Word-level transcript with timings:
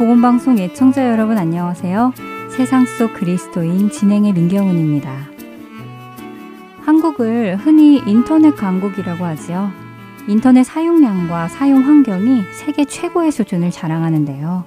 보건방송 0.00 0.58
애청자 0.58 1.10
여러분 1.10 1.36
안녕하세요. 1.36 2.14
세상 2.56 2.86
속 2.86 3.12
그리스도인 3.12 3.90
진행의 3.90 4.32
민경훈입니다. 4.32 5.28
한국을 6.80 7.56
흔히 7.56 8.02
인터넷 8.06 8.56
강국이라고 8.56 9.22
하지요. 9.22 9.70
인터넷 10.26 10.64
사용량과 10.64 11.48
사용 11.48 11.84
환경이 11.84 12.44
세계 12.54 12.86
최고의 12.86 13.30
수준을 13.30 13.70
자랑하는데요. 13.72 14.64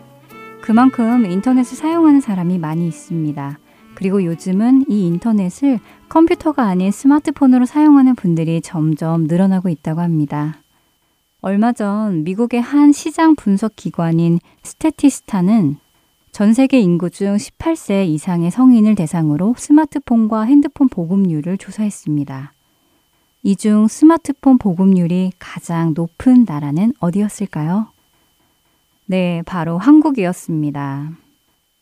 그만큼 0.61 1.25
인터넷을 1.25 1.77
사용하는 1.77 2.21
사람이 2.21 2.59
많이 2.59 2.87
있습니다. 2.87 3.57
그리고 3.95 4.23
요즘은 4.23 4.85
이 4.87 5.07
인터넷을 5.07 5.79
컴퓨터가 6.09 6.62
아닌 6.62 6.91
스마트폰으로 6.91 7.65
사용하는 7.65 8.13
분들이 8.13 8.62
점점 8.62 9.23
늘어나고 9.23 9.70
있다고 9.70 9.99
합니다. 9.99 10.62
얼마 11.46 11.74
전 11.74 12.24
미국의 12.24 12.62
한 12.62 12.94
시장 12.94 13.36
분석 13.36 13.76
기관인 13.76 14.40
스테티스타는 14.63 15.76
전 16.32 16.54
세계 16.54 16.80
인구 16.80 17.10
중 17.10 17.36
18세 17.36 18.08
이상의 18.08 18.49
성인을 18.49 18.96
대상으로 18.96 19.54
스마트폰과 19.58 20.44
핸드폰 20.44 20.88
보급률을 20.88 21.58
조사했습니다. 21.58 22.54
이 23.44 23.55
중 23.58 23.90
스마트폰 23.90 24.58
보급률이 24.58 25.34
가장 25.38 25.94
높은 25.94 26.46
나라는 26.48 26.94
어디였을까요? 26.99 27.88
네, 29.05 29.44
바로 29.46 29.77
한국이었습니다. 29.77 31.12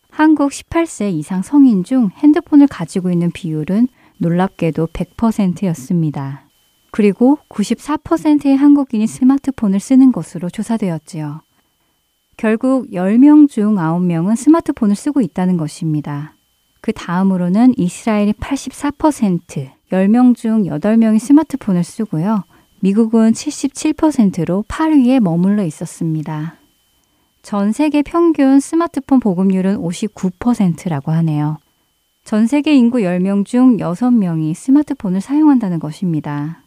한국 0.09 0.50
18세 0.50 1.14
이상 1.14 1.44
성인 1.44 1.84
중 1.84 2.09
핸드폰을 2.17 2.66
가지고 2.66 3.12
있는 3.12 3.30
비율은 3.30 3.89
놀랍게도 4.17 4.88
100%였습니다. 4.88 6.45
그리고 6.92 7.39
94%의 7.50 8.56
한국인이 8.56 9.08
스마트폰을 9.08 9.80
쓰는 9.80 10.11
것으로 10.11 10.50
조사되었지요. 10.50 11.42
결국 12.38 12.89
10명 12.92 13.50
중 13.50 13.75
9명은 13.75 14.36
스마트폰을 14.36 14.95
쓰고 14.95 15.22
있다는 15.22 15.58
것입니다. 15.58 16.36
그 16.81 16.92
다음으로는 16.92 17.75
이스라엘이 17.78 18.33
84%, 18.33 19.70
10명 19.92 20.36
중 20.36 20.64
8명이 20.64 21.20
스마트폰을 21.20 21.83
쓰고요. 21.83 22.44
미국은 22.80 23.31
77%로 23.31 24.66
8위에 24.67 25.20
머물러 25.20 25.64
있었습니다. 25.64 26.55
전 27.44 27.72
세계 27.72 28.02
평균 28.02 28.59
스마트폰 28.59 29.20
보급률은 29.20 29.78
59%라고 29.78 31.11
하네요. 31.11 31.58
전 32.23 32.48
세계 32.48 32.76
인구 32.76 33.00
10명 33.00 33.45
중 33.45 33.77
6명이 33.77 34.54
스마트폰을 34.55 35.21
사용한다는 35.21 35.80
것입니다. 35.80 36.61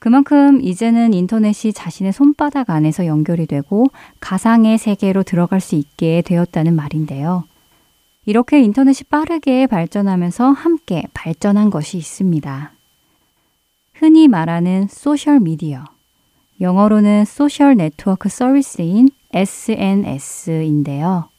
그만큼 0.00 0.60
이제는 0.62 1.14
인터넷이 1.14 1.72
자신의 1.72 2.12
손바닥 2.12 2.70
안에서 2.70 3.06
연결이 3.06 3.46
되고 3.46 3.86
가상의 4.18 4.78
세계로 4.78 5.22
들어갈 5.22 5.60
수 5.60 5.76
있게 5.76 6.22
되었다는 6.22 6.74
말인데요. 6.74 7.44
이렇게 8.26 8.60
인터넷이 8.60 9.04
빠르게 9.08 9.66
발전하면서 9.66 10.50
함께 10.50 11.04
발전한 11.14 11.70
것이 11.70 11.98
있습니다. 11.98 12.72
흔히 13.94 14.26
말하는 14.26 14.88
소셜 14.88 15.38
미디어. 15.38 15.84
영어로는 16.60 17.24
Social 17.26 17.76
Network 17.76 18.28
Service인 18.28 19.10
SNS인데요. 19.32 21.29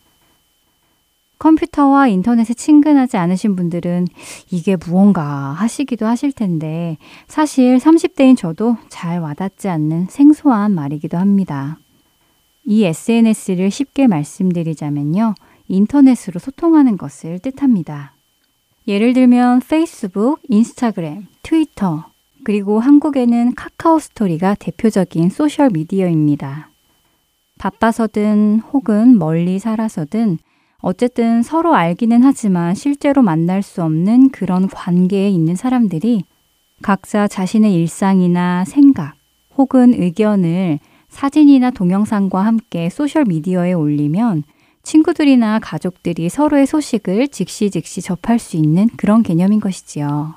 컴퓨터와 1.41 2.07
인터넷에 2.07 2.53
친근하지 2.53 3.17
않으신 3.17 3.55
분들은 3.55 4.07
이게 4.51 4.75
무언가 4.75 5.25
하시기도 5.25 6.05
하실 6.05 6.31
텐데 6.31 6.97
사실 7.27 7.79
30대인 7.79 8.37
저도 8.37 8.77
잘 8.89 9.19
와닿지 9.19 9.67
않는 9.67 10.05
생소한 10.07 10.71
말이기도 10.73 11.17
합니다. 11.17 11.79
이 12.63 12.83
SNS를 12.85 13.71
쉽게 13.71 14.05
말씀드리자면요. 14.05 15.33
인터넷으로 15.67 16.39
소통하는 16.39 16.95
것을 16.95 17.39
뜻합니다. 17.39 18.13
예를 18.87 19.13
들면 19.13 19.61
페이스북, 19.67 20.39
인스타그램, 20.47 21.25
트위터, 21.41 22.05
그리고 22.43 22.79
한국에는 22.79 23.55
카카오 23.55 23.97
스토리가 23.97 24.55
대표적인 24.59 25.29
소셜 25.31 25.71
미디어입니다. 25.71 26.69
바빠서든 27.57 28.59
혹은 28.71 29.17
멀리 29.17 29.57
살아서든 29.57 30.37
어쨌든 30.81 31.43
서로 31.43 31.75
알기는 31.75 32.23
하지만 32.23 32.73
실제로 32.75 33.21
만날 33.21 33.61
수 33.61 33.83
없는 33.83 34.29
그런 34.29 34.67
관계에 34.67 35.29
있는 35.29 35.55
사람들이 35.55 36.23
각자 36.81 37.27
자신의 37.27 37.73
일상이나 37.75 38.65
생각 38.65 39.13
혹은 39.57 39.93
의견을 39.93 40.79
사진이나 41.09 41.71
동영상과 41.71 42.43
함께 42.43 42.89
소셜미디어에 42.89 43.73
올리면 43.73 44.43
친구들이나 44.83 45.59
가족들이 45.59 46.29
서로의 46.29 46.65
소식을 46.65 47.27
즉시 47.27 47.69
즉시 47.69 48.01
접할 48.01 48.39
수 48.39 48.57
있는 48.57 48.89
그런 48.97 49.21
개념인 49.21 49.59
것이지요. 49.59 50.33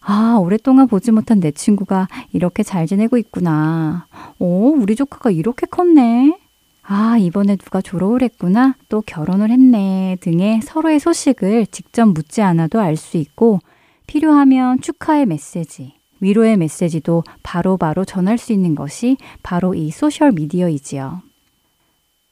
아, 0.00 0.36
오랫동안 0.38 0.88
보지 0.88 1.12
못한 1.12 1.40
내 1.40 1.52
친구가 1.52 2.08
이렇게 2.32 2.62
잘 2.62 2.86
지내고 2.86 3.16
있구나. 3.16 4.06
오, 4.38 4.74
우리 4.74 4.96
조카가 4.96 5.30
이렇게 5.30 5.66
컸네. 5.66 6.41
아, 6.84 7.16
이번에 7.18 7.56
누가 7.56 7.80
졸업을 7.80 8.22
했구나, 8.22 8.74
또 8.88 9.02
결혼을 9.02 9.50
했네 9.50 10.16
등의 10.20 10.62
서로의 10.62 10.98
소식을 11.00 11.66
직접 11.66 12.06
묻지 12.06 12.42
않아도 12.42 12.80
알 12.80 12.96
수 12.96 13.16
있고 13.16 13.60
필요하면 14.06 14.80
축하의 14.80 15.26
메시지, 15.26 15.94
위로의 16.20 16.56
메시지도 16.56 17.22
바로바로 17.42 17.76
바로 17.78 18.04
전할 18.04 18.36
수 18.36 18.52
있는 18.52 18.74
것이 18.74 19.16
바로 19.42 19.74
이 19.74 19.90
소셜 19.90 20.32
미디어이지요. 20.32 21.22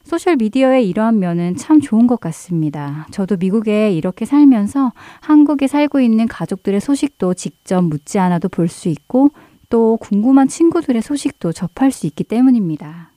소셜 0.03 0.35
미디어의 0.35 0.87
이러한 0.89 1.19
면은 1.19 1.55
참 1.55 1.79
좋은 1.79 2.07
것 2.07 2.19
같습니다. 2.19 3.07
저도 3.11 3.37
미국에 3.37 3.91
이렇게 3.93 4.25
살면서 4.25 4.91
한국에 5.21 5.67
살고 5.67 6.01
있는 6.01 6.27
가족들의 6.27 6.81
소식도 6.81 7.35
직접 7.35 7.81
묻지 7.83 8.19
않아도 8.19 8.49
볼 8.49 8.67
수 8.67 8.89
있고 8.89 9.29
또 9.69 9.97
궁금한 9.97 10.47
친구들의 10.49 11.01
소식도 11.01 11.53
접할 11.53 11.91
수 11.91 12.05
있기 12.07 12.25
때문입니다. 12.25 13.10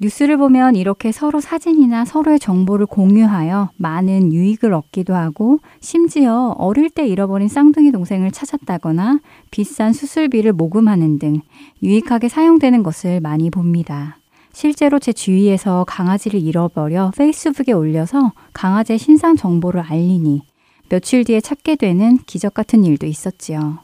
뉴스를 0.00 0.36
보면 0.36 0.74
이렇게 0.74 1.12
서로 1.12 1.40
사진이나 1.40 2.04
서로의 2.04 2.40
정보를 2.40 2.86
공유하여 2.86 3.70
많은 3.76 4.32
유익을 4.32 4.72
얻기도 4.72 5.14
하고 5.14 5.60
심지어 5.80 6.54
어릴 6.58 6.90
때 6.90 7.06
잃어버린 7.06 7.48
쌍둥이 7.48 7.92
동생을 7.92 8.32
찾았다거나 8.32 9.20
비싼 9.50 9.92
수술비를 9.92 10.52
모금하는 10.52 11.18
등 11.18 11.40
유익하게 11.82 12.28
사용되는 12.28 12.82
것을 12.82 13.20
많이 13.20 13.50
봅니다. 13.50 14.18
실제로 14.52 14.98
제 14.98 15.12
주위에서 15.12 15.84
강아지를 15.86 16.40
잃어버려 16.40 17.12
페이스북에 17.16 17.72
올려서 17.72 18.32
강아지의 18.52 18.98
신상 18.98 19.36
정보를 19.36 19.80
알리니 19.80 20.42
며칠 20.88 21.24
뒤에 21.24 21.40
찾게 21.40 21.76
되는 21.76 22.18
기적 22.18 22.54
같은 22.54 22.84
일도 22.84 23.06
있었지요. 23.06 23.78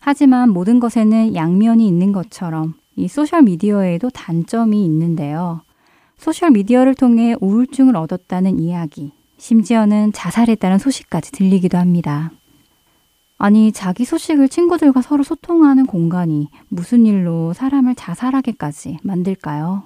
하지만 0.00 0.50
모든 0.50 0.80
것에는 0.80 1.34
양면이 1.34 1.86
있는 1.86 2.10
것처럼 2.10 2.74
이 3.02 3.08
소셜미디어에도 3.08 4.10
단점이 4.10 4.84
있는데요. 4.84 5.62
소셜미디어를 6.18 6.94
통해 6.94 7.34
우울증을 7.40 7.96
얻었다는 7.96 8.60
이야기, 8.60 9.10
심지어는 9.38 10.12
자살했다는 10.12 10.78
소식까지 10.78 11.32
들리기도 11.32 11.78
합니다. 11.78 12.30
아니, 13.38 13.72
자기 13.72 14.04
소식을 14.04 14.48
친구들과 14.48 15.02
서로 15.02 15.24
소통하는 15.24 15.86
공간이 15.86 16.48
무슨 16.68 17.04
일로 17.04 17.52
사람을 17.54 17.96
자살하게까지 17.96 18.98
만들까요? 19.02 19.82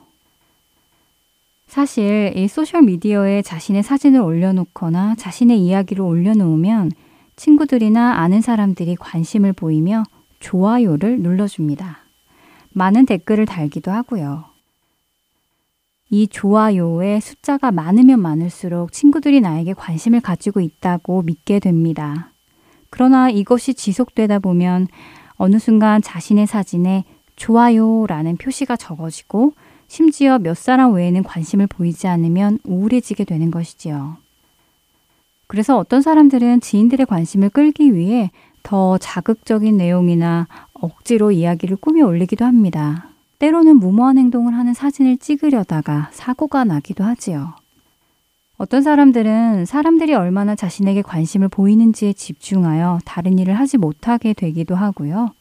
사실 1.69 2.35
이 2.37 2.49
소셜미디어에 2.49 3.41
자신의 3.41 3.83
사진을 3.83 4.21
올려놓거나 4.21 5.15
자신의 5.15 5.59
이야기를 5.59 6.05
올려놓으면 6.05 6.93
친구들이나 7.37 8.17
아는 8.19 8.43
사람들이 8.43 8.97
관심을 8.97 9.55
보이며 9.55 10.05
좋아요를 10.41 11.21
눌러줍니다. 11.21 12.06
많은 12.77 13.07
댓글을 13.07 13.47
달기도 13.47 13.91
하고요. 13.91 14.45
이 16.11 16.29
좋아요의 16.29 17.23
숫자가 17.23 17.73
많으면 17.73 18.21
많을수록 18.21 18.93
친구들이 18.93 19.41
나에게 19.41 19.73
관심을 19.73 20.21
가지고 20.21 20.61
있다고 20.61 21.23
믿게 21.23 21.59
됩니다. 21.59 22.33
그러나 22.91 23.31
이것이 23.31 23.73
지속되다 23.73 24.41
보면 24.41 24.89
어느 25.37 25.59
순간 25.59 26.03
자신의 26.03 26.47
사진에 26.47 27.05
좋아요라는 27.37 28.37
표시가 28.37 28.77
적어지고 28.77 29.55
심지어 29.89 30.39
몇 30.39 30.55
사람 30.55 30.93
외에는 30.93 31.23
관심을 31.23 31.69
보이지 31.69 32.09
않으면 32.09 32.59
우울해지게 32.65 33.25
되는 33.25 33.51
것이지요. 33.51 34.19
그래서 35.47 35.79
어떤 35.79 36.03
사람들은 36.03 36.61
지인들의 36.61 37.07
관심을 37.07 37.49
끌기 37.49 37.95
위해 37.95 38.31
더 38.63 38.99
자극적인 38.99 39.77
내용이나 39.77 40.49
억지로 40.81 41.33
이야기를 41.33 41.77
꾸며 41.77 42.07
올리기도 42.07 42.45
합니다. 42.45 43.09
때로는 43.39 43.77
무모한 43.79 44.19
행동을 44.19 44.55
하는 44.55 44.75
사진을 44.75 45.19
찍으려다가 45.19 46.09
사고가 46.13 46.65
나기도 46.65 47.05
하지요. 47.05 47.55
어떤 48.59 48.83
사람들은 48.83 49.67
사람들이 49.67 50.15
얼마나 50.15 50.55
자신에게 50.55 51.03
관심을 51.03 51.49
보이는지에 51.49 52.15
집중하여 52.15 53.01
다른 53.05 53.39
일을 53.39 53.55
하지 53.59 53.77
못하게 53.77 54.33
되기도 54.33 54.75
하고요. 54.75 55.33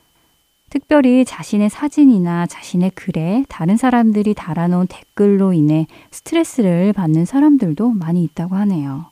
특별히 0.69 1.23
자신의 1.23 1.69
사진이나 1.69 2.47
자신의 2.47 2.91
글에 2.91 3.45
다른 3.47 3.77
사람들이 3.77 4.33
달아놓은 4.33 4.87
댓글로 4.87 5.53
인해 5.53 5.87
스트레스를 6.11 6.91
받는 6.91 7.23
사람들도 7.23 7.91
많이 7.91 8.23
있다고 8.23 8.55
하네요. 8.55 9.05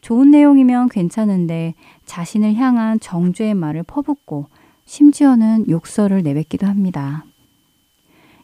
좋은 0.00 0.30
내용이면 0.30 0.88
괜찮은데 0.88 1.74
자신을 2.06 2.54
향한 2.54 2.98
정죄의 3.00 3.52
말을 3.52 3.82
퍼붓고 3.82 4.46
심지어는 4.90 5.68
욕설을 5.68 6.24
내뱉기도 6.24 6.66
합니다. 6.66 7.24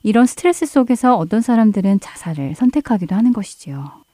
이런 0.05 0.27
스트레스 0.27 0.65
속에서 0.65 1.17
어떤 1.17 1.41
사람들은 1.41 1.99
자살을 1.99 2.55
선택하기도 2.55 3.17
하는 3.17 3.33
것이지요. 3.33 4.05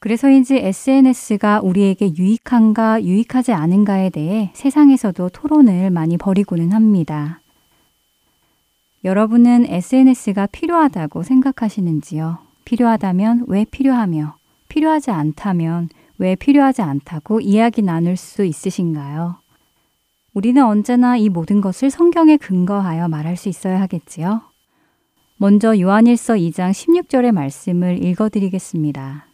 그래서인지 0.00 0.56
SNS가 0.56 1.60
우리에게 1.60 2.12
유익한가 2.16 3.04
유익하지 3.04 3.52
않은가에 3.52 4.10
대해 4.10 4.50
세상에서도 4.54 5.28
토론을 5.28 5.90
많이 5.90 6.16
벌이고는 6.16 6.72
합니다. 6.72 7.40
여러분은 9.04 9.66
SNS가 9.68 10.46
필요하다고 10.46 11.22
생각하시는지요? 11.22 12.38
필요하다면 12.64 13.44
왜 13.46 13.64
필요하며, 13.64 14.34
필요하지 14.66 15.12
않다면 15.12 15.88
왜 16.18 16.34
필요하지 16.34 16.82
않다고 16.82 17.40
이야기 17.40 17.82
나눌 17.82 18.16
수 18.16 18.44
있으신가요? 18.44 19.45
우리는 20.36 20.62
언제나 20.62 21.16
이 21.16 21.30
모든 21.30 21.62
것을 21.62 21.88
성경에 21.88 22.36
근거하여 22.36 23.08
말할 23.08 23.38
수 23.38 23.48
있어야 23.48 23.80
하겠지요? 23.80 24.42
먼저 25.38 25.80
요한일서 25.80 26.34
2장 26.34 26.72
16절의 26.72 27.32
말씀을 27.32 28.04
읽어드리겠습니다. 28.04 29.28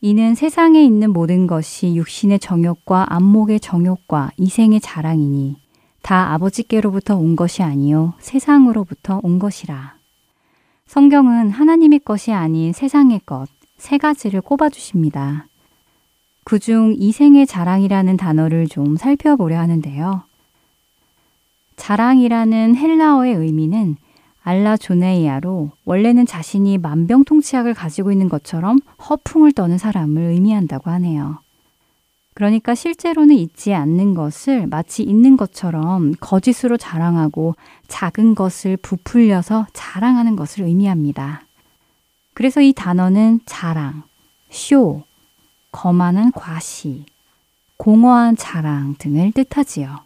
이는 0.00 0.34
세상에 0.34 0.82
있는 0.82 1.12
모든 1.12 1.46
것이 1.46 1.94
육신의 1.94 2.38
정욕과 2.38 3.12
안목의 3.12 3.60
정욕과 3.60 4.30
이생의 4.38 4.80
자랑이니 4.80 5.56
다 6.00 6.32
아버지께로부터 6.32 7.18
온 7.18 7.36
것이 7.36 7.62
아니요 7.62 8.14
세상으로부터 8.18 9.20
온 9.22 9.38
것이라. 9.38 9.98
성경은 10.86 11.50
하나님의 11.50 11.98
것이 11.98 12.32
아닌 12.32 12.72
세상의 12.72 13.20
것 13.26 13.58
세 13.78 13.96
가지를 13.96 14.40
꼽아 14.40 14.68
주십니다. 14.68 15.47
그중 16.48 16.94
이생의 16.96 17.46
자랑이라는 17.46 18.16
단어를 18.16 18.68
좀 18.68 18.96
살펴보려 18.96 19.58
하는데요. 19.58 20.22
자랑이라는 21.76 22.74
헬라어의 22.74 23.34
의미는 23.34 23.96
알라 24.42 24.78
조네이아로 24.78 25.72
원래는 25.84 26.24
자신이 26.24 26.78
만병통치약을 26.78 27.74
가지고 27.74 28.12
있는 28.12 28.30
것처럼 28.30 28.78
허풍을 29.10 29.52
떠는 29.52 29.76
사람을 29.76 30.22
의미한다고 30.22 30.90
하네요. 30.92 31.40
그러니까 32.32 32.74
실제로는 32.74 33.34
있지 33.34 33.74
않는 33.74 34.14
것을 34.14 34.68
마치 34.68 35.02
있는 35.02 35.36
것처럼 35.36 36.14
거짓으로 36.18 36.78
자랑하고 36.78 37.56
작은 37.88 38.34
것을 38.34 38.78
부풀려서 38.78 39.66
자랑하는 39.74 40.34
것을 40.34 40.64
의미합니다. 40.64 41.42
그래서 42.32 42.62
이 42.62 42.72
단어는 42.72 43.40
자랑, 43.44 44.04
쇼, 44.48 45.02
거만한 45.70 46.32
과시, 46.32 47.04
공허한 47.76 48.36
자랑 48.36 48.96
등을 48.98 49.32
뜻하지요. 49.32 50.00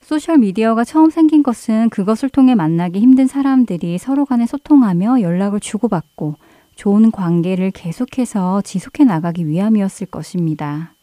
소셜미디어가 0.00 0.84
처음 0.84 1.10
생긴 1.10 1.42
것은 1.42 1.90
그것을 1.90 2.28
통해 2.28 2.54
만나기 2.54 3.00
힘든 3.00 3.26
사람들이 3.26 3.98
서로 3.98 4.24
간에 4.24 4.46
소통하며 4.46 5.20
연락을 5.20 5.58
주고받고 5.58 6.36
좋은 6.76 7.10
관계를 7.10 7.72
계속해서 7.72 8.62
지속해 8.62 9.04
나가기 9.04 9.48
위함이었을 9.48 10.06
것입니다. 10.06 10.94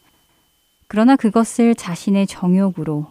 그러나 0.88 1.16
그것을 1.16 1.74
자신의 1.74 2.26
정욕으로 2.26 3.06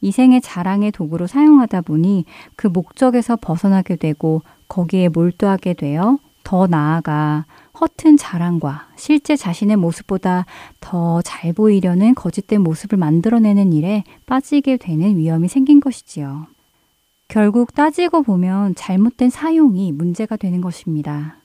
이생의 0.00 0.40
자랑의 0.42 0.92
도구로 0.92 1.26
사용하다 1.26 1.80
보니 1.82 2.24
그 2.56 2.66
목적에서 2.66 3.36
벗어나게 3.36 3.96
되고 3.96 4.42
거기에 4.68 5.08
몰두하게 5.08 5.74
되어 5.74 6.18
더 6.44 6.66
나아가 6.66 7.46
허튼 7.80 8.16
자랑과 8.16 8.88
실제 8.96 9.36
자신의 9.36 9.76
모습보다 9.76 10.46
더 10.80 11.22
잘 11.22 11.52
보이려는 11.52 12.14
거짓된 12.14 12.60
모습을 12.62 12.98
만들어내는 12.98 13.72
일에 13.72 14.04
빠지게 14.26 14.78
되는 14.78 15.16
위험이 15.16 15.48
생긴 15.48 15.80
것이지요. 15.80 16.46
결국 17.28 17.74
따지고 17.74 18.22
보면 18.22 18.74
잘못된 18.74 19.30
사용이 19.30 19.92
문제가 19.92 20.36
되는 20.36 20.60
것입니다. 20.60 21.36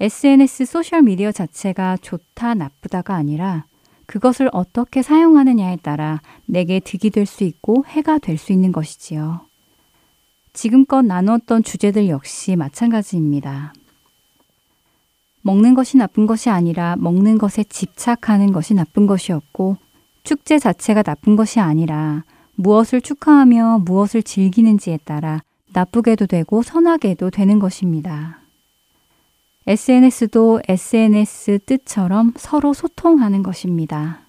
SNS 0.00 0.66
소셜미디어 0.66 1.32
자체가 1.32 1.96
좋다, 2.02 2.54
나쁘다가 2.54 3.14
아니라 3.14 3.64
그것을 4.06 4.50
어떻게 4.52 5.02
사용하느냐에 5.02 5.76
따라 5.82 6.20
내게 6.46 6.80
득이 6.80 7.10
될 7.10 7.24
수 7.26 7.44
있고 7.44 7.84
해가 7.86 8.18
될 8.18 8.36
수 8.36 8.52
있는 8.52 8.72
것이지요. 8.72 9.40
지금껏 10.52 11.02
나누었던 11.02 11.62
주제들 11.62 12.08
역시 12.08 12.56
마찬가지입니다. 12.56 13.72
먹는 15.46 15.74
것이 15.74 15.96
나쁜 15.96 16.26
것이 16.26 16.50
아니라 16.50 16.96
먹는 16.98 17.38
것에 17.38 17.62
집착하는 17.62 18.50
것이 18.50 18.74
나쁜 18.74 19.06
것이었고 19.06 19.76
축제 20.24 20.58
자체가 20.58 21.04
나쁜 21.04 21.36
것이 21.36 21.60
아니라 21.60 22.24
무엇을 22.56 23.00
축하하며 23.00 23.82
무엇을 23.84 24.24
즐기는지에 24.24 24.98
따라 25.04 25.40
나쁘게도 25.72 26.26
되고 26.26 26.62
선하게도 26.62 27.30
되는 27.30 27.60
것입니다. 27.60 28.40
SNS도 29.68 30.62
SNS 30.66 31.60
뜻처럼 31.64 32.32
서로 32.36 32.72
소통하는 32.72 33.44
것입니다. 33.44 34.22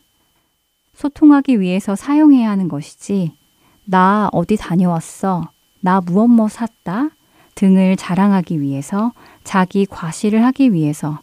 소통하기 0.93 1.59
위해서 1.59 1.95
사용해야 1.95 2.49
하는 2.49 2.67
것이지, 2.67 3.33
나 3.85 4.29
어디 4.33 4.55
다녀왔어, 4.55 5.49
나 5.79 6.01
무엇 6.01 6.27
뭐 6.27 6.47
샀다, 6.47 7.09
등을 7.57 7.97
자랑하기 7.97 8.61
위해서 8.61 9.11
자기 9.43 9.85
과시를 9.85 10.43
하기 10.45 10.73
위해서 10.73 11.19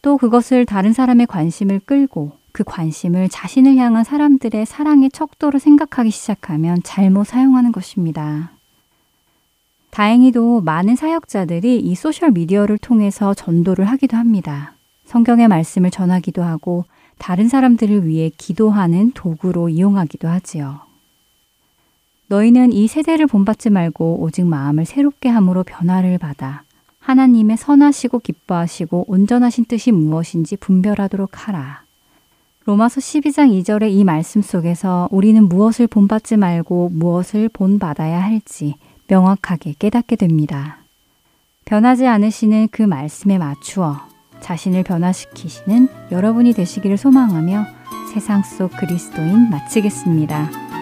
또 0.00 0.16
그것을 0.16 0.64
다른 0.64 0.92
사람의 0.92 1.26
관심을 1.26 1.80
끌고 1.80 2.32
그 2.52 2.64
관심을 2.64 3.28
자신을 3.28 3.76
향한 3.76 4.04
사람들의 4.04 4.64
사랑의 4.64 5.10
척도로 5.10 5.58
생각하기 5.58 6.10
시작하면 6.10 6.78
잘못 6.84 7.26
사용하는 7.26 7.72
것입니다. 7.72 8.52
다행히도 9.90 10.60
많은 10.60 10.96
사역자들이 10.96 11.80
이 11.80 11.94
소셜미디어를 11.94 12.78
통해서 12.78 13.34
전도를 13.34 13.84
하기도 13.86 14.16
합니다. 14.16 14.74
성경의 15.04 15.48
말씀을 15.48 15.90
전하기도 15.90 16.42
하고 16.42 16.84
다른 17.18 17.48
사람들을 17.48 18.06
위해 18.06 18.30
기도하는 18.36 19.12
도구로 19.12 19.68
이용하기도 19.68 20.28
하지요. 20.28 20.91
너희는 22.32 22.72
이 22.72 22.88
세대를 22.88 23.26
본받지 23.26 23.68
말고 23.68 24.22
오직 24.22 24.46
마음을 24.46 24.86
새롭게 24.86 25.28
함으로 25.28 25.64
변화를 25.64 26.16
받아 26.16 26.62
하나님의 26.98 27.58
선하시고 27.58 28.20
기뻐하시고 28.20 29.04
온전하신 29.06 29.66
뜻이 29.66 29.92
무엇인지 29.92 30.56
분별하도록 30.56 31.30
하라. 31.46 31.82
로마서 32.64 33.00
12장 33.00 33.50
2절의 33.60 33.90
이 33.90 34.04
말씀 34.04 34.40
속에서 34.40 35.08
우리는 35.10 35.46
무엇을 35.46 35.88
본받지 35.88 36.38
말고 36.38 36.92
무엇을 36.94 37.50
본받아야 37.50 38.22
할지 38.22 38.76
명확하게 39.08 39.74
깨닫게 39.78 40.16
됩니다. 40.16 40.78
변하지 41.66 42.06
않으시는 42.06 42.68
그 42.70 42.82
말씀에 42.82 43.36
맞추어 43.36 44.00
자신을 44.40 44.84
변화시키시는 44.84 45.88
여러분이 46.10 46.54
되시기를 46.54 46.96
소망하며 46.96 47.66
세상 48.14 48.42
속 48.42 48.70
그리스도인 48.76 49.50
마치겠습니다. 49.50 50.81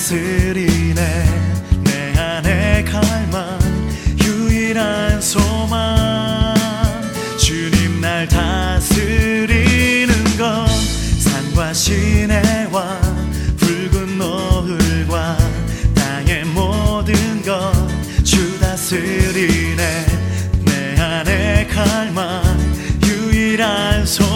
다스리네. 0.00 0.94
내 1.84 2.18
안에 2.18 2.82
갈망 2.84 3.58
유일한 4.24 5.20
소망. 5.20 6.54
주님 7.38 8.00
날 8.00 8.26
다스리는 8.26 10.14
것 10.38 10.66
산과 11.18 11.74
시내와 11.74 12.98
붉은 13.58 14.16
노을과 14.16 15.36
땅의 15.94 16.46
모든 16.46 17.42
것 17.42 17.70
주 18.24 18.58
다스리네. 18.58 20.06
내 20.64 20.98
안에 20.98 21.66
갈망 21.66 22.42
유일한 23.04 24.06
소망 24.06 24.29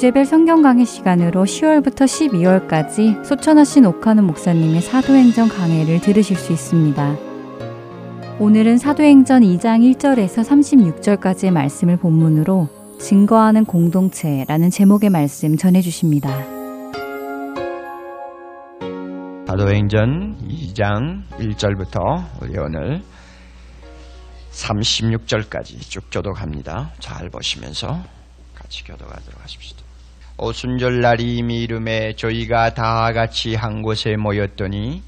주제별 0.00 0.24
성경 0.24 0.62
강의 0.62 0.86
시간으로 0.86 1.44
10월부터 1.44 2.06
12월까지 2.06 3.22
소천하신 3.22 3.84
오카노 3.84 4.22
목사님의 4.22 4.80
사도행전 4.80 5.50
강해를 5.50 6.00
들으실 6.00 6.38
수 6.38 6.54
있습니다. 6.54 7.16
오늘은 8.38 8.78
사도행전 8.78 9.42
2장 9.42 9.82
1절에서 9.98 10.42
36절까지의 10.96 11.50
말씀을 11.50 11.98
본문으로 11.98 12.70
증거하는 12.98 13.66
공동체라는 13.66 14.70
제목의 14.70 15.10
말씀 15.10 15.58
전해 15.58 15.82
주십니다. 15.82 16.30
사도행전 19.48 20.38
2장 20.48 21.24
1절부터 21.32 22.24
우리 22.40 22.58
오늘 22.58 23.02
36절까지 24.50 25.78
쭉 25.82 26.04
교독합니다. 26.10 26.92
잘 27.00 27.28
보시면서 27.28 28.02
같이 28.54 28.82
교독하도록 28.84 29.42
하십시다. 29.42 29.89
오순절 30.42 31.02
날이 31.02 31.36
이미 31.36 31.62
이름에 31.64 32.14
저희가 32.14 32.72
다 32.72 33.12
같이 33.12 33.54
한 33.54 33.82
곳에 33.82 34.16
모였더니 34.16 35.02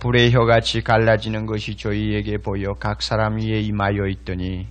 불의 0.00 0.32
혀같이 0.32 0.80
갈라지는 0.80 1.44
것이 1.44 1.76
저희에게 1.76 2.38
보여 2.38 2.72
각 2.72 3.02
사람 3.02 3.36
위에 3.36 3.60
임하여 3.60 4.06
있더니 4.06 4.66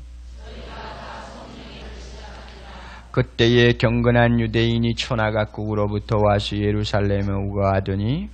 그때에 3.11 3.73
경건한 3.73 4.39
유대인이 4.39 4.95
천하각국으로부터 4.95 6.17
와서 6.17 6.57
예루살렘에 6.57 7.27
우거하더니 7.27 8.29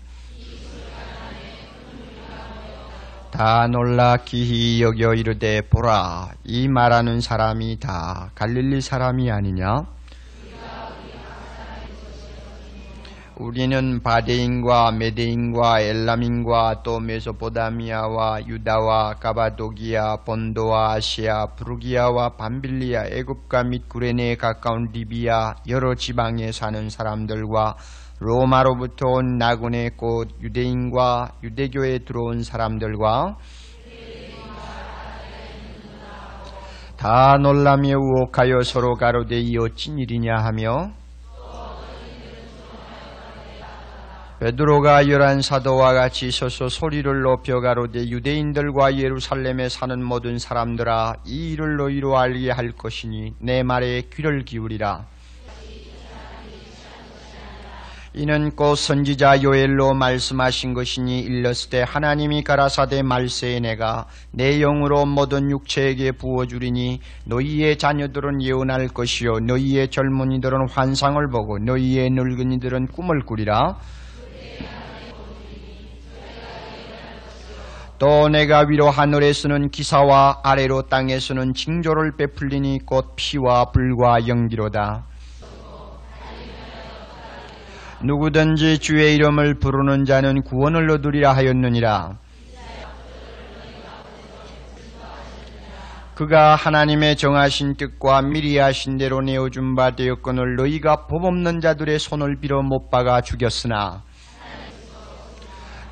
다 3.33 3.65
놀라 3.65 4.17
기히 4.17 4.83
여겨 4.83 5.15
이르되 5.15 5.61
보라 5.61 6.33
이 6.43 6.67
말하는 6.67 7.19
사람이 7.19 7.79
다 7.79 8.29
갈릴리 8.35 8.79
사람이 8.79 9.31
아니냐? 9.31 9.87
우리는 13.35 14.03
바데인과 14.03 14.91
메데인과 14.91 15.81
엘람인과 15.81 16.83
또 16.83 16.99
메소포다미아와 16.99 18.45
유다와 18.45 19.15
가바도기아 19.15 20.17
본도와 20.17 20.91
아시아 20.93 21.47
부르기아와 21.55 22.35
밤빌리아 22.35 23.07
애굽과 23.07 23.63
및 23.63 23.89
구레네에 23.89 24.35
가까운 24.35 24.89
리비아 24.93 25.55
여러 25.67 25.95
지방에 25.95 26.51
사는 26.51 26.87
사람들과 26.87 27.77
로마로부터 28.19 29.07
온 29.07 29.37
나군의 29.37 29.91
꽃 29.97 30.29
유대인과 30.41 31.39
유대교에 31.43 31.99
들어온 31.99 32.43
사람들과 32.43 33.37
다 36.97 37.37
놀라며 37.37 37.97
우혹하여 37.97 38.61
서로 38.63 38.95
가로되 38.95 39.39
이 39.39 39.57
어찐 39.57 39.99
일이냐 39.99 40.35
하며 40.37 40.93
베드로가 44.39 45.07
열한 45.07 45.41
사도와 45.41 45.93
같이 45.93 46.29
서서 46.29 46.67
소리를 46.67 47.21
높여 47.21 47.61
가로되 47.61 48.09
유대인들과 48.09 48.97
예루살렘에 48.97 49.69
사는 49.69 50.03
모든 50.03 50.37
사람들아 50.37 51.15
이 51.25 51.53
일을 51.53 51.77
너희로 51.77 52.17
알게 52.17 52.51
할 52.51 52.73
것이니 52.73 53.35
내 53.39 53.63
말에 53.63 54.01
귀를 54.13 54.43
기울이라. 54.43 55.05
이는 58.15 58.51
곧 58.51 58.75
선지자 58.75 59.41
요엘로 59.41 59.95
말씀하신 59.95 60.75
것이니 60.75 61.21
일렀을 61.21 61.71
때 61.71 61.83
하나님이 61.87 62.43
가라사대 62.43 63.01
말세에 63.01 63.59
내가 63.59 64.05
내 64.31 64.59
영으로 64.59 65.07
모든 65.07 65.49
육체에게 65.49 66.11
부어주리니 66.11 66.99
너희의 67.25 67.79
자녀들은 67.79 68.43
예언할 68.43 68.89
것이요 68.89 69.39
너희의 69.47 69.87
젊은이들은 69.87 70.69
환상을 70.69 71.27
보고 71.31 71.57
너희의 71.57 72.11
늙은이들은 72.11 72.87
꿈을 72.89 73.21
꾸리라. 73.25 73.77
또 77.97 78.27
내가 78.27 78.65
위로 78.67 78.91
하늘에서는 78.91 79.69
기사와 79.69 80.41
아래로 80.43 80.83
땅에서는 80.83 81.53
징조를 81.55 82.17
베풀리니 82.17 82.79
곧 82.85 83.13
피와 83.15 83.71
불과 83.71 84.27
연기로다 84.27 85.07
누구든지 88.03 88.79
주의 88.79 89.15
이름을 89.15 89.59
부르는 89.59 90.03
자는 90.03 90.43
구원을 90.43 90.91
얻으리라 90.91 91.33
하였느니라. 91.33 92.17
그가 96.13 96.55
하나님의 96.55 97.15
정하신 97.15 97.75
뜻과 97.75 98.21
미리 98.21 98.57
하신 98.57 98.97
대로 98.97 99.21
내어준 99.21 99.75
바 99.75 99.91
되었거늘 99.95 100.57
너희가 100.57 101.07
법 101.07 101.25
없는 101.25 101.59
자들의 101.59 101.97
손을 101.97 102.39
빌어 102.39 102.61
못 102.61 102.91
박아 102.91 103.21
죽였으나 103.21 104.03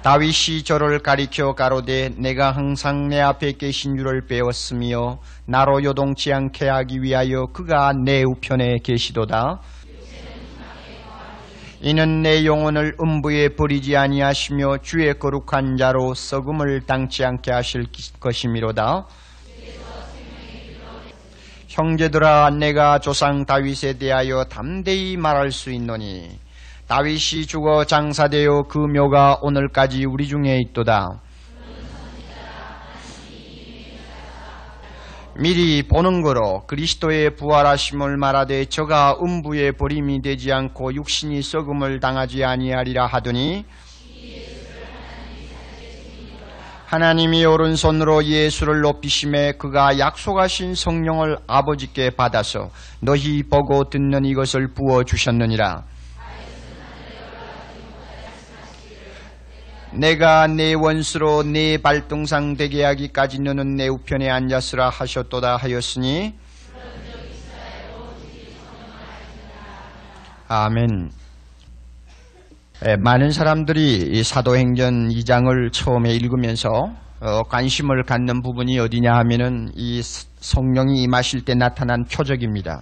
다윗이 0.04 0.64
저를 0.64 1.00
가리켜 1.00 1.54
가로되 1.54 2.10
내가 2.18 2.52
항상 2.52 3.08
내 3.08 3.20
앞에 3.20 3.54
계신 3.54 3.98
줄을 3.98 4.26
배웠으며 4.26 5.20
나로 5.46 5.84
요동치 5.84 6.34
않게 6.34 6.68
하기 6.68 7.02
위하여 7.02 7.48
그가 7.48 7.94
내 7.94 8.24
우편에 8.24 8.80
계시도다. 8.84 9.60
이는 11.84 12.22
내 12.22 12.46
영혼을 12.46 12.96
음부에 13.02 13.56
버리지 13.56 13.98
아니하시며 13.98 14.78
주의 14.84 15.18
거룩한 15.18 15.78
자로 15.78 16.14
썩음을 16.14 16.82
당치 16.86 17.26
않게 17.26 17.52
하실 17.52 17.88
것이미로다. 18.20 19.08
형제들아 21.68 22.52
내가 22.52 23.00
조상 23.00 23.46
다윗에 23.46 23.98
대하여 23.98 24.44
담대히 24.44 25.18
말할 25.18 25.52
수 25.52 25.72
있노니 25.72 26.38
다윗이 26.88 27.48
죽어 27.48 27.86
장사되어 27.86 28.64
그 28.70 28.78
묘가 28.78 29.40
오늘까지 29.42 30.06
우리 30.06 30.28
중에 30.28 30.60
있도다. 30.60 31.20
미리 35.40 35.84
보는 35.84 36.22
거로 36.22 36.64
그리스도의 36.68 37.36
부활하심을 37.36 38.18
말하되 38.18 38.66
저가 38.66 39.18
음부의 39.22 39.74
버림이 39.74 40.22
되지 40.22 40.52
않고 40.52 40.94
육신이 40.94 41.42
썩음을 41.42 42.00
당하지 42.00 42.44
아니하리라 42.44 43.06
하더니 43.06 43.66
하나님이 46.86 47.46
오른손으로 47.46 48.26
예수를 48.26 48.82
높이심에 48.82 49.54
그가 49.54 49.98
약속하신 49.98 50.76
성령을 50.76 51.38
아버지께 51.48 52.10
받아서 52.10 52.70
너희 53.00 53.44
보고 53.44 53.86
듣는 53.86 54.26
이것을 54.26 54.74
부어 54.74 55.06
주셨느니라. 55.06 55.86
내가 59.94 60.48
내 60.48 60.74
원수로 60.74 61.44
내 61.44 61.78
발등상 61.78 62.56
되게 62.56 62.84
하기까지 62.84 63.42
너는 63.42 63.76
내 63.76 63.88
우편에 63.88 64.30
앉았으라 64.30 64.90
하셨도다 64.90 65.58
하였으니 65.58 66.34
아멘. 70.48 71.12
예, 72.86 72.96
많은 72.98 73.30
사람들이 73.32 74.10
이 74.12 74.24
사도행전 74.24 75.10
2장을 75.10 75.72
처음에 75.72 76.14
읽으면서 76.14 76.70
어, 77.22 77.44
관심을 77.44 78.04
갖는 78.04 78.42
부분이 78.42 78.80
어디냐 78.80 79.14
하면은 79.14 79.72
이 79.76 80.02
성령이 80.02 81.04
임하실 81.04 81.46
때 81.46 81.54
나타난 81.54 82.04
표적입니다. 82.06 82.82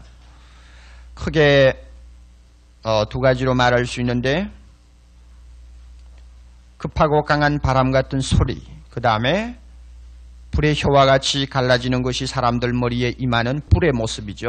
크게 1.14 1.74
어, 2.84 3.04
두 3.10 3.20
가지로 3.20 3.54
말할 3.54 3.86
수 3.86 4.00
있는데 4.00 4.50
급하고 6.80 7.24
강한 7.24 7.60
바람 7.60 7.92
같은 7.92 8.22
소리, 8.22 8.64
그 8.90 9.02
다음에 9.02 9.60
불의 10.52 10.74
혀와 10.76 11.06
같이 11.06 11.46
갈라지는 11.46 12.02
것이 12.02 12.26
사람들 12.26 12.72
머리에 12.74 13.14
임하는 13.18 13.62
불의 13.70 13.92
모습이죠. 13.92 14.48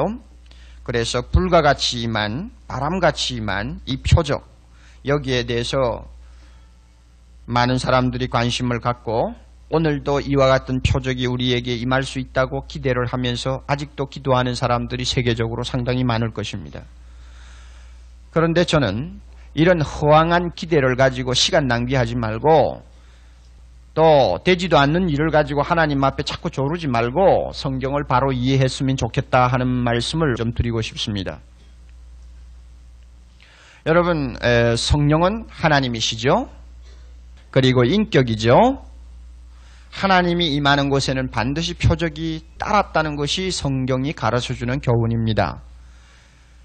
그래서 0.85 1.23
불과 1.33 1.61
같이 1.61 2.01
임한, 2.01 2.53
바람같이 2.69 3.35
임한 3.35 3.81
이 3.85 3.99
표적, 3.99 4.49
여기에 5.07 5.45
대해서 5.45 6.07
많은 7.47 7.79
사람들이 7.79 8.29
관심을 8.29 8.79
갖고 8.79 9.35
오늘도 9.71 10.21
이와 10.21 10.47
같은 10.47 10.81
표적이 10.83 11.27
우리에게 11.27 11.75
임할 11.75 12.05
수 12.05 12.21
있다고 12.21 12.67
기대를 12.69 13.07
하면서 13.07 13.63
아직도 13.67 14.07
기도하는 14.07 14.55
사람들이 14.55 15.05
세계적으로 15.05 15.65
상당히 15.65 16.05
많을 16.05 16.33
것입니다. 16.33 16.83
그런데 18.31 18.65
저는 18.65 19.21
이런 19.55 19.81
허황한 19.81 20.53
기대를 20.55 20.97
가지고 20.97 21.35
시간 21.35 21.67
낭비하지 21.67 22.17
말고 22.17 22.83
또 23.95 24.39
되지도 24.45 24.79
않는 24.79 25.09
일을 25.11 25.31
가지고 25.31 25.63
하나님 25.63 26.05
앞에 26.05 26.23
자꾸 26.23 26.51
조르지 26.51 26.87
말고 26.87 27.51
성경을 27.53 28.05
바로 28.09 28.33
이해했으면 28.33 28.97
좋겠다 28.97 29.49
하는 29.49 29.67
말씀을 29.67 30.37
좀 30.37 30.53
드리고 30.55 30.81
싶습니다. 30.81 31.41
여러분 33.87 34.37
성령은 34.77 35.47
하나님이시죠. 35.49 36.49
그리고 37.51 37.83
인격이죠. 37.83 38.85
하나님이 39.91 40.55
임하는 40.55 40.89
곳에는 40.89 41.31
반드시 41.31 41.75
표적이 41.75 42.45
따랐다는 42.59 43.17
것이 43.17 43.51
성경이 43.51 44.13
가르쳐주는 44.13 44.79
교훈입니다. 44.81 45.63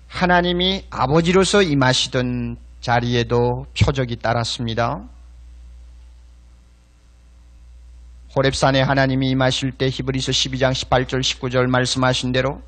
하나님이 0.08 0.86
아버지로서 0.91 1.63
임하시던 1.63 2.58
자리에도 2.86 3.65
표적이 3.74 4.17
따랐습니다. 4.17 5.02
호랩산에 8.36 8.78
하나님이 8.78 9.30
임하실 9.32 9.71
때 9.71 9.88
히브리서 9.88 10.32
12장 10.32 10.71
18절 10.71 11.21
19절 11.21 11.65
말씀하신 11.65 12.32
대로 12.32 12.62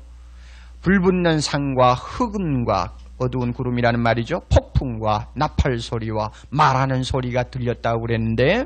불붙는 0.82 1.40
산과 1.40 1.94
흑은과 1.94 2.96
어두운 3.18 3.52
구름이라는 3.52 4.00
말이죠. 4.00 4.40
폭풍과 4.52 5.28
나팔 5.36 5.78
소리와 5.78 6.30
말하는 6.50 7.04
소리가 7.04 7.44
들렸다고 7.44 8.00
그랬는데 8.00 8.64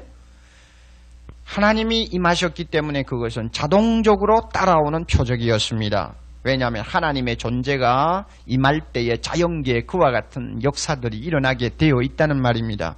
하나님이 1.45 2.05
임하셨기 2.13 2.65
때문에 2.65 3.03
그것은 3.03 3.51
자동적으로 3.53 4.49
따라오는 4.55 5.05
표적이었습니다. 5.05 6.15
왜냐하면 6.45 6.83
하나님의 6.85 7.37
존재가 7.37 8.27
임할 8.47 8.81
때에 8.93 9.17
자연계에 9.19 9.83
그와 9.83 10.11
같은 10.11 10.63
역사들이 10.63 11.17
일어나게 11.19 11.71
되어 11.77 12.03
있다는 12.03 12.41
말입니다. 12.41 12.97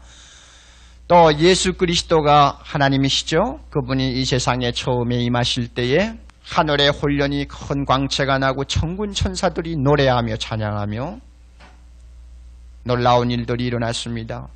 또 1.06 1.36
예수 1.38 1.74
그리스도가 1.74 2.58
하나님이시죠. 2.62 3.60
그분이 3.70 4.12
이 4.20 4.24
세상에 4.24 4.72
처음에 4.72 5.16
임하실 5.16 5.68
때에 5.68 6.14
하늘에 6.42 6.88
홀련히 6.88 7.46
큰 7.46 7.84
광채가 7.84 8.38
나고 8.38 8.64
천군 8.64 9.12
천사들이 9.12 9.76
노래하며 9.76 10.36
찬양하며 10.36 11.18
놀라운 12.84 13.30
일들이 13.30 13.64
일어났습니다. 13.66 14.48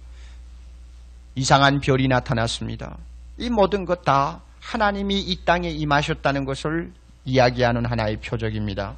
이상한 1.34 1.80
별이 1.80 2.08
나타났습니다. 2.08 2.96
이 3.38 3.50
모든 3.50 3.84
것 3.84 4.02
다 4.02 4.40
하나님이 4.60 5.18
이 5.20 5.44
땅에 5.44 5.70
임하셨다는 5.70 6.44
것을 6.44 6.92
이야기하는 7.28 7.84
하나의 7.84 8.16
표적입니다. 8.16 8.96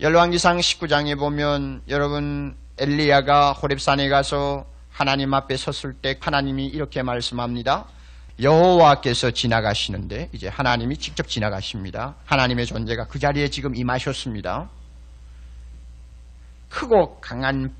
열왕기상 0.00 0.58
19장에 0.58 1.18
보면 1.18 1.82
여러분 1.88 2.56
엘리야가 2.78 3.52
호렙산에 3.52 4.08
가서 4.08 4.64
하나님 4.90 5.34
앞에 5.34 5.56
섰을 5.56 5.94
때 5.94 6.16
하나님이 6.20 6.66
이렇게 6.66 7.02
말씀합니다. 7.02 7.86
여호와께서 8.40 9.30
지나가시는데 9.30 10.28
이제 10.32 10.48
하나님이 10.48 10.98
직접 10.98 11.26
지나가십니다. 11.26 12.14
하나님의 12.26 12.66
존재가 12.66 13.06
그 13.08 13.18
자리에 13.18 13.48
지금 13.48 13.74
임하셨습니다. 13.74 14.68
크고 16.68 17.18
강한 17.20 17.74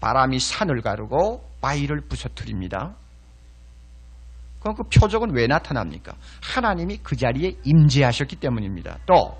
바람이 0.00 0.38
산을 0.40 0.82
가르고 0.82 1.48
바위를 1.60 2.02
부서뜨립니다. 2.02 2.94
그럼 4.64 4.76
그 4.76 4.82
표적은 4.84 5.34
왜 5.34 5.46
나타납니까? 5.46 6.14
하나님이 6.42 7.00
그 7.02 7.16
자리에 7.16 7.54
임재하셨기 7.64 8.36
때문입니다. 8.36 8.96
또 9.04 9.36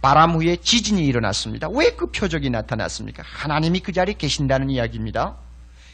바람 0.00 0.30
후에 0.36 0.56
지진이 0.56 1.04
일어났습니다. 1.04 1.68
왜 1.68 1.90
그 1.96 2.06
표적이 2.06 2.50
나타났습니까? 2.50 3.24
하나님이 3.26 3.80
그 3.80 3.90
자리에 3.92 4.14
계신다는 4.16 4.70
이야기입니다. 4.70 5.36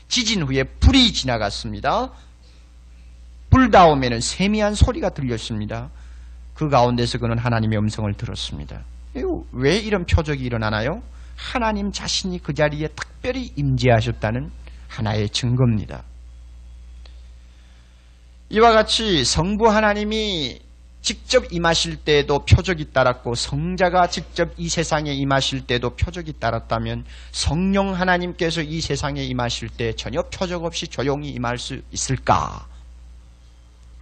지진 0.08 0.42
후에 0.42 0.62
불이 0.64 1.12
지나갔습니다. 1.14 2.10
불 3.48 3.70
다음에는 3.70 4.20
세미한 4.20 4.74
소리가 4.74 5.08
들렸습니다. 5.10 5.88
그 6.54 6.68
가운데서 6.68 7.18
그는 7.18 7.38
하나님의 7.38 7.78
음성을 7.78 8.12
들었습니다. 8.14 8.84
왜 9.52 9.78
이런 9.78 10.04
표적이 10.04 10.44
일어나나요? 10.44 11.02
하나님 11.34 11.90
자신이 11.90 12.42
그 12.42 12.52
자리에 12.52 12.88
특별히 12.88 13.52
임재하셨다는 13.56 14.50
하나의 14.88 15.30
증거입니다. 15.30 16.02
이와 18.48 18.72
같이 18.72 19.24
성부 19.24 19.68
하나님이 19.68 20.61
직접 21.02 21.52
임하실 21.52 21.96
때에도 21.96 22.44
표적이 22.44 22.92
따랐고 22.92 23.35
성자가 23.35 24.09
직접 24.09 24.52
이 24.56 24.68
세상에 24.68 25.12
임하실 25.12 25.66
때도 25.66 25.90
표적이 25.90 26.35
따랐다면 26.38 27.04
성령 27.32 27.94
하나님께서 27.94 28.62
이 28.62 28.80
세상에 28.80 29.24
임하실 29.24 29.70
때 29.70 29.94
전혀 29.94 30.22
표적 30.22 30.64
없이 30.64 30.87
조용히 30.87 31.30
임할 31.30 31.59
수 31.59 31.80
있을까? 31.90 32.66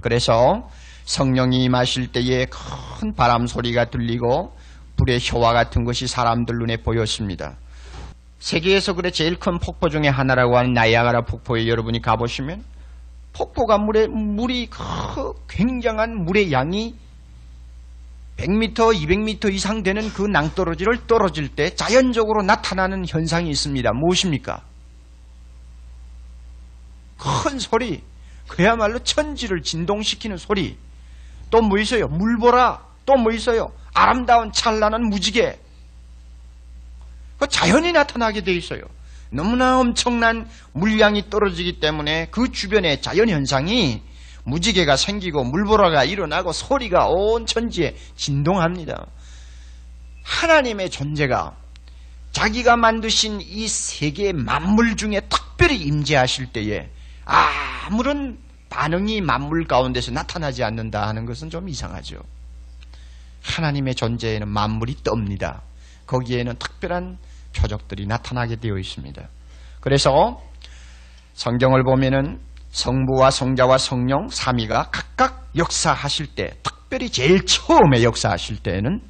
그래서 0.02 0.70
성령이 1.04 1.64
임하실 1.64 2.12
때에 2.12 2.46
큰 2.46 3.14
바람 3.14 3.46
소리가 3.46 3.86
들리고 3.86 4.54
불의 4.96 5.20
효와 5.30 5.54
같은 5.54 5.84
것이 5.84 6.06
사람들 6.06 6.56
눈에 6.56 6.78
보였습니다. 6.78 7.56
세계에서 8.40 8.92
그래 8.92 9.10
제일 9.10 9.38
큰 9.38 9.58
폭포 9.58 9.88
중에 9.88 10.08
하나라고 10.08 10.58
하는 10.58 10.74
나이아가라 10.74 11.22
폭포에 11.22 11.66
여러분이 11.66 12.02
가보시면 12.02 12.73
폭포가 13.34 13.78
물에 13.78 14.06
물이 14.06 14.68
그 14.70 15.32
굉장한 15.48 16.24
물의 16.24 16.52
양이 16.52 16.94
100m, 18.36 18.74
200m 18.74 19.52
이상 19.52 19.82
되는 19.82 20.08
그 20.12 20.22
낭떠러지를 20.22 21.06
떨어질 21.06 21.48
때 21.54 21.74
자연적으로 21.74 22.42
나타나는 22.42 23.04
현상이 23.06 23.50
있습니다. 23.50 23.92
무엇입니까? 23.92 24.62
큰 27.18 27.58
소리, 27.58 28.02
그야말로 28.48 28.98
천지를 28.98 29.62
진동시키는 29.62 30.36
소리. 30.36 30.76
또 31.50 31.60
뭐 31.60 31.78
있어요? 31.78 32.08
물보라. 32.08 32.84
또 33.06 33.14
뭐 33.14 33.32
있어요? 33.32 33.68
아름다운 33.94 34.50
찬란한 34.50 35.08
무지개. 35.08 35.58
그 37.38 37.48
자연이 37.48 37.92
나타나게 37.92 38.42
돼 38.42 38.52
있어요. 38.52 38.80
너무나 39.34 39.80
엄청난 39.80 40.48
물량이 40.72 41.28
떨어지기 41.28 41.80
때문에 41.80 42.28
그 42.30 42.52
주변의 42.52 43.02
자연 43.02 43.28
현상이 43.28 44.00
무지개가 44.44 44.96
생기고 44.96 45.44
물보라가 45.44 46.04
일어나고 46.04 46.52
소리가 46.52 47.08
온 47.08 47.44
천지에 47.46 47.96
진동합니다. 48.14 49.06
하나님의 50.22 50.90
존재가 50.90 51.56
자기가 52.32 52.76
만드신 52.76 53.40
이 53.40 53.66
세계 53.68 54.32
만물 54.32 54.96
중에 54.96 55.20
특별히 55.28 55.76
임재하실 55.78 56.52
때에 56.52 56.88
아무런 57.24 58.38
반응이 58.70 59.20
만물 59.20 59.66
가운데서 59.66 60.12
나타나지 60.12 60.62
않는다 60.64 61.06
하는 61.08 61.26
것은 61.26 61.50
좀 61.50 61.68
이상하죠. 61.68 62.16
하나님의 63.42 63.94
존재에는 63.94 64.48
만물이 64.48 64.96
떱니다. 65.04 65.60
거기에는 66.06 66.56
특별한 66.58 67.18
표적들이 67.56 68.06
나타나게 68.06 68.56
되어 68.56 68.78
있습니다. 68.78 69.28
그래서 69.80 70.40
성경을 71.34 71.82
보면은 71.84 72.40
성부와 72.70 73.30
성자와 73.30 73.78
성령 73.78 74.28
삼위가 74.28 74.90
각각 74.90 75.48
역사하실 75.56 76.34
때 76.34 76.56
특별히 76.62 77.08
제일 77.10 77.44
처음에 77.46 78.02
역사하실 78.02 78.62
때에는 78.62 79.00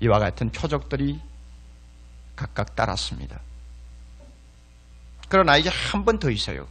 이와 0.00 0.18
같은 0.18 0.50
표적들이 0.50 1.20
각각 2.36 2.74
따랐습니다. 2.74 3.40
그러나 5.28 5.56
이제 5.56 5.70
한 5.70 6.04
번 6.04 6.18
더 6.18 6.30
있어요. 6.30 6.66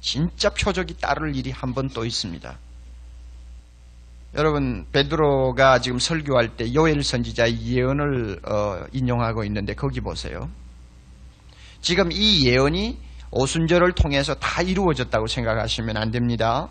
진짜 0.00 0.50
표적이 0.50 0.94
따를 0.98 1.36
일이 1.36 1.50
한 1.50 1.74
번 1.74 1.88
또 1.88 2.04
있습니다. 2.04 2.56
여러분 4.34 4.86
베드로가 4.92 5.80
지금 5.80 5.98
설교할 5.98 6.56
때 6.56 6.72
요엘 6.72 7.02
선지자의 7.02 7.66
예언을 7.66 8.40
어, 8.48 8.84
인용하고 8.90 9.44
있는데 9.44 9.74
거기 9.74 10.00
보세요. 10.00 10.48
지금 11.82 12.10
이 12.10 12.46
예언이 12.46 12.98
오순절을 13.30 13.92
통해서 13.92 14.34
다 14.34 14.62
이루어졌다고 14.62 15.26
생각하시면 15.26 15.98
안 15.98 16.10
됩니다. 16.10 16.68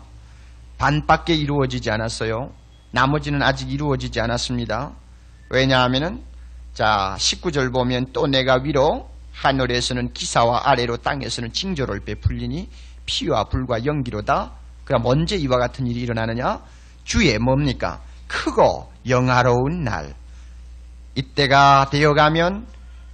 반밖에 0.78 1.34
이루어지지 1.34 1.90
않았어요. 1.90 2.52
나머지는 2.90 3.42
아직 3.42 3.70
이루어지지 3.70 4.20
않았습니다. 4.20 4.92
왜냐하면은 5.48 6.20
자 6.74 7.14
19절 7.18 7.72
보면 7.72 8.06
또 8.12 8.26
내가 8.26 8.56
위로 8.56 9.08
하늘에서는 9.34 10.12
기사와 10.12 10.62
아래로 10.64 10.96
땅에서는 10.96 11.52
징조를 11.52 12.00
베풀리니 12.00 12.68
피와 13.06 13.44
불과 13.44 13.84
연기로다. 13.84 14.52
그럼 14.84 15.02
언제 15.04 15.36
이와 15.36 15.58
같은 15.58 15.86
일이 15.86 16.00
일어나느냐? 16.00 16.60
주의 17.04 17.38
뭡니까? 17.38 18.00
크고 18.26 18.90
영화로운 19.08 19.84
날. 19.84 20.14
이때가 21.14 21.90
되어가면 21.90 22.66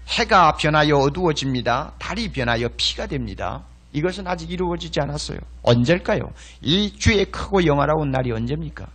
해가 0.09 0.53
변하여 0.53 0.97
어두워집니다. 0.97 1.95
달이 1.99 2.33
변하여 2.33 2.69
피가 2.77 3.07
됩니다. 3.07 3.65
이것은 3.93 4.27
아직 4.27 4.51
이루어지지 4.51 5.01
않았어요. 5.01 5.39
언제일까요? 5.63 6.21
이 6.61 6.93
주의 6.99 7.25
크고 7.25 7.65
영화로운 7.65 8.11
날이 8.11 8.33
언제입니까? 8.33 8.87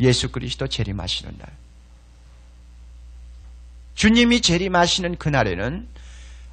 예수 0.00 0.30
그리스도 0.30 0.66
재림하시는 0.66 1.34
날. 1.38 1.48
주님이 3.94 4.40
재림하시는 4.40 5.16
그날에는 5.16 5.86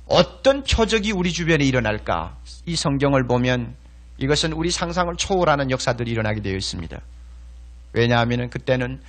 어떤 0.07 0.63
표적이 0.63 1.13
우리 1.13 1.31
주변에 1.31 1.63
일어날까? 1.63 2.37
이 2.65 2.75
성경을 2.75 3.25
보면 3.27 3.75
이것은 4.17 4.53
우리 4.53 4.71
상상을 4.71 5.13
초월하는 5.15 5.71
역사들이 5.71 6.11
일어나게 6.11 6.41
되어 6.41 6.55
있습니다. 6.55 6.99
왜냐하면 7.97 8.49
그때는 8.49 9.01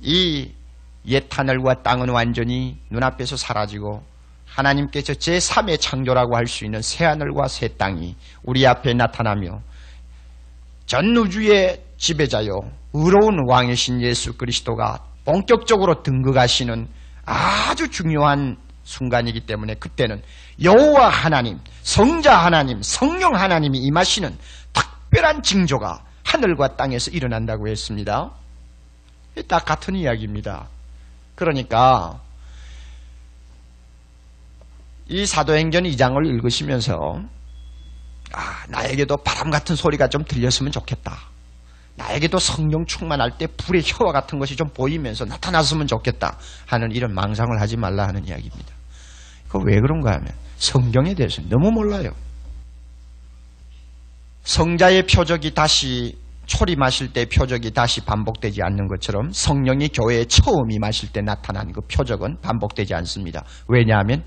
이 0.00 0.52
옛 1.06 1.26
하늘과 1.36 1.82
땅은 1.82 2.10
완전히 2.10 2.78
눈앞에서 2.90 3.36
사라지고 3.36 4.04
하나님께서 4.46 5.14
제3의 5.14 5.80
창조라고 5.80 6.36
할 6.36 6.46
수 6.46 6.64
있는 6.64 6.80
새 6.82 7.04
하늘과 7.04 7.48
새 7.48 7.68
땅이 7.68 8.14
우리 8.42 8.66
앞에 8.66 8.94
나타나며 8.94 9.60
전 10.86 11.16
우주의 11.16 11.82
지배자요 11.96 12.60
의로운 12.92 13.48
왕이신 13.48 14.02
예수 14.02 14.34
그리스도가 14.34 15.02
본격적으로 15.24 16.02
등극하시는 16.02 16.86
아주 17.24 17.88
중요한 17.88 18.56
순간이기 18.84 19.40
때문에 19.40 19.74
그때는 19.74 20.22
여호와 20.62 21.08
하나님, 21.08 21.58
성자 21.82 22.36
하나님, 22.36 22.82
성령 22.82 23.34
하나님이 23.34 23.78
임하시는 23.78 24.36
특별한 24.72 25.42
징조가 25.42 26.04
하늘과 26.32 26.76
땅에서 26.76 27.10
일어난다고 27.10 27.68
했습니다. 27.68 28.30
딱 29.48 29.64
같은 29.66 29.94
이야기입니다. 29.94 30.66
그러니까 31.34 32.20
이 35.08 35.26
사도행전 35.26 35.84
2장을 35.84 36.26
읽으시면서 36.26 37.22
아, 38.32 38.64
나에게도 38.68 39.18
바람 39.18 39.50
같은 39.50 39.76
소리가 39.76 40.08
좀 40.08 40.24
들렸으면 40.24 40.72
좋겠다. 40.72 41.18
나에게도 41.96 42.38
성령 42.38 42.86
충만할 42.86 43.36
때 43.36 43.46
불의 43.46 43.82
혀와 43.84 44.12
같은 44.12 44.38
것이 44.38 44.56
좀 44.56 44.70
보이면서 44.70 45.26
나타났으면 45.26 45.86
좋겠다 45.86 46.38
하는 46.64 46.90
이런 46.92 47.12
망상을 47.14 47.60
하지 47.60 47.76
말라 47.76 48.08
하는 48.08 48.26
이야기입니다. 48.26 48.72
그 49.50 49.58
왜 49.58 49.78
그런가 49.80 50.12
하면 50.12 50.32
성경에 50.56 51.12
대해서 51.14 51.42
너무 51.50 51.70
몰라요. 51.70 52.10
성자의 54.44 55.06
표적이 55.06 55.52
다시 55.52 56.21
초리 56.46 56.76
마실 56.76 57.12
때 57.12 57.26
표적이 57.26 57.70
다시 57.72 58.04
반복되지 58.04 58.62
않는 58.62 58.88
것처럼 58.88 59.30
성령이 59.32 59.88
교회에 59.88 60.24
처음 60.24 60.70
임하실 60.70 61.12
때 61.12 61.20
나타난 61.20 61.72
그 61.72 61.80
표적은 61.82 62.38
반복되지 62.42 62.94
않습니다. 62.94 63.44
왜냐하면 63.68 64.24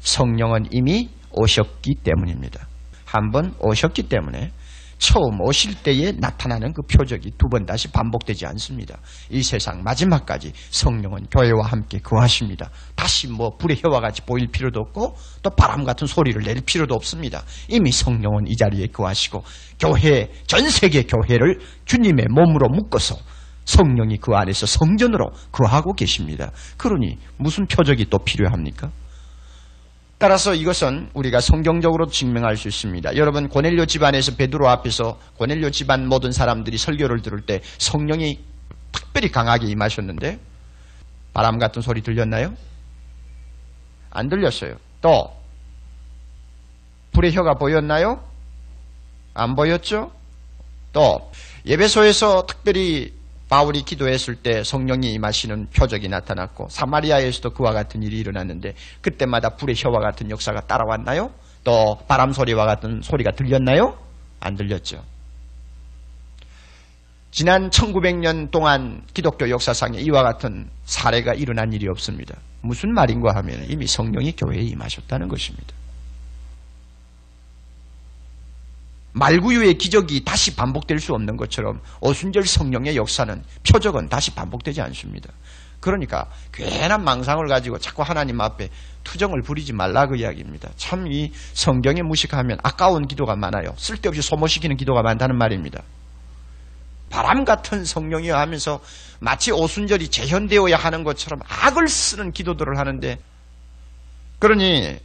성령은 0.00 0.68
이미 0.70 1.10
오셨기 1.32 1.96
때문입니다. 2.02 2.66
한번 3.04 3.54
오셨기 3.60 4.04
때문에 4.08 4.50
처음 4.98 5.40
오실 5.40 5.82
때에 5.82 6.12
나타나는 6.12 6.72
그 6.72 6.82
표적이 6.82 7.32
두 7.38 7.48
번 7.48 7.64
다시 7.64 7.88
반복되지 7.88 8.44
않습니다. 8.46 8.98
이 9.30 9.42
세상 9.42 9.82
마지막까지 9.82 10.52
성령은 10.70 11.28
교회와 11.30 11.66
함께 11.66 11.98
거하십니다. 11.98 12.68
다시 12.94 13.26
뭐 13.28 13.56
불의 13.56 13.78
혀와 13.82 14.00
같이 14.00 14.20
보일 14.22 14.48
필요도 14.48 14.80
없고 14.80 15.16
또 15.42 15.50
바람 15.50 15.84
같은 15.84 16.06
소리를 16.06 16.42
낼 16.42 16.60
필요도 16.60 16.94
없습니다. 16.94 17.42
이미 17.68 17.90
성령은 17.90 18.48
이 18.48 18.56
자리에 18.56 18.88
거하시고 18.88 19.42
교회 19.80 20.30
전 20.46 20.68
세계 20.68 21.04
교회를 21.04 21.60
주님의 21.86 22.26
몸으로 22.30 22.68
묶어서 22.68 23.16
성령이 23.64 24.18
그 24.18 24.34
안에서 24.34 24.66
성전으로 24.66 25.30
거하고 25.52 25.94
계십니다. 25.94 26.50
그러니 26.76 27.18
무슨 27.38 27.66
표적이 27.66 28.06
또 28.10 28.18
필요합니까? 28.18 28.90
따라서 30.18 30.52
이것은 30.52 31.10
우리가 31.14 31.40
성경적으로 31.40 32.08
증명할 32.08 32.56
수 32.56 32.66
있습니다. 32.66 33.16
여러분 33.16 33.48
고넬료 33.48 33.86
집안에서 33.86 34.34
베드로 34.34 34.68
앞에서 34.68 35.18
고넬료 35.36 35.70
집안 35.70 36.08
모든 36.08 36.32
사람들이 36.32 36.76
설교를 36.76 37.22
들을 37.22 37.40
때 37.40 37.60
성령이 37.78 38.40
특별히 38.90 39.30
강하게 39.30 39.68
임하셨는데 39.68 40.40
바람 41.32 41.58
같은 41.58 41.82
소리 41.82 42.02
들렸나요? 42.02 42.52
안 44.10 44.28
들렸어요. 44.28 44.74
또 45.00 45.32
불의 47.12 47.32
혀가 47.32 47.54
보였나요? 47.54 48.20
안 49.34 49.54
보였죠? 49.54 50.10
또 50.92 51.30
예배소에서 51.64 52.46
특별히 52.46 53.17
바울이 53.48 53.82
기도했을 53.82 54.36
때 54.36 54.62
성령이 54.62 55.12
임하시는 55.14 55.68
표적이 55.74 56.08
나타났고 56.08 56.68
사마리아에서도 56.70 57.50
그와 57.50 57.72
같은 57.72 58.02
일이 58.02 58.18
일어났는데 58.18 58.74
그때마다 59.00 59.50
불의 59.56 59.74
혀와 59.76 60.00
같은 60.00 60.30
역사가 60.30 60.62
따라왔나요? 60.62 61.32
또 61.64 61.98
바람 62.06 62.32
소리와 62.32 62.66
같은 62.66 63.00
소리가 63.02 63.32
들렸나요? 63.32 63.96
안 64.40 64.54
들렸죠. 64.54 65.02
지난 67.30 67.70
1900년 67.70 68.50
동안 68.50 69.02
기독교 69.14 69.48
역사상에 69.48 70.00
이와 70.00 70.22
같은 70.22 70.68
사례가 70.84 71.34
일어난 71.34 71.72
일이 71.72 71.88
없습니다. 71.88 72.36
무슨 72.60 72.92
말인가 72.92 73.34
하면 73.36 73.64
이미 73.68 73.86
성령이 73.86 74.32
교회에 74.36 74.62
임하셨다는 74.62 75.28
것입니다. 75.28 75.74
말구유의 79.18 79.78
기적이 79.78 80.24
다시 80.24 80.54
반복될 80.54 81.00
수 81.00 81.14
없는 81.14 81.36
것처럼 81.36 81.80
오순절 82.00 82.46
성령의 82.46 82.96
역사는 82.96 83.42
표적은 83.70 84.08
다시 84.08 84.34
반복되지 84.34 84.80
않습니다. 84.82 85.30
그러니까 85.80 86.28
괜한 86.52 87.04
망상을 87.04 87.46
가지고 87.46 87.78
자꾸 87.78 88.02
하나님 88.02 88.40
앞에 88.40 88.68
투정을 89.04 89.42
부리지 89.42 89.72
말라 89.72 90.06
그 90.06 90.16
이야기입니다. 90.16 90.70
참 90.76 91.06
이 91.06 91.32
성경에 91.54 92.02
무식하면 92.02 92.58
아까운 92.62 93.06
기도가 93.06 93.36
많아요. 93.36 93.72
쓸데없이 93.76 94.20
소모시키는 94.22 94.76
기도가 94.76 95.02
많다는 95.02 95.36
말입니다. 95.36 95.82
바람 97.10 97.44
같은 97.44 97.84
성령이여 97.84 98.36
하면서 98.36 98.80
마치 99.20 99.50
오순절이 99.50 100.08
재현되어야 100.08 100.76
하는 100.76 101.04
것처럼 101.04 101.40
악을 101.48 101.88
쓰는 101.88 102.32
기도들을 102.32 102.78
하는데 102.78 103.18
그러니 104.38 104.98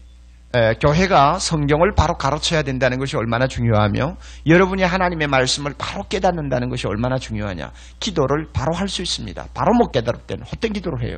에, 0.56 0.76
교회가 0.76 1.40
성경을 1.40 1.94
바로 1.96 2.16
가르쳐야 2.16 2.62
된다는 2.62 3.00
것이 3.00 3.18
얼마나 3.18 3.48
중요하며 3.48 4.18
여러분이 4.46 4.84
하나님의 4.84 5.28
말씀을 5.28 5.74
바로 5.78 6.04
깨닫는다는 6.04 6.70
것이 6.70 6.86
얼마나 6.88 7.18
중요하냐. 7.18 7.72
기도를 8.00 8.48
바로 8.54 8.74
할 8.74 8.88
수 8.88 9.02
있습니다. 9.02 9.48
바로 9.56 9.74
못 9.74 9.92
깨달을 9.92 10.20
때는 10.28 10.46
헛된 10.46 10.74
기도를 10.74 11.08
해요. 11.08 11.18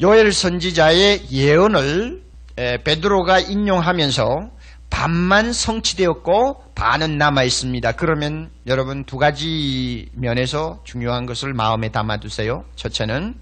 요엘 0.00 0.32
선지자의 0.32 1.30
예언을 1.30 2.22
에, 2.58 2.78
베드로가 2.82 3.38
인용하면서 3.38 4.50
반만 4.90 5.52
성취되었고 5.52 6.74
반은 6.74 7.16
남아 7.18 7.44
있습니다. 7.44 7.92
그러면 7.92 8.50
여러분 8.66 9.04
두 9.04 9.16
가지 9.16 10.10
면에서 10.14 10.80
중요한 10.84 11.24
것을 11.24 11.54
마음에 11.54 11.90
담아두세요. 11.90 12.64
첫째는 12.74 13.34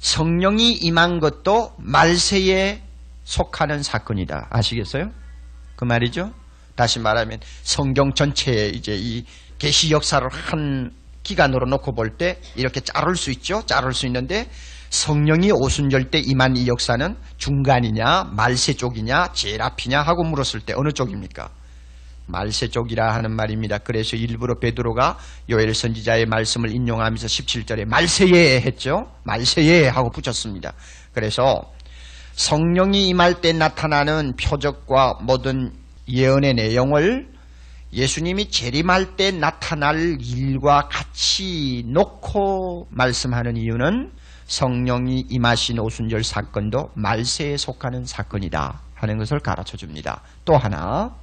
성령이 0.00 0.72
임한 0.72 1.20
것도 1.20 1.74
말세에 1.78 2.82
속하는 3.24 3.82
사건이다. 3.82 4.48
아시겠어요? 4.50 5.10
그 5.76 5.84
말이죠. 5.84 6.32
다시 6.74 6.98
말하면 6.98 7.38
성경 7.62 8.12
전체에 8.14 8.68
이제 8.68 8.96
이 8.96 9.24
계시 9.58 9.90
역사를 9.90 10.26
한 10.30 10.90
기간으로 11.22 11.66
놓고 11.68 11.92
볼 11.92 12.16
때 12.16 12.40
이렇게 12.56 12.80
자를 12.80 13.14
수 13.14 13.30
있죠. 13.30 13.62
자를 13.66 13.92
수 13.92 14.06
있는데 14.06 14.48
성령이 14.88 15.52
오순절 15.52 16.10
때 16.10 16.18
임한 16.18 16.56
이 16.56 16.66
역사는 16.66 17.16
중간이냐, 17.36 18.30
말세 18.32 18.72
쪽이냐, 18.72 19.32
제일 19.34 19.62
앞이냐 19.62 20.00
하고 20.00 20.24
물었을 20.24 20.60
때 20.60 20.72
어느 20.76 20.90
쪽입니까? 20.90 21.50
말세 22.30 22.68
쪽이라 22.68 23.14
하는 23.14 23.32
말입니다. 23.32 23.78
그래서 23.78 24.16
일부러 24.16 24.58
베드로가 24.58 25.18
요엘 25.48 25.74
선지자의 25.74 26.26
말씀을 26.26 26.70
인용하면서 26.70 27.26
17절에 27.26 27.84
말세에 27.86 28.60
했죠. 28.60 29.10
말세에 29.24 29.88
하고 29.88 30.10
붙였습니다. 30.10 30.72
그래서 31.12 31.72
성령이 32.32 33.08
임할 33.08 33.40
때 33.40 33.52
나타나는 33.52 34.34
표적과 34.36 35.18
모든 35.22 35.72
예언의 36.08 36.54
내용을 36.54 37.28
예수님이 37.92 38.50
재림할 38.50 39.16
때 39.16 39.30
나타날 39.32 40.18
일과 40.20 40.88
같이 40.88 41.84
놓고 41.86 42.88
말씀하는 42.90 43.56
이유는 43.56 44.12
성령이 44.46 45.26
임하신 45.28 45.78
오순절 45.78 46.24
사건도 46.24 46.90
말세에 46.94 47.56
속하는 47.56 48.04
사건이다 48.04 48.80
하는 48.94 49.18
것을 49.18 49.40
가르쳐 49.40 49.76
줍니다. 49.76 50.22
또 50.44 50.56
하나 50.56 51.14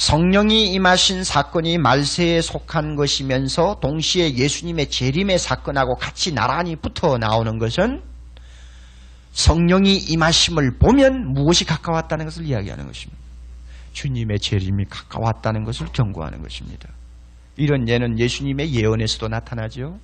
성령이 0.00 0.72
임하신 0.72 1.24
사건이 1.24 1.76
말세에 1.76 2.40
속한 2.40 2.96
것이면서 2.96 3.80
동시에 3.82 4.34
예수님의 4.34 4.88
재림의 4.88 5.38
사건하고 5.38 5.96
같이 5.96 6.32
나란히 6.32 6.74
붙어 6.74 7.18
나오는 7.18 7.58
것은 7.58 8.00
성령이 9.32 9.98
임하심을 9.98 10.78
보면 10.78 11.34
무엇이 11.34 11.66
가까웠다는 11.66 12.24
것을 12.24 12.46
이야기하는 12.46 12.86
것입니다. 12.86 13.20
주님의 13.92 14.38
재림이 14.38 14.86
가까웠다는 14.88 15.64
것을 15.64 15.88
경고하는 15.92 16.40
것입니다. 16.40 16.88
이런 17.58 17.86
예는 17.86 18.18
예수님의 18.18 18.72
예언에서도 18.72 19.28
나타나죠. 19.28 19.98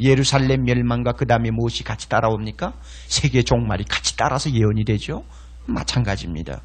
예루살렘 0.00 0.64
멸망과 0.64 1.12
그 1.12 1.26
다음에 1.26 1.50
무엇이 1.50 1.84
같이 1.84 2.08
따라옵니까? 2.08 2.72
세계 3.06 3.42
종말이 3.42 3.84
같이 3.84 4.16
따라서 4.16 4.50
예언이 4.50 4.86
되죠. 4.86 5.24
마찬가지입니다. 5.66 6.62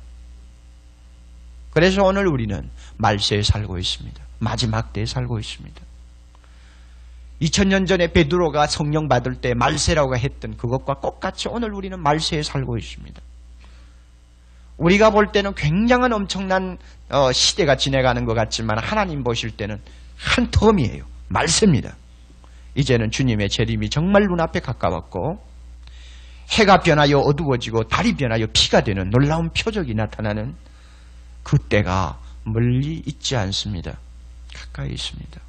그래서 1.71 2.03
오늘 2.03 2.27
우리는 2.27 2.69
말세에 2.97 3.41
살고 3.41 3.77
있습니다. 3.77 4.21
마지막 4.39 4.93
때에 4.93 5.05
살고 5.05 5.39
있습니다. 5.39 5.81
2000년 7.41 7.87
전에 7.87 8.11
베드로가 8.11 8.67
성령 8.67 9.07
받을 9.07 9.35
때 9.35 9.53
말세라고 9.55 10.15
했던 10.15 10.55
그것과 10.57 10.99
똑같이 11.01 11.47
오늘 11.49 11.73
우리는 11.73 11.99
말세에 11.99 12.43
살고 12.43 12.77
있습니다. 12.77 13.19
우리가 14.77 15.11
볼 15.11 15.31
때는 15.31 15.53
굉장한 15.55 16.11
엄청난 16.13 16.77
어, 17.09 17.31
시대가 17.31 17.75
지내가는 17.75 18.25
것 18.25 18.33
같지만 18.33 18.77
하나님 18.79 19.23
보실 19.23 19.51
때는 19.51 19.79
한 20.17 20.49
텀이에요. 20.51 21.03
말세입니다. 21.29 21.95
이제는 22.75 23.11
주님의 23.11 23.49
재림이 23.49 23.89
정말 23.89 24.23
눈앞에 24.23 24.59
가까웠고 24.59 25.39
해가 26.51 26.79
변하여 26.79 27.19
어두워지고 27.19 27.85
달이 27.85 28.15
변하여 28.15 28.45
피가 28.53 28.81
되는 28.81 29.09
놀라운 29.09 29.49
표적이 29.49 29.93
나타나는 29.93 30.55
그 31.51 31.57
때가 31.57 32.17
멀리 32.45 33.03
있지 33.05 33.35
않습니다. 33.35 33.97
가까이 34.55 34.91
있습니다. 34.91 35.41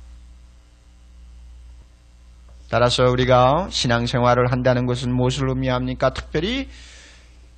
따라서 2.69 3.05
우리가 3.05 3.69
신앙생활을 3.71 4.51
한다는 4.51 4.87
것은 4.87 5.15
무엇을 5.15 5.49
의미합니까? 5.51 6.11
특별히 6.11 6.69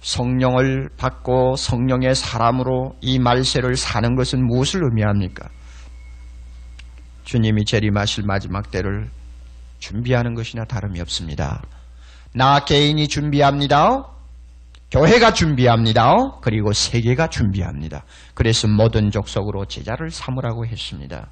성령을 0.03 0.91
받고 0.99 1.57
성령의 1.57 2.15
사람으로 2.15 2.99
이 3.01 3.19
말세를 3.19 3.77
사는 3.77 4.15
것은 4.15 4.47
무엇을 4.47 4.85
의미합니까? 4.85 5.49
주님이 7.25 7.65
재림하실 7.65 8.25
마지막 8.27 8.71
때를 8.71 9.09
준비하는 9.79 10.35
것이나 10.35 10.67
다름이 10.67 11.01
없습니다. 11.01 11.63
나 12.35 12.63
개인이 12.63 13.09
준비합니다. 13.09 14.14
교회가 14.95 15.33
준비합니다. 15.33 16.39
그리고 16.41 16.73
세계가 16.73 17.29
준비합니다. 17.29 18.05
그래서 18.33 18.69
모든 18.69 19.11
족속으로 19.11 19.65
제자를 19.65 20.13
삼으라고 20.13 20.67
했습니다. 20.67 21.31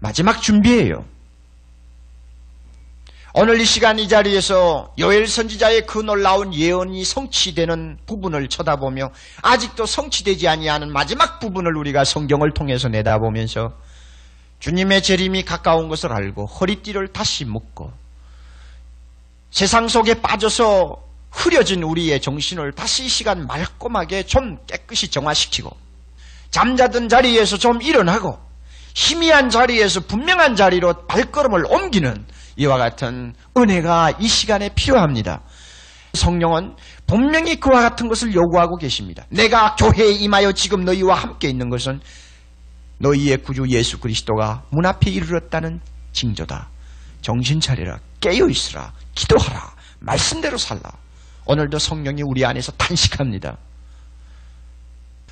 마지막 0.00 0.40
준비예요. 0.40 1.04
오늘 3.34 3.60
이 3.60 3.66
시간 3.66 3.98
이 3.98 4.08
자리에서 4.08 4.94
요엘 4.98 5.26
선지자의 5.26 5.84
그 5.84 5.98
놀라운 5.98 6.54
예언이 6.54 7.04
성취되는 7.04 7.98
부분을 8.06 8.48
쳐다보며 8.48 9.10
아직도 9.42 9.84
성취되지 9.84 10.48
아니하는 10.48 10.90
마지막 10.90 11.40
부분을 11.40 11.76
우리가 11.76 12.04
성경을 12.04 12.52
통해서 12.54 12.88
내다보면서 12.88 13.74
주님의 14.60 15.02
재림이 15.02 15.44
가까운 15.44 15.90
것을 15.90 16.10
알고 16.10 16.46
허리띠를 16.46 17.08
다시 17.08 17.44
묶고 17.44 17.92
세상 19.50 19.88
속에 19.88 20.22
빠져서 20.22 21.07
흐려진 21.38 21.84
우리의 21.84 22.20
정신을 22.20 22.72
다시 22.72 23.04
이 23.04 23.08
시간 23.08 23.46
말끔하게 23.46 24.24
좀 24.24 24.58
깨끗이 24.66 25.08
정화시키고 25.08 25.70
잠자던 26.50 27.08
자리에서 27.08 27.56
좀 27.56 27.80
일어나고 27.80 28.36
희미한 28.94 29.48
자리에서 29.48 30.00
분명한 30.00 30.56
자리로 30.56 31.06
발걸음을 31.06 31.66
옮기는 31.66 32.26
이와 32.56 32.76
같은 32.76 33.34
은혜가 33.56 34.14
이 34.18 34.26
시간에 34.26 34.70
필요합니다. 34.74 35.42
성령은 36.14 36.74
분명히 37.06 37.60
그와 37.60 37.82
같은 37.82 38.08
것을 38.08 38.34
요구하고 38.34 38.76
계십니다. 38.76 39.24
내가 39.28 39.76
교회에 39.76 40.10
임하여 40.10 40.52
지금 40.52 40.84
너희와 40.84 41.14
함께 41.14 41.48
있는 41.48 41.70
것은 41.70 42.00
너희의 42.98 43.36
구주 43.44 43.66
예수 43.68 44.00
그리스도가 44.00 44.64
문 44.70 44.84
앞에 44.86 45.08
이르렀다는 45.08 45.80
징조다. 46.12 46.68
정신 47.22 47.60
차리라. 47.60 48.00
깨어 48.20 48.48
있으라. 48.48 48.92
기도하라. 49.14 49.72
말씀대로 50.00 50.58
살라. 50.58 50.90
오늘도 51.48 51.78
성령이 51.78 52.22
우리 52.22 52.44
안에서 52.44 52.72
탄식합니다. 52.72 53.56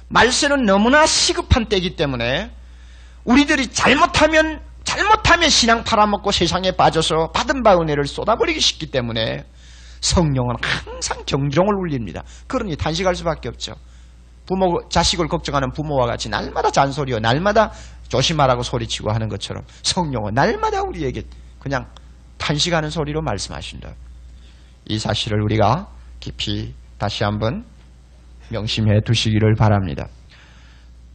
말세는 0.09 0.65
너무나 0.65 1.05
시급한 1.05 1.67
때이기 1.69 1.95
때문에 1.95 2.51
우리들이 3.25 3.69
잘못하면 3.69 4.63
잘못하면 4.83 5.51
신앙 5.51 5.85
팔아먹고 5.85 6.31
세상에 6.33 6.71
빠져서 6.71 7.33
받은 7.33 7.63
바 7.63 7.77
은혜를 7.77 8.07
쏟아버리기 8.07 8.61
쉽기 8.61 8.91
때문에 8.91 9.45
성령은 10.01 10.55
항상 10.63 11.23
경종을 11.27 11.75
울립니다. 11.75 12.23
그러니 12.47 12.77
단식할 12.77 13.15
수밖에 13.15 13.49
없죠. 13.49 13.75
부모, 14.47 14.89
자식을 14.89 15.27
걱정하는 15.29 15.73
부모와 15.73 16.07
같이 16.07 16.29
날마다 16.29 16.71
잔소리요, 16.71 17.19
날마다 17.19 17.73
조심하라고 18.09 18.63
소리치고 18.63 19.11
하는 19.11 19.29
것처럼 19.29 19.65
성령은 19.83 20.35
날마다 20.35 20.83
우리에게 20.83 21.25
그냥 21.59 21.91
탄식하는 22.39 22.89
소리로 22.89 23.21
말씀하신다. 23.23 23.93
이 24.87 24.99
사실을 24.99 25.43
우리가 25.43 25.96
깊이 26.27 26.75
다시 26.99 27.23
한번 27.23 27.65
명심해 28.51 29.01
두시기를 29.05 29.55
바랍니다. 29.55 30.09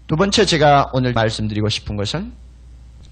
두 0.08 0.16
번째 0.16 0.46
제가 0.46 0.86
오늘 0.94 1.12
말씀드리고 1.12 1.68
싶은 1.68 1.98
것은 1.98 2.32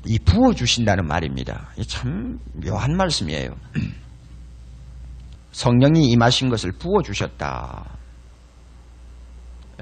이 0.06 0.18
부어주신다는 0.20 1.06
말입니다. 1.06 1.68
이참 1.78 2.40
묘한 2.54 2.96
말씀이에요. 2.96 3.54
성령이 5.52 6.10
임하신 6.12 6.48
것을 6.48 6.72
부어주셨다. 6.72 7.86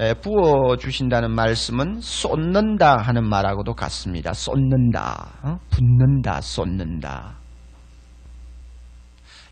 에, 0.00 0.14
부어주신다는 0.14 1.30
말씀은 1.30 2.00
쏟는다 2.00 2.96
하는 2.96 3.28
말하고도 3.28 3.74
같습니다. 3.74 4.32
쏟는다, 4.32 5.38
어? 5.42 5.58
붓는다, 5.70 6.40
쏟는다. 6.40 7.36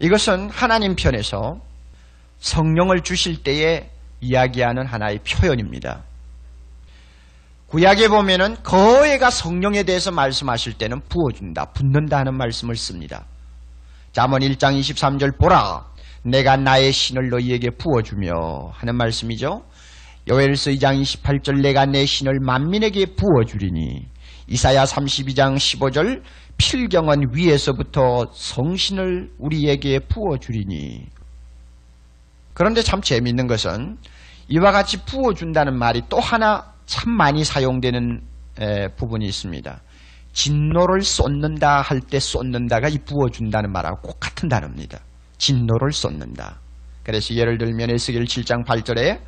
이것은 0.00 0.50
하나님 0.50 0.96
편에서 0.96 1.60
성령을 2.38 3.02
주실 3.02 3.42
때에 3.42 3.90
이야기하는 4.20 4.86
하나의 4.86 5.20
표현입니다. 5.20 6.04
구약에 7.66 8.08
보면은 8.08 8.56
거해가 8.62 9.30
성령에 9.30 9.82
대해서 9.82 10.12
말씀하실 10.12 10.74
때는 10.74 11.00
부어준다, 11.08 11.72
붓는다 11.72 12.18
하는 12.18 12.36
말씀을 12.36 12.76
씁니다. 12.76 13.26
잠언 14.12 14.40
1장 14.40 14.78
23절 14.78 15.38
보라 15.38 15.84
내가 16.22 16.56
나의 16.56 16.92
신을 16.92 17.28
너희에게 17.28 17.70
부어주며 17.70 18.70
하는 18.72 18.96
말씀이죠. 18.96 19.62
요엘서 20.28 20.72
2장 20.72 21.00
28절 21.02 21.60
내가 21.60 21.86
내 21.86 22.04
신을 22.04 22.40
만민에게 22.40 23.14
부어주리니 23.14 24.06
이사야 24.48 24.84
32장 24.84 25.56
15절 25.56 26.22
필경은 26.56 27.34
위에서부터 27.34 28.26
성신을 28.32 29.30
우리에게 29.38 30.00
부어주리니 30.00 31.15
그런데 32.56 32.80
참 32.80 33.02
재미있는 33.02 33.48
것은 33.48 33.98
이와 34.48 34.72
같이 34.72 35.04
부어준다는 35.04 35.78
말이 35.78 36.00
또 36.08 36.18
하나 36.18 36.72
참 36.86 37.12
많이 37.12 37.44
사용되는 37.44 38.22
에, 38.58 38.88
부분이 38.96 39.26
있습니다. 39.26 39.82
진노를 40.32 41.02
쏟는다 41.02 41.82
할 41.82 42.00
때 42.00 42.18
쏟는다가 42.18 42.88
이 42.88 42.96
부어준다는 43.04 43.70
말하고 43.70 44.00
꼭 44.00 44.18
같은 44.18 44.48
단어입니다. 44.48 45.00
진노를 45.36 45.92
쏟는다. 45.92 46.58
그래서 47.02 47.34
예를 47.34 47.58
들면 47.58 47.90
에스겔 47.90 48.24
7장 48.24 48.64
8절에 48.64 49.20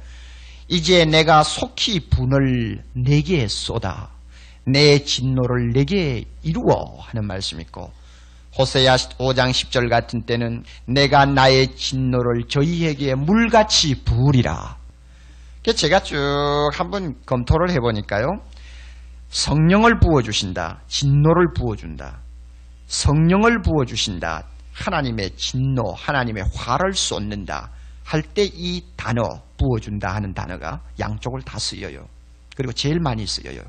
이제 0.69 1.05
내가 1.05 1.43
속히 1.43 2.09
분을 2.09 2.83
내게 2.95 3.47
쏟아 3.47 4.09
내 4.65 5.05
진노를 5.05 5.73
내게 5.75 6.25
이루어 6.43 6.97
하는 7.01 7.27
말씀이 7.27 7.61
있고 7.61 7.93
호세야 8.59 8.97
5장 8.97 9.51
10절 9.51 9.89
같은 9.89 10.23
때는 10.23 10.65
내가 10.87 11.25
나의 11.27 11.77
진노를 11.77 12.49
저희에게 12.49 13.15
물같이 13.15 14.03
부으리라. 14.05 14.77
제가 15.77 16.01
쭉 16.03 16.17
한번 16.73 17.15
검토를 17.27 17.71
해보니까요. 17.71 18.27
성령을 19.29 20.01
부어주신다. 20.01 20.81
진노를 20.89 21.53
부어준다. 21.55 22.21
성령을 22.87 23.61
부어주신다. 23.63 24.45
하나님의 24.73 25.37
진노, 25.37 25.93
하나님의 25.93 26.45
화를 26.55 26.95
쏟는다. 26.95 27.71
할 28.05 28.23
때 28.23 28.45
이 28.55 28.83
단어, 28.97 29.23
부어준다 29.59 30.15
하는 30.15 30.33
단어가 30.33 30.81
양쪽을 30.99 31.43
다 31.43 31.59
쓰여요. 31.59 32.07
그리고 32.57 32.73
제일 32.73 32.99
많이 33.01 33.27
쓰여요. 33.27 33.61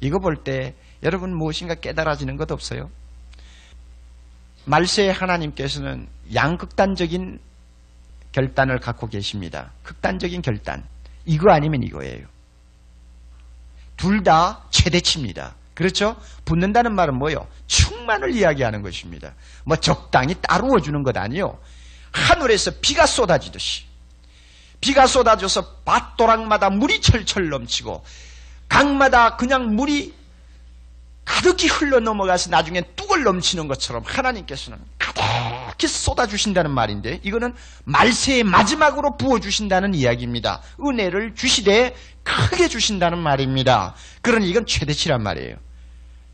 이거 0.00 0.18
볼 0.18 0.42
때 0.42 0.74
여러분 1.02 1.36
무엇인가 1.36 1.74
깨달아지는 1.74 2.36
것 2.36 2.50
없어요? 2.50 2.88
말세에 4.64 5.10
하나님께서는 5.10 6.08
양극단적인 6.34 7.38
결단을 8.32 8.78
갖고 8.78 9.08
계십니다. 9.08 9.72
극단적인 9.82 10.42
결단. 10.42 10.84
이거 11.24 11.52
아니면 11.52 11.82
이거예요. 11.82 12.26
둘 13.96 14.22
다 14.22 14.64
최대치입니다. 14.70 15.54
그렇죠? 15.74 16.16
붙는다는 16.44 16.94
말은 16.94 17.18
뭐요? 17.18 17.46
충만을 17.66 18.34
이야기하는 18.34 18.82
것입니다. 18.82 19.34
뭐 19.64 19.76
적당히 19.76 20.34
따루어 20.40 20.80
주는 20.80 21.02
것 21.02 21.16
아니요. 21.16 21.58
하늘에서 22.12 22.72
비가 22.80 23.06
쏟아지듯이 23.06 23.84
비가 24.80 25.06
쏟아져서 25.06 25.76
밭도락마다 25.84 26.70
물이 26.70 27.00
철철 27.00 27.48
넘치고 27.48 28.04
강마다 28.68 29.36
그냥 29.36 29.74
물이 29.76 30.12
가득히 31.24 31.68
흘러 31.68 32.00
넘어가서 32.00 32.50
나중에 32.50 32.82
뚝을 32.96 33.22
넘치는 33.22 33.68
것처럼 33.68 34.02
하나님께서는 34.04 34.78
가득히 34.98 35.86
쏟아주신다는 35.86 36.70
말인데 36.70 37.20
이거는 37.22 37.54
말세의 37.84 38.44
마지막으로 38.44 39.16
부어주신다는 39.16 39.94
이야기입니다. 39.94 40.62
은혜를 40.84 41.34
주시되 41.34 41.94
크게 42.24 42.68
주신다는 42.68 43.18
말입니다. 43.18 43.94
그러니 44.20 44.48
이건 44.48 44.66
최대치란 44.66 45.22
말이에요. 45.22 45.56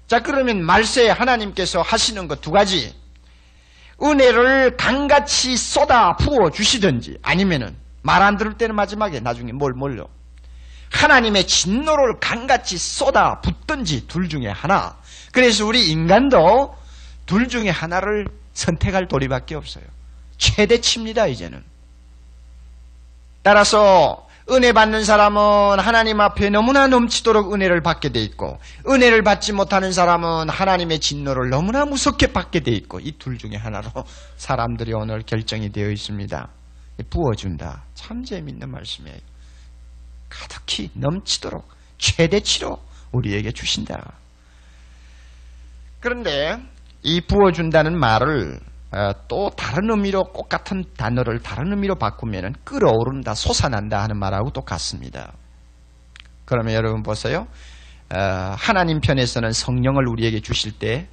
자 0.06 0.20
그러면 0.22 0.62
말세에 0.62 1.10
하나님께서 1.10 1.82
하시는 1.82 2.26
것 2.28 2.40
두 2.40 2.50
가지 2.50 2.94
은혜를 4.02 4.76
강같이 4.76 5.56
쏟아 5.56 6.16
부어 6.16 6.50
주시든지 6.50 7.18
아니면은 7.22 7.76
말 8.02 8.22
안 8.22 8.36
들을 8.38 8.54
때는 8.56 8.74
마지막에 8.74 9.20
나중에 9.20 9.52
뭘 9.52 9.72
뭘요? 9.74 10.08
하나님의 10.90 11.46
진노를 11.46 12.18
강같이 12.20 12.78
쏟아 12.78 13.40
붓든지 13.40 14.06
둘 14.08 14.28
중에 14.28 14.48
하나. 14.48 14.96
그래서 15.32 15.66
우리 15.66 15.88
인간도 15.90 16.74
둘 17.26 17.48
중에 17.48 17.68
하나를 17.68 18.26
선택할 18.54 19.06
도리밖에 19.08 19.54
없어요. 19.54 19.84
최대치입니다, 20.38 21.26
이제는. 21.26 21.62
따라서 23.42 24.26
은혜 24.50 24.72
받는 24.72 25.04
사람은 25.04 25.78
하나님 25.78 26.20
앞에 26.20 26.48
너무나 26.48 26.86
넘치도록 26.86 27.52
은혜를 27.52 27.82
받게 27.82 28.08
돼 28.10 28.20
있고 28.22 28.58
은혜를 28.88 29.22
받지 29.22 29.52
못하는 29.52 29.92
사람은 29.92 30.48
하나님의 30.48 31.00
진노를 31.00 31.50
너무나 31.50 31.84
무섭게 31.84 32.28
받게 32.28 32.60
돼 32.60 32.70
있고 32.72 32.98
이 33.00 33.12
둘 33.18 33.36
중에 33.36 33.56
하나로 33.56 33.90
사람들이 34.38 34.94
오늘 34.94 35.22
결정이 35.22 35.70
되어 35.70 35.90
있습니다. 35.90 36.48
부어준다. 37.10 37.84
참 37.94 38.24
재밌는 38.24 38.70
말씀이에요. 38.70 39.18
가득히 40.28 40.90
넘치도록 40.94 41.68
최대치로 41.98 42.78
우리에게 43.12 43.52
주신다. 43.52 44.14
그런데 46.00 46.58
이 47.02 47.20
부어준다는 47.20 47.98
말을 47.98 48.60
어, 48.90 49.12
또 49.28 49.50
다른 49.50 49.90
의미로 49.90 50.24
꼭 50.24 50.48
같은 50.48 50.84
단어를 50.96 51.40
다른 51.40 51.72
의미로 51.72 51.96
바꾸면 51.96 52.54
끌어오른다, 52.64 53.34
솟아난다 53.34 54.02
하는 54.02 54.18
말하고 54.18 54.50
똑같습니다. 54.50 55.32
그러면 56.46 56.74
여러분 56.74 57.02
보세요. 57.02 57.46
어, 58.14 58.18
하나님 58.56 59.00
편에서는 59.00 59.52
성령을 59.52 60.08
우리에게 60.08 60.40
주실 60.40 60.78
때 60.78 61.08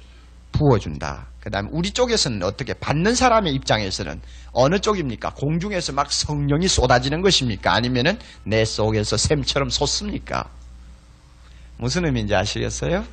부어준다. 0.56 1.26
그 1.40 1.50
다음에 1.50 1.68
우리 1.72 1.92
쪽에서는 1.92 2.42
어떻게 2.42 2.74
받는 2.74 3.14
사람의 3.14 3.52
입장에서는 3.54 4.20
어느 4.52 4.78
쪽입니까? 4.80 5.30
공중에서 5.30 5.92
막 5.92 6.10
성령이 6.10 6.66
쏟아지는 6.66 7.22
것입니까? 7.22 7.72
아니면은 7.72 8.18
내 8.44 8.64
속에서 8.64 9.16
샘처럼 9.16 9.68
솟습니까? 9.68 10.48
무슨 11.78 12.04
의미인지 12.06 12.34
아시겠어요? 12.34 13.04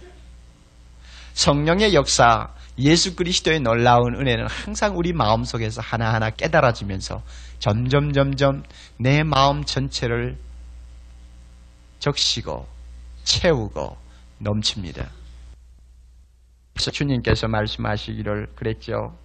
성령의 1.33 1.93
역사, 1.93 2.47
예수 2.79 3.15
그리스도의 3.15 3.59
놀라운 3.59 4.15
은혜는 4.15 4.47
항상 4.47 4.97
우리 4.97 5.13
마음 5.13 5.43
속에서 5.43 5.81
하나하나 5.81 6.29
깨달아지면서 6.29 7.21
점점 7.59 8.13
점점 8.13 8.63
내 8.97 9.23
마음 9.23 9.63
전체를 9.63 10.37
적시고 11.99 12.65
채우고 13.23 13.95
넘칩니다. 14.39 15.22
그래서 16.73 16.91
주님께서 16.91 17.47
말씀하시기를 17.47 18.47
그랬죠. 18.55 19.15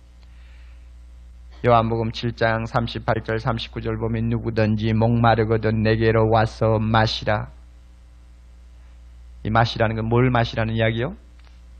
요한복음 1.66 2.12
7장 2.12 2.66
38절 2.70 3.40
39절 3.40 3.98
보면 3.98 4.28
누구든지 4.28 4.92
목마르거든 4.92 5.82
내게로 5.82 6.30
와서 6.30 6.78
마시라. 6.78 7.48
이 9.44 9.50
마시라는 9.50 9.96
건 9.96 10.04
뭘 10.06 10.30
마시라는 10.30 10.74
이야기요? 10.74 11.16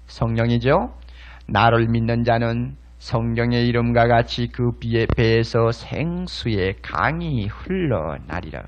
성령이죠. 0.07 0.95
나를 1.47 1.87
믿는 1.89 2.25
자는 2.25 2.77
성령의 2.99 3.69
이름과 3.69 4.09
같이 4.09 4.49
그 4.49 4.73
배에서 5.16 5.71
생수의 5.71 6.77
강이 6.83 7.47
흘러나리라. 7.47 8.62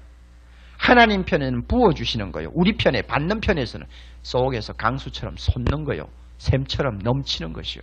하나님 0.78 1.24
편에는 1.24 1.66
부어주시는 1.66 2.30
거예요. 2.32 2.50
우리 2.54 2.76
편에 2.76 3.02
받는 3.02 3.40
편에서는 3.40 3.86
속에서 4.22 4.72
강수처럼 4.74 5.34
솟는 5.36 5.84
거예요. 5.84 6.04
샘처럼 6.40 6.98
넘치는 7.02 7.52
것이요. 7.52 7.82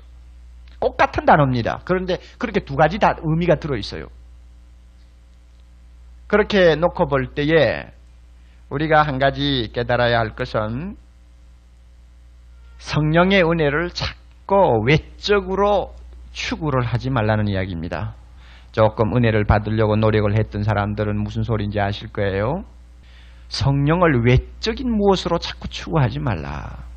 꼭 0.79 0.97
같은 0.97 1.25
단어입니다. 1.25 1.81
그런데 1.85 2.17
그렇게 2.39 2.59
두 2.59 2.75
가지 2.75 2.97
다 2.97 3.15
의미가 3.21 3.55
들어있어요. 3.55 4.07
그렇게 6.25 6.75
놓고 6.75 7.07
볼 7.07 7.33
때에 7.33 7.85
우리가 8.69 9.03
한 9.03 9.19
가지 9.19 9.69
깨달아야 9.73 10.19
할 10.19 10.35
것은 10.35 10.97
성령의 12.79 13.43
은혜를 13.43 13.91
자꾸 13.91 14.81
외적으로 14.85 15.93
추구를 16.31 16.83
하지 16.83 17.09
말라는 17.09 17.47
이야기입니다. 17.47 18.15
조금 18.71 19.15
은혜를 19.15 19.45
받으려고 19.45 19.95
노력을 19.95 20.37
했던 20.37 20.63
사람들은 20.63 21.17
무슨 21.23 21.43
소리인지 21.43 21.79
아실 21.79 22.11
거예요. 22.11 22.63
성령을 23.49 24.25
외적인 24.25 24.91
무엇으로 24.91 25.37
자꾸 25.37 25.67
추구하지 25.69 26.19
말라. 26.19 26.87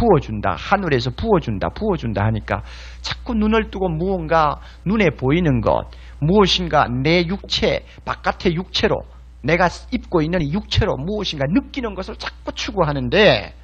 부어준다. 0.00 0.56
하늘에서 0.56 1.10
부어준다. 1.10 1.68
부어준다 1.74 2.24
하니까 2.24 2.62
자꾸 3.02 3.34
눈을 3.34 3.70
뜨고 3.70 3.90
무언가 3.90 4.58
눈에 4.86 5.10
보이는 5.10 5.60
것, 5.60 5.84
무엇인가 6.20 6.88
내 6.88 7.26
육체, 7.26 7.84
바깥의 8.06 8.54
육체로 8.54 8.96
내가 9.42 9.68
입고 9.92 10.22
있는 10.22 10.40
이 10.40 10.52
육체로 10.52 10.96
무엇인가 10.96 11.44
느끼는 11.48 11.94
것을 11.94 12.16
자꾸 12.16 12.52
추구하는데 12.52 13.54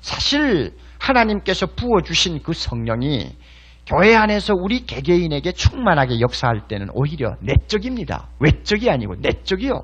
사실 0.00 0.72
하나님께서 0.98 1.66
부어주신 1.66 2.42
그 2.42 2.52
성령이 2.52 3.36
교회 3.86 4.16
안에서 4.16 4.54
우리 4.54 4.84
개개인에게 4.84 5.52
충만하게 5.52 6.20
역사할 6.20 6.66
때는 6.68 6.88
오히려 6.92 7.36
내적입니다. 7.40 8.28
외적이 8.40 8.90
아니고 8.90 9.16
내적이요. 9.20 9.82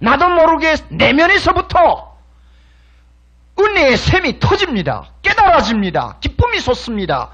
나도 0.00 0.28
모르게 0.28 0.74
내면에서부터 0.90 2.11
은혜의 3.58 3.96
샘이 3.96 4.38
터집니다. 4.40 5.10
깨달아집니다. 5.22 6.18
기쁨이 6.20 6.58
솟습니다. 6.60 7.30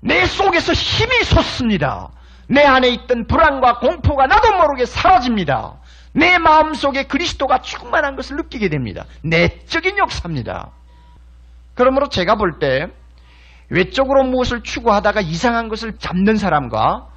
내 0.00 0.24
속에서 0.26 0.72
힘이 0.72 1.24
솟습니다. 1.24 2.10
내 2.48 2.62
안에 2.62 2.88
있던 2.90 3.26
불안과 3.26 3.78
공포가 3.78 4.26
나도 4.26 4.56
모르게 4.56 4.86
사라집니다. 4.86 5.74
내 6.12 6.38
마음속에 6.38 7.04
그리스도가 7.04 7.60
충만한 7.60 8.16
것을 8.16 8.36
느끼게 8.36 8.68
됩니다. 8.68 9.04
내적인 9.22 9.98
역사입니다. 9.98 10.70
그러므로 11.74 12.08
제가 12.08 12.36
볼 12.36 12.58
때 12.58 12.86
외적으로 13.68 14.22
무엇을 14.24 14.62
추구하다가 14.62 15.20
이상한 15.22 15.68
것을 15.68 15.98
잡는 15.98 16.36
사람과 16.36 17.08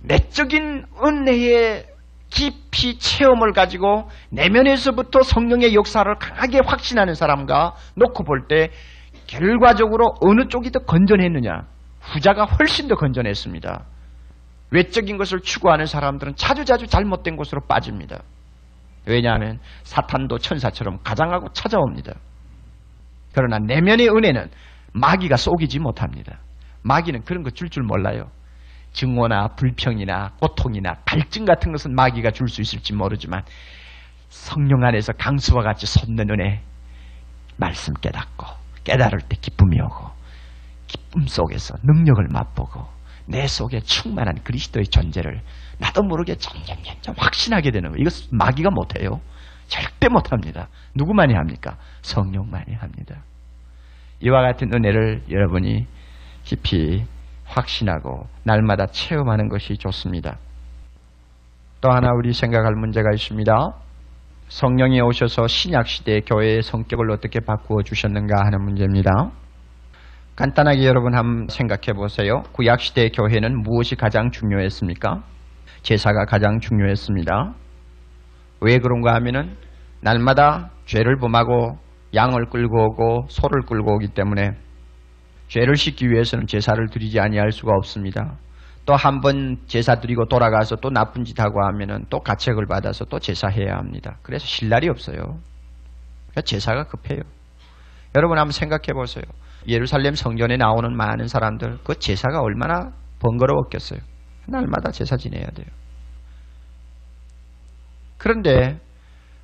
내적인 0.00 0.86
은혜의 1.04 1.86
깊이 2.32 2.98
체험을 2.98 3.52
가지고 3.52 4.08
내면에서부터 4.30 5.22
성령의 5.22 5.74
역사를 5.74 6.12
강하게 6.18 6.60
확신하는 6.64 7.14
사람과 7.14 7.74
놓고 7.96 8.24
볼 8.24 8.48
때 8.48 8.70
결과적으로 9.26 10.14
어느 10.20 10.48
쪽이 10.48 10.70
더 10.70 10.80
건전했느냐? 10.80 11.66
후자가 12.00 12.44
훨씬 12.44 12.88
더 12.88 12.96
건전했습니다. 12.96 13.84
외적인 14.70 15.18
것을 15.18 15.40
추구하는 15.40 15.86
사람들은 15.86 16.34
자주자주 16.36 16.86
잘못된 16.86 17.36
곳으로 17.36 17.60
빠집니다. 17.68 18.22
왜냐하면 19.06 19.58
사탄도 19.84 20.38
천사처럼 20.38 20.98
가장하고 21.04 21.48
찾아옵니다. 21.52 22.14
그러나 23.34 23.58
내면의 23.58 24.08
은혜는 24.08 24.50
마귀가 24.94 25.36
속이지 25.36 25.78
못합니다. 25.80 26.38
마귀는 26.82 27.22
그런 27.24 27.42
거줄줄 27.42 27.82
몰라요. 27.84 28.30
증오나 28.92 29.48
불평이나 29.56 30.32
고통이나 30.40 30.96
갈증 31.04 31.44
같은 31.44 31.72
것은 31.72 31.94
마귀가 31.94 32.30
줄 32.30 32.48
수 32.48 32.60
있을지 32.60 32.92
모르지만 32.92 33.42
성령 34.28 34.84
안에서 34.84 35.12
강수와 35.12 35.62
같이 35.62 35.86
솟는 35.86 36.30
은혜 36.30 36.62
말씀 37.56 37.94
깨닫고 37.94 38.46
깨달을 38.84 39.20
때 39.28 39.36
기쁨이 39.40 39.80
오고 39.80 40.10
기쁨 40.86 41.26
속에서 41.26 41.74
능력을 41.82 42.26
맛보고 42.30 42.86
내 43.26 43.46
속에 43.46 43.80
충만한 43.80 44.42
그리스도의 44.42 44.86
존재를 44.86 45.40
나도 45.78 46.02
모르게 46.02 46.34
점점 46.36 46.82
점점 46.82 47.14
확신하게 47.16 47.70
되는 47.70 47.90
거예요. 47.90 48.00
이것 48.00 48.28
마귀가 48.32 48.70
못해요. 48.70 49.20
절대 49.68 50.08
못합니다. 50.08 50.68
누구만이 50.94 51.34
합니까? 51.34 51.76
성령만이 52.02 52.74
합니다. 52.74 53.22
이와 54.20 54.42
같은 54.42 54.72
은혜를 54.72 55.24
여러분이 55.30 55.86
깊이 56.44 57.04
확신하고 57.52 58.26
날마다 58.44 58.86
체험하는 58.86 59.48
것이 59.48 59.76
좋습니다. 59.76 60.38
또 61.80 61.90
하나 61.90 62.12
우리 62.12 62.32
생각할 62.32 62.74
문제가 62.74 63.10
있습니다. 63.12 63.52
성령이 64.48 65.00
오셔서 65.00 65.46
신약 65.46 65.86
시대 65.86 66.20
교회의 66.20 66.62
성격을 66.62 67.10
어떻게 67.10 67.40
바꾸어 67.40 67.82
주셨는가 67.82 68.44
하는 68.44 68.62
문제입니다. 68.62 69.10
간단하게 70.36 70.86
여러분 70.86 71.14
한번 71.14 71.46
생각해 71.48 71.92
보세요. 71.94 72.42
구약 72.52 72.80
시대 72.80 73.08
교회는 73.08 73.62
무엇이 73.62 73.96
가장 73.96 74.30
중요했습니까? 74.30 75.22
제사가 75.82 76.24
가장 76.24 76.60
중요했습니다. 76.60 77.54
왜 78.60 78.78
그런가 78.78 79.14
하면은 79.14 79.56
날마다 80.00 80.70
죄를 80.86 81.16
범하고 81.18 81.78
양을 82.14 82.46
끌고 82.50 82.84
오고 82.84 83.26
소를 83.28 83.62
끌고 83.62 83.94
오기 83.96 84.08
때문에 84.08 84.52
죄를 85.52 85.76
씻기 85.76 86.08
위해서는 86.10 86.46
제사를 86.46 86.82
드리지 86.88 87.20
아니할 87.20 87.52
수가 87.52 87.72
없습니다. 87.76 88.38
또 88.86 88.94
한 88.96 89.20
번 89.20 89.58
제사 89.66 89.96
드리고 89.96 90.24
돌아가서 90.24 90.76
또 90.76 90.88
나쁜 90.88 91.24
짓 91.24 91.38
하고 91.38 91.62
하면은 91.66 92.06
또 92.08 92.20
가책을 92.20 92.66
받아서 92.66 93.04
또 93.04 93.18
제사해야 93.18 93.76
합니다. 93.76 94.16
그래서 94.22 94.46
쉴 94.46 94.70
날이 94.70 94.88
없어요. 94.88 95.18
그러니까 95.18 96.40
제사가 96.46 96.84
급해요. 96.84 97.20
여러분 98.16 98.38
한번 98.38 98.52
생각해 98.52 98.94
보세요. 98.94 99.24
예루살렘 99.68 100.14
성전에 100.14 100.56
나오는 100.56 100.96
많은 100.96 101.28
사람들 101.28 101.80
그 101.84 101.98
제사가 101.98 102.40
얼마나 102.40 102.90
번거로웠겠어요. 103.20 104.00
날마다 104.48 104.90
제사 104.90 105.18
지내야 105.18 105.46
돼요. 105.54 105.66
그런데 108.16 108.80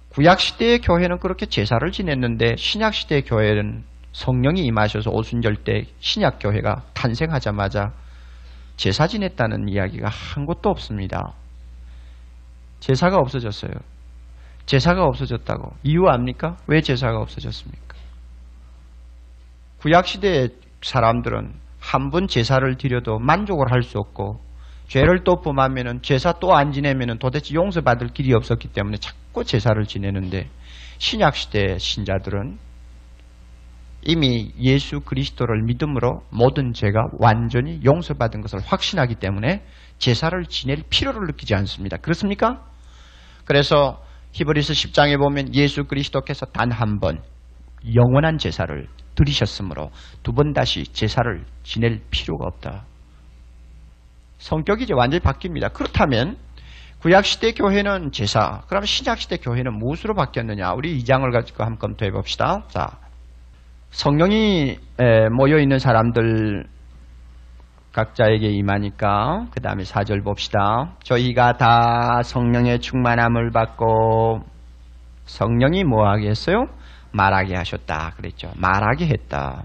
구약 0.09 0.41
시대의 0.41 0.81
교회는 0.81 1.19
그렇게 1.19 1.45
제사를 1.47 1.87
지냈는데 1.93 2.57
신약 2.57 2.95
시대의 2.95 3.23
교회는 3.23 3.85
성령이 4.19 4.64
임하셔서 4.64 5.11
오순절 5.12 5.62
때 5.62 5.85
신약 6.01 6.39
교회가 6.41 6.83
탄생하자마자 6.93 7.93
제사 8.77 9.07
지냈다는 9.07 9.69
이야기가 9.69 10.09
한 10.09 10.45
곳도 10.45 10.71
없습니다. 10.71 11.35
제사가 12.81 13.16
없어졌어요. 13.19 13.71
제사가 14.66 15.05
없어졌다고. 15.05 15.77
이유 15.85 16.09
압니까? 16.09 16.57
왜 16.66 16.81
제사가 16.81 17.21
없어졌습니까? 17.21 17.97
구약 19.79 20.07
시대의 20.09 20.49
사람들은 20.83 21.55
한 21.81 22.11
번 22.11 22.27
제사를 22.27 22.77
드려도 22.77 23.21
만족을 23.21 23.71
할 23.71 23.83
수 23.85 23.99
없고 23.99 24.41
죄를 24.89 25.23
또 25.23 25.41
범하면은 25.41 26.03
제사 26.03 26.33
또 26.33 26.55
안 26.55 26.73
지내면은 26.73 27.19
도대체 27.21 27.55
용서받을 27.55 28.09
길이 28.09 28.35
없었기 28.35 28.69
때문에 28.73 28.97
자꾸 28.97 29.45
제사를 29.45 29.81
지내는데 29.85 30.49
신약 30.99 31.37
시대 31.37 31.79
신자들은 31.79 32.59
이미 34.03 34.53
예수 34.61 35.01
그리스도를 35.01 35.63
믿음으로 35.65 36.23
모든 36.31 36.73
죄가 36.73 37.09
완전히 37.19 37.81
용서받은 37.85 38.41
것을 38.41 38.61
확신하기 38.65 39.17
때문에 39.17 39.65
제사를 39.99 40.45
지낼 40.47 40.83
필요를 40.89 41.27
느끼지 41.27 41.55
않습니다. 41.57 41.97
그렇습니까? 41.97 42.65
그래서 43.45 44.03
히브리서 44.33 44.73
10장에 44.73 45.19
보면 45.19 45.55
예수 45.55 45.85
그리스도께서 45.85 46.47
단 46.47 46.71
한 46.71 47.01
번 47.01 47.23
영원한 47.95 48.39
제사를 48.39 48.87
드리셨으므로 49.15 49.91
두 50.23 50.33
번 50.33 50.53
다시 50.53 50.85
제사를 50.85 51.45
지낼 51.65 52.01
필요가 52.11 52.47
없다. 52.47 52.85
성격이 54.39 54.85
이제 54.85 54.95
완전히 54.95 55.21
바뀝니다. 55.21 55.73
그렇다면 55.73 56.37
구약시대 57.01 57.53
교회는 57.53 58.11
제사, 58.13 58.63
그러면 58.69 58.87
신약시대 58.87 59.39
교회는 59.39 59.77
무엇으로 59.79 60.15
바뀌었느냐? 60.15 60.73
우리 60.73 60.97
이 60.97 61.05
장을 61.05 61.29
가지고 61.31 61.65
한번 61.65 61.79
검토해 61.79 62.11
봅시다. 62.13 62.65
자, 62.69 62.99
성령이 63.91 64.78
모여 65.36 65.59
있는 65.59 65.78
사람들 65.78 66.64
각자에게 67.93 68.49
임하니까 68.49 69.47
그 69.51 69.61
다음에 69.61 69.82
4절 69.82 70.22
봅시다. 70.22 70.95
저희가 71.03 71.57
다 71.57 72.22
성령의 72.22 72.80
충만함을 72.80 73.51
받고 73.51 74.41
성령이 75.24 75.84
뭐하게 75.84 76.28
했어요? 76.28 76.66
말하게 77.12 77.57
하셨다 77.57 78.12
그랬죠. 78.16 78.53
말하게 78.57 79.07
했다. 79.07 79.64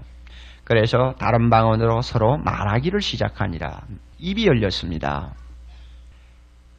그래서 0.64 1.14
다른 1.18 1.50
방언으로 1.50 2.00
서로 2.02 2.38
말하기를 2.38 3.02
시작하니라. 3.02 3.82
입이 4.18 4.46
열렸습니다. 4.46 5.34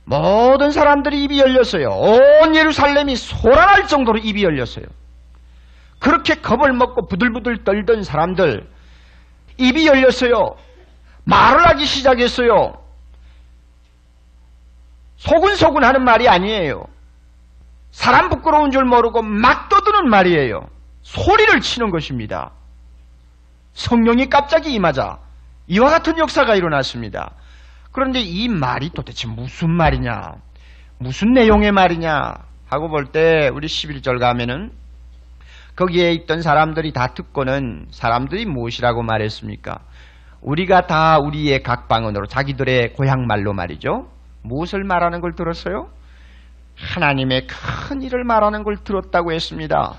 모든 0.05 0.71
사람들이 0.71 1.23
입이 1.23 1.39
열렸어요. 1.39 1.89
온 1.89 2.55
예루살렘이 2.55 3.15
소란할 3.15 3.87
정도로 3.87 4.17
입이 4.17 4.43
열렸어요. 4.43 4.85
그렇게 5.99 6.35
겁을 6.35 6.73
먹고 6.73 7.07
부들부들 7.07 7.63
떨던 7.63 8.03
사람들 8.03 8.69
입이 9.57 9.87
열렸어요. 9.87 10.55
말을 11.23 11.65
하기 11.69 11.85
시작했어요. 11.85 12.73
소근소근 15.17 15.83
하는 15.83 16.03
말이 16.03 16.27
아니에요. 16.27 16.83
사람 17.91 18.29
부끄러운 18.29 18.71
줄 18.71 18.83
모르고 18.85 19.21
막 19.21 19.69
떠드는 19.69 20.09
말이에요. 20.09 20.67
소리를 21.01 21.61
치는 21.61 21.91
것입니다. 21.91 22.51
성령이 23.73 24.29
갑자기 24.29 24.73
임하자 24.73 25.17
이와 25.67 25.89
같은 25.89 26.17
역사가 26.17 26.55
일어났습니다. 26.55 27.31
그런데 27.91 28.19
이 28.19 28.49
말이 28.49 28.89
도대체 28.89 29.27
무슨 29.27 29.71
말이냐? 29.71 30.33
무슨 30.99 31.33
내용의 31.33 31.71
말이냐 31.71 32.33
하고 32.69 32.89
볼 32.89 33.05
때 33.11 33.49
우리 33.53 33.67
11절 33.67 34.19
가면은 34.19 34.71
거기에 35.75 36.13
있던 36.13 36.41
사람들이 36.41 36.93
다 36.93 37.07
듣고는 37.13 37.87
사람들이 37.91 38.45
무엇이라고 38.45 39.03
말했습니까? 39.03 39.79
우리가 40.41 40.87
다 40.87 41.19
우리의 41.19 41.63
각 41.63 41.87
방언으로 41.87 42.27
자기들의 42.27 42.93
고향 42.93 43.25
말로 43.27 43.53
말이죠. 43.53 44.07
무엇을 44.43 44.83
말하는 44.83 45.21
걸 45.21 45.35
들었어요? 45.35 45.89
하나님의 46.77 47.47
큰 47.47 48.01
일을 48.01 48.23
말하는 48.23 48.63
걸 48.63 48.77
들었다고 48.83 49.33
했습니다. 49.33 49.95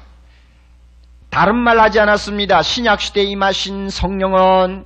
다른 1.31 1.57
말 1.57 1.79
하지 1.79 2.01
않았습니다. 2.01 2.63
신약시대에 2.63 3.25
임하신 3.25 3.91
성령은 3.91 4.85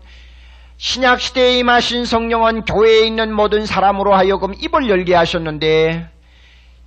신약시대에 0.79 1.59
임하신 1.59 2.07
성령은 2.07 2.65
교회에 2.65 3.07
있는 3.07 3.35
모든 3.35 3.67
사람으로 3.67 4.15
하여금 4.15 4.55
입을 4.55 4.89
열게 4.89 5.15
하셨는데 5.15 6.09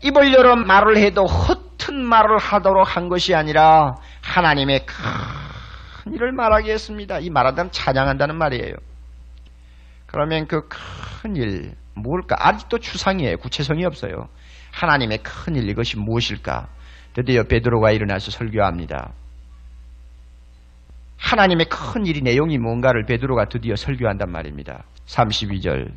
입을 0.03 0.33
열어 0.33 0.55
말을 0.55 0.97
해도 0.97 1.23
헛튼 1.25 2.03
말을 2.03 2.37
하도록 2.37 2.95
한 2.95 3.09
것이 3.09 3.33
아니라 3.33 3.95
하나님의 4.21 4.85
큰 4.85 6.13
일을 6.13 6.31
말하게 6.33 6.73
했습니다. 6.73 7.19
이 7.19 7.29
말하다면 7.29 7.71
찬양한다는 7.71 8.37
말이에요. 8.37 8.75
그러면 10.07 10.47
그 10.47 10.67
큰 11.23 11.37
일, 11.37 11.73
뭘까? 11.95 12.35
아직도 12.37 12.79
추상이에요. 12.79 13.37
구체성이 13.37 13.85
없어요. 13.85 14.27
하나님의 14.73 15.19
큰 15.19 15.55
일, 15.55 15.69
이것이 15.69 15.97
무엇일까? 15.97 16.67
드디어 17.13 17.43
베드로가 17.43 17.91
일어나서 17.91 18.29
설교합니다. 18.31 19.13
하나님의 21.17 21.67
큰 21.69 22.05
일이 22.05 22.21
내용이 22.21 22.57
뭔가를 22.57 23.05
베드로가 23.05 23.45
드디어 23.45 23.77
설교한단 23.77 24.29
말입니다. 24.29 24.83
32절. 25.05 25.93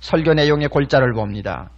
설교 0.00 0.32
내용의 0.32 0.68
골자를 0.68 1.12
봅니다. 1.12 1.68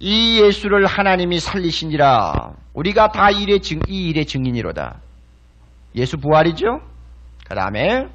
이 0.00 0.40
예수를 0.42 0.86
하나님이 0.86 1.40
살리시니라. 1.40 2.52
우리가 2.72 3.08
다 3.12 3.30
일의 3.30 3.60
증, 3.60 3.80
이 3.86 4.08
일의 4.08 4.24
증인이로다. 4.24 4.96
예수 5.94 6.16
부활이죠? 6.16 6.80
그 7.46 7.54
다음에 7.54 8.06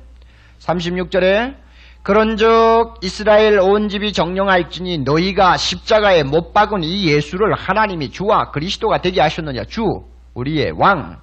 36절에 0.60 1.56
그런즉 2.02 2.96
이스라엘 3.02 3.60
온 3.60 3.90
집이 3.90 4.14
정령할지니 4.14 5.00
너희가 5.00 5.58
십자가에 5.58 6.24
못 6.24 6.54
박은 6.54 6.84
이 6.84 7.08
예수를 7.08 7.54
하나님이 7.54 8.10
주와 8.12 8.52
그리스도가 8.52 9.00
되게 9.02 9.22
하셨느냐 9.22 9.66
주 9.66 9.84
우리의 10.36 10.72
왕 10.78 11.18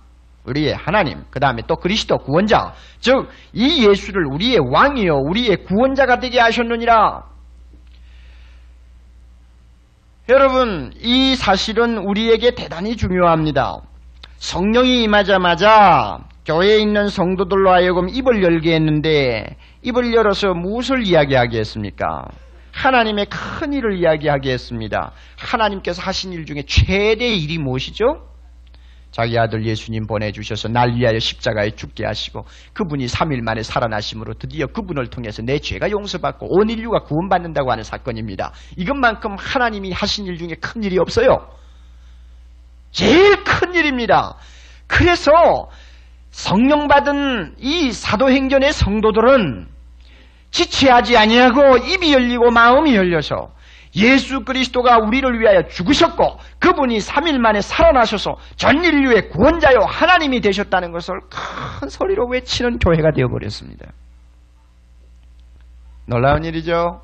우리의 0.45 0.75
하나님 0.75 1.23
그 1.31 1.39
다음에 1.41 1.63
또 1.69 1.77
그리스도 1.77 2.19
구원자 2.19 2.73
즉 3.01 3.15
이 3.53 3.89
예수를 3.89 4.27
우리의 4.33 4.59
왕이요 4.59 5.19
우리의 5.29 5.65
구원자가 5.65 6.19
되게 6.19 6.41
하셨느니라 6.41 7.23
여러분 10.29 10.93
이 11.01 11.35
사실은 11.35 11.99
우리에게 11.99 12.53
대단히 12.55 12.97
중요합니다 12.97 13.81
성령이 14.39 15.03
임하자마자 15.03 16.21
교회에 16.47 16.79
있는 16.79 17.09
성도들로 17.09 17.71
하여금 17.71 18.09
입을 18.09 18.43
열게 18.43 18.75
했는데 18.75 19.57
입을 19.83 20.15
열어서 20.15 20.55
무엇을 20.55 21.05
이야기하게 21.05 21.59
했습니까? 21.59 22.25
하나님의 22.73 23.27
큰 23.27 23.73
일을 23.73 23.99
이야기하게 23.99 24.53
했습니다. 24.53 25.13
하나님께서 25.37 26.03
하신 26.03 26.33
일 26.33 26.47
중에 26.47 26.63
최대의 26.67 27.39
일이 27.41 27.59
무엇이죠? 27.59 28.27
자기 29.13 29.39
아들 29.39 29.65
예수님 29.65 30.07
보내주셔서 30.07 30.69
날 30.69 30.95
위하여 30.95 31.19
십자가에 31.19 31.73
죽게 31.73 32.07
하시고 32.07 32.47
그분이 32.73 33.07
3일 33.07 33.43
만에 33.43 33.63
살아나심으로 33.63 34.35
드디어 34.35 34.67
그분을 34.67 35.09
통해서 35.09 35.43
내 35.43 35.59
죄가 35.59 35.91
용서받고 35.91 36.47
온 36.49 36.71
인류가 36.71 37.01
구원받는다고 37.01 37.71
하는 37.71 37.85
사건입니다. 37.85 38.53
이것만큼 38.77 39.37
하나님이 39.39 39.93
하신 39.93 40.25
일 40.27 40.39
중에 40.39 40.55
큰 40.61 40.83
일이 40.83 40.99
없어요. 40.99 41.47
제일 42.91 43.45
큰 43.45 43.75
일입니다. 43.75 44.37
그래서 44.87 45.69
성령 46.31 46.89
받은 46.89 47.57
이 47.59 47.93
사도행전의 47.93 48.73
성도들은 48.73 49.69
지체하지 50.51 51.19
아니하고 51.19 51.77
입이 51.77 52.15
열리고 52.15 52.51
마음이 52.51 52.95
열려서 52.95 53.53
예수 53.97 54.45
그리스도가 54.45 54.99
우리를 54.99 55.39
위하여 55.39 55.67
죽으셨고 55.67 56.39
그분이 56.59 56.99
3일 56.99 57.39
만에 57.39 57.61
살아나셔서 57.61 58.37
전 58.57 58.83
인류의 58.85 59.29
구원자요 59.29 59.81
하나님이 59.87 60.41
되셨다는 60.41 60.93
것을 60.93 61.15
큰 61.31 61.89
소리로 61.89 62.29
외치는 62.29 62.79
교회가 62.79 63.13
되어버렸습니다. 63.13 63.93
놀라운 66.07 66.45
일이죠. 66.45 67.03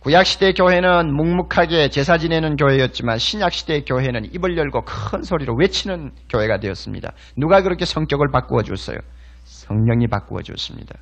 구약시대 0.00 0.52
교회는 0.52 1.12
묵묵하게 1.14 1.88
제사 1.88 2.18
지내는 2.18 2.56
교회였지만 2.56 3.18
신약시대 3.18 3.82
교회는 3.82 4.26
입을 4.32 4.56
열고 4.56 4.82
큰 4.84 5.22
소리로 5.22 5.56
외치는 5.56 6.12
교회가 6.30 6.60
되었습니다. 6.60 7.12
누가 7.36 7.62
그렇게 7.62 7.84
성격을 7.84 8.28
바꾸어 8.30 8.62
줬어요? 8.62 8.98
성령이 9.44 10.06
바꾸어 10.06 10.42
줬습니다. 10.42 10.94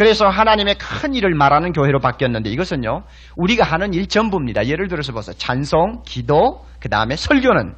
그래서 0.00 0.30
하나님의 0.30 0.76
큰 0.78 1.12
일을 1.12 1.34
말하는 1.34 1.74
교회로 1.74 1.98
바뀌었는데 2.00 2.48
이것은요, 2.48 3.02
우리가 3.36 3.66
하는 3.66 3.92
일 3.92 4.06
전부입니다. 4.06 4.66
예를 4.66 4.88
들어서 4.88 5.12
보세요. 5.12 5.36
찬송, 5.36 6.04
기도, 6.06 6.64
그 6.80 6.88
다음에 6.88 7.16
설교는 7.16 7.74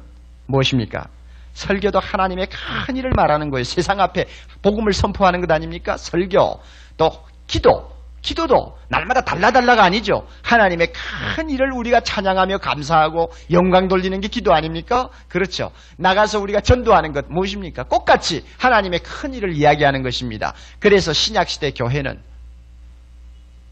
무엇입니까? 0.47 1.03
설교도 1.51 1.99
하나님의 1.99 2.47
큰 2.47 2.95
일을 2.95 3.11
말하는 3.13 3.49
거예요. 3.49 3.65
세상 3.65 3.99
앞에 3.99 4.23
복음을 4.61 4.93
선포하는 4.93 5.41
것 5.41 5.51
아닙니까? 5.51 5.97
설교, 5.97 6.61
또 6.95 7.09
기도, 7.45 7.89
기도도 8.23 8.77
날마다 8.87 9.21
달라달라가 9.21 9.83
아니죠. 9.83 10.25
하나님의 10.43 10.93
큰 11.35 11.49
일을 11.49 11.73
우리가 11.73 11.99
찬양하며 11.99 12.57
감사하고 12.59 13.31
영광 13.51 13.87
돌리는 13.87 14.19
게 14.21 14.29
기도 14.29 14.53
아닙니까? 14.53 15.09
그렇죠. 15.27 15.71
나가서 15.97 16.39
우리가 16.39 16.61
전도하는 16.61 17.11
것 17.11 17.25
무엇입니까? 17.29 17.83
똑같이 17.83 18.45
하나님의 18.57 18.99
큰 18.99 19.33
일을 19.33 19.53
이야기하는 19.53 20.01
것입니다. 20.03 20.53
그래서 20.79 21.11
신약시대 21.13 21.71
교회는 21.71 22.19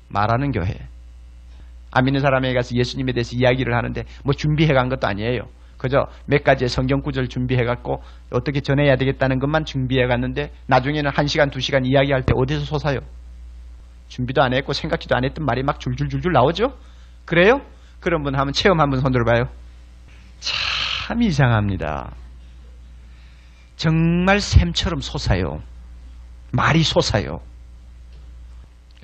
말하는 0.10 0.52
교회. 0.52 0.76
안 1.90 2.06
믿는 2.06 2.20
사람에게 2.22 2.54
가서 2.54 2.76
예수님에 2.76 3.14
대해서 3.14 3.36
이야기를 3.36 3.74
하는데 3.74 4.04
뭐 4.24 4.34
준비해 4.34 4.74
간 4.74 4.90
것도 4.90 5.08
아니에요. 5.08 5.44
그저 5.78 6.08
몇 6.26 6.44
가지의 6.44 6.68
성경 6.70 7.02
구절 7.02 7.28
준비해 7.28 7.64
갖고 7.64 8.04
어떻게 8.32 8.60
전해야 8.60 8.98
되겠다는 8.98 9.40
것만 9.40 9.64
준비해 9.66 10.08
갔는데 10.08 10.52
나중에는 10.68 11.10
한 11.10 11.28
시간, 11.28 11.50
두 11.50 11.62
시간 11.62 11.86
이야기할 11.86 12.24
때 12.24 12.34
어디서 12.36 12.66
솟아요? 12.66 13.00
준비도 14.12 14.44
안 14.44 14.54
했고 14.54 14.74
생각지도 14.74 15.16
안 15.16 15.24
했던 15.24 15.46
말이 15.46 15.64
막 15.64 15.80
줄줄줄줄 15.80 16.34
나오죠? 16.34 16.78
그래요? 17.24 17.62
그런 18.02 18.24
분 18.24 18.36
한번 18.36 18.52
체험 18.52 18.82
한번 18.82 19.00
손 19.00 19.14
들어 19.14 19.24
봐요. 19.24 19.48
참 20.42 21.22
이상합니다. 21.22 22.12
정말 23.78 24.42
샘처럼 24.42 25.00
솟아요. 25.00 25.64
말이 26.52 26.84
솟아요. 26.84 27.40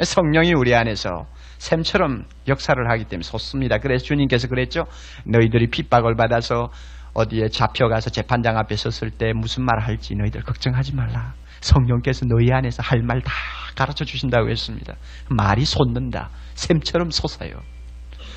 성령이 0.03 0.53
우리 0.53 0.75
안에서 0.75 1.25
샘처럼 1.57 2.25
역사를 2.49 2.77
하기 2.91 3.05
때문에 3.05 3.23
솟습니다. 3.23 3.77
그래서 3.77 4.03
주님께서 4.03 4.49
그랬죠. 4.49 4.87
너희들이 5.23 5.67
핍박을 5.67 6.17
받아서 6.17 6.69
어디에 7.13 7.47
잡혀가서 7.47 8.09
재판장 8.09 8.57
앞에 8.57 8.75
섰을 8.75 9.11
때 9.11 9.31
무슨 9.31 9.63
말 9.63 9.79
할지 9.79 10.15
너희들 10.15 10.43
걱정하지 10.43 10.95
말라. 10.95 11.33
성령께서 11.61 12.25
너희 12.25 12.51
안에서 12.51 12.83
할 12.83 13.01
말 13.01 13.21
다 13.21 13.31
가르쳐 13.75 14.05
주신다고 14.05 14.49
했습니다. 14.49 14.95
말이 15.29 15.63
솟는다. 15.63 16.29
샘처럼 16.55 17.11
솟아요. 17.11 17.53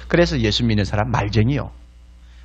그래서 0.09 0.39
예수 0.41 0.65
믿는 0.67 0.85
사람 0.85 1.11
말쟁이요. 1.11 1.71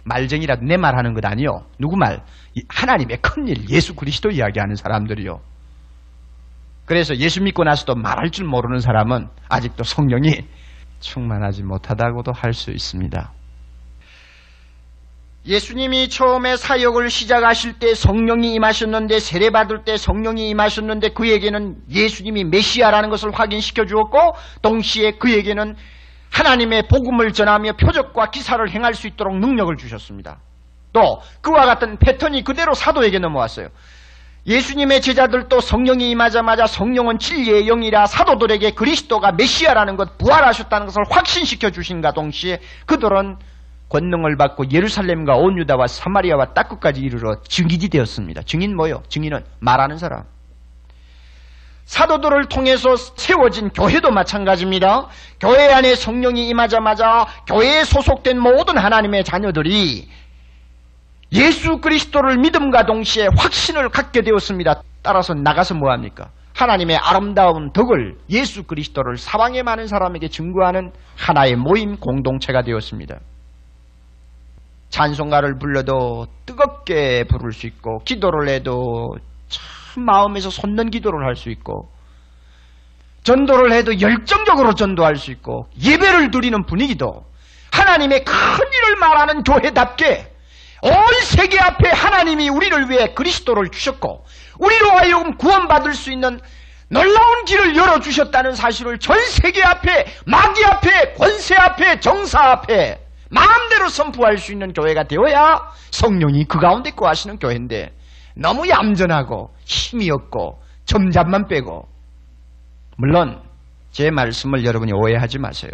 말쟁이라도 0.05 0.63
내 0.65 0.78
말하는 0.78 1.13
것 1.13 1.26
아니요. 1.26 1.65
누구 1.80 1.97
말? 1.97 2.23
하나님의 2.69 3.17
큰일, 3.21 3.69
예수 3.69 3.95
그리스도 3.95 4.30
이야기하는 4.30 4.76
사람들이요. 4.76 5.41
그래서 6.86 7.15
예수 7.17 7.41
믿고 7.41 7.63
나서도 7.63 7.95
말할 7.95 8.30
줄 8.30 8.45
모르는 8.45 8.80
사람은 8.80 9.28
아직도 9.49 9.84
성령이 9.84 10.45
충만하지 10.99 11.63
못하다고도 11.63 12.32
할 12.34 12.53
수 12.53 12.71
있습니다. 12.71 13.34
예수님이 15.47 16.09
처음에 16.09 16.57
사역을 16.57 17.11
시작하실 17.11 17.73
때 17.73 17.93
성령이 17.93 18.55
임하셨는데 18.55 19.19
세례받을 19.19 19.83
때 19.83 19.95
성령이 19.95 20.49
임하셨는데 20.49 21.09
그에게는 21.09 21.75
예수님이 21.91 22.45
메시아라는 22.45 23.09
것을 23.11 23.31
확인시켜 23.31 23.85
주었고 23.85 24.35
동시에 24.63 25.11
그에게는 25.11 25.75
하나님의 26.31 26.87
복음을 26.87 27.31
전하며 27.31 27.73
표적과 27.73 28.31
기사를 28.31 28.67
행할 28.71 28.95
수 28.95 29.05
있도록 29.07 29.37
능력을 29.37 29.77
주셨습니다. 29.77 30.39
또 30.93 31.21
그와 31.41 31.65
같은 31.65 31.97
패턴이 31.99 32.43
그대로 32.43 32.73
사도에게 32.73 33.19
넘어왔어요. 33.19 33.69
예수님의 34.47 35.01
제자들도 35.01 35.59
성령이 35.59 36.09
임하자마자 36.11 36.65
성령은 36.67 37.19
진리의 37.19 37.65
영이라 37.65 38.07
사도들에게 38.07 38.71
그리스도가 38.71 39.31
메시아라는 39.33 39.95
것 39.95 40.17
부활하셨다는 40.17 40.87
것을 40.87 41.03
확신시켜 41.09 41.69
주신가 41.69 42.13
동시에 42.13 42.59
그들은 42.85 43.37
권능을 43.89 44.38
받고 44.38 44.71
예루살렘과 44.71 45.36
온 45.36 45.57
유다와 45.57 45.88
사마리아와 45.88 46.53
땅끝까지 46.53 47.01
이르러 47.01 47.39
증인이 47.41 47.89
되었습니다. 47.89 48.41
증인 48.43 48.75
뭐요? 48.75 49.03
증인은 49.09 49.43
말하는 49.59 49.97
사람. 49.97 50.23
사도들을 51.86 52.45
통해서 52.45 52.95
세워진 52.95 53.69
교회도 53.69 54.09
마찬가지입니다. 54.11 55.07
교회 55.39 55.71
안에 55.71 55.95
성령이 55.95 56.47
임하자마자 56.49 57.27
교회에 57.47 57.83
소속된 57.83 58.39
모든 58.39 58.77
하나님의 58.77 59.23
자녀들이 59.23 60.09
예수 61.31 61.79
그리스도를 61.79 62.38
믿음과 62.38 62.86
동시에 62.86 63.27
확신을 63.38 63.89
갖게 63.89 64.21
되었습니다. 64.21 64.81
따라서 65.03 65.36
나가서 65.36 65.75
뭐합니까? 65.75 66.29
하나님의 66.55 66.97
아름다운 66.97 67.71
덕을 67.71 68.15
예수 68.29 68.63
그리스도를 68.63 69.17
사방에 69.17 69.61
많은 69.61 69.88
사람에게 69.88 70.29
증거하는 70.29 70.91
하나의 71.17 71.55
모임 71.55 71.97
공동체가 71.97 72.63
되었습니다. 72.63 73.19
찬송가를 74.95 75.59
불러도 75.59 76.27
뜨겁게 76.45 77.25
부를 77.25 77.51
수 77.51 77.67
있고 77.67 77.99
기도를 78.05 78.47
해도 78.47 79.17
참 79.49 80.05
마음에서 80.05 80.49
솟는 80.49 80.89
기도를 80.89 81.25
할 81.25 81.35
수 81.35 81.49
있고 81.49 81.89
전도를 83.23 83.73
해도 83.73 83.99
열정적으로 83.99 84.73
전도할 84.73 85.17
수 85.17 85.31
있고 85.31 85.67
예배를 85.83 86.31
드리는 86.31 86.65
분위기도 86.65 87.25
하나님의 87.73 88.23
큰 88.23 88.33
일을 88.33 88.95
말하는 88.95 89.43
교회답게 89.43 90.31
온 90.83 90.91
세계 91.23 91.59
앞에 91.59 91.89
하나님이 91.89 92.47
우리를 92.47 92.89
위해 92.89 93.13
그리스도를 93.13 93.71
주셨고 93.71 94.23
우리로 94.59 94.91
하여금 94.91 95.35
구원받을 95.35 95.93
수 95.93 96.09
있는 96.09 96.39
놀라운 96.87 97.43
길을 97.45 97.75
열어주셨다는 97.75 98.53
사실을 98.53 98.99
전 98.99 99.19
세계 99.25 99.61
앞에 99.61 100.05
마귀 100.25 100.63
앞에 100.63 101.13
권세 101.15 101.55
앞에 101.55 101.99
정사 101.99 102.39
앞에 102.51 103.04
마음대로 103.30 103.89
선포할 103.89 104.38
수 104.38 104.51
있는 104.51 104.73
교회가 104.73 105.03
되어야 105.03 105.71
성령이 105.91 106.45
그 106.45 106.59
가운데 106.59 106.91
거하시는 106.91 107.38
교회인데 107.39 107.93
너무 108.36 108.67
얌전하고 108.67 109.53
힘이 109.65 110.11
없고 110.11 110.59
점잡만 110.86 111.47
빼고 111.47 111.88
물론 112.97 113.41
제 113.91 114.11
말씀을 114.11 114.65
여러분이 114.65 114.91
오해하지 114.93 115.39
마세요. 115.39 115.71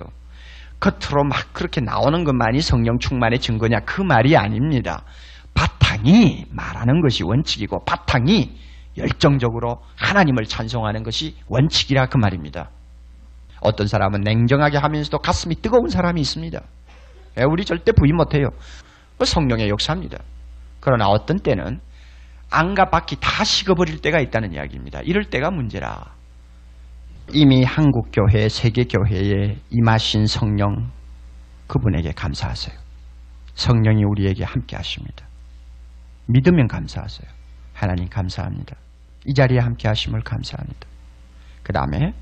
겉으로 0.80 1.24
막 1.24 1.54
그렇게 1.54 1.82
나오는 1.82 2.24
것만이 2.24 2.62
성령 2.62 2.98
충만의 2.98 3.40
증거냐 3.40 3.82
그 3.86 4.02
말이 4.02 4.36
아닙니다. 4.36 5.04
바탕이 5.54 6.46
말하는 6.52 7.02
것이 7.02 7.24
원칙이고 7.24 7.84
바탕이 7.86 8.58
열정적으로 8.98 9.82
하나님을 9.96 10.46
찬송하는 10.46 11.04
것이 11.04 11.36
원칙이라 11.48 12.08
그 12.08 12.18
말입니다. 12.18 12.70
어떤 13.62 13.88
사람은 13.88 14.22
냉정하게 14.22 14.78
하면서도 14.78 15.20
가슴이 15.20 15.56
뜨거운 15.62 15.88
사람이 15.88 16.20
있습니다. 16.20 16.62
예, 17.38 17.44
우리 17.44 17.66
절대 17.66 17.92
부인 17.92 18.16
못해요. 18.16 18.48
그 19.18 19.26
성령의 19.26 19.70
역사입니다. 19.70 20.18
그러나 20.80 21.08
어떤 21.08 21.38
때는 21.38 21.80
안과 22.50 22.90
밖이 22.90 23.20
다 23.22 23.44
식어버릴 23.44 24.02
때가 24.02 24.20
있다는 24.20 24.54
이야기입니다. 24.54 25.02
이럴 25.04 25.26
때가 25.26 25.52
문제라. 25.52 26.14
이미 27.34 27.64
한국교회, 27.64 28.50
세계교회에 28.50 29.58
임하신 29.70 30.26
성령 30.26 30.92
그분에게 31.68 32.12
감사하세요. 32.12 32.78
성령이 33.54 34.04
우리에게 34.04 34.44
함께 34.44 34.76
하십니다. 34.76 35.26
믿으면 36.28 36.68
감사하세요. 36.68 37.30
하나님 37.74 38.10
감사합니다. 38.10 38.76
이 39.26 39.34
자리에 39.34 39.60
함께 39.60 39.88
하심을 39.88 40.22
감사합니다. 40.22 40.88
그 41.64 41.72
다음에 41.72 42.14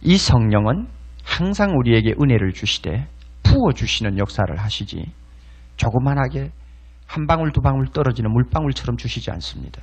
이 0.00 0.16
성령은 0.16 0.86
항상 1.24 1.76
우리에게 1.76 2.14
은혜를 2.20 2.52
주시되 2.52 3.06
부어주시는 3.48 4.18
역사를 4.18 4.54
하시지 4.56 5.12
조그만하게 5.76 6.50
한 7.06 7.26
방울 7.26 7.52
두 7.52 7.60
방울 7.60 7.86
떨어지는 7.88 8.30
물방울처럼 8.32 8.96
주시지 8.96 9.30
않습니다. 9.30 9.82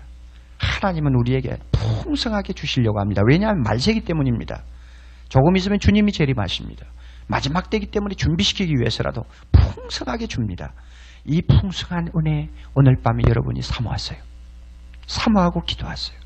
하나님은 0.57 1.15
우리에게 1.15 1.57
풍성하게 1.71 2.53
주시려고 2.53 2.99
합니다. 2.99 3.21
왜냐하면 3.27 3.63
말세기 3.63 4.01
때문입니다. 4.01 4.63
조금 5.27 5.55
있으면 5.57 5.79
주님이 5.79 6.11
재림하십니다. 6.11 6.85
마지막 7.27 7.69
때기 7.69 7.87
때문에 7.87 8.15
준비시키기 8.15 8.75
위해서라도 8.75 9.23
풍성하게 9.51 10.27
줍니다. 10.27 10.73
이 11.25 11.41
풍성한 11.41 12.09
은혜 12.15 12.49
오늘 12.75 12.97
밤에 13.03 13.23
여러분이 13.27 13.63
사모하세요. 13.63 14.21
사모하고 15.07 15.63
기도하세요. 15.63 16.17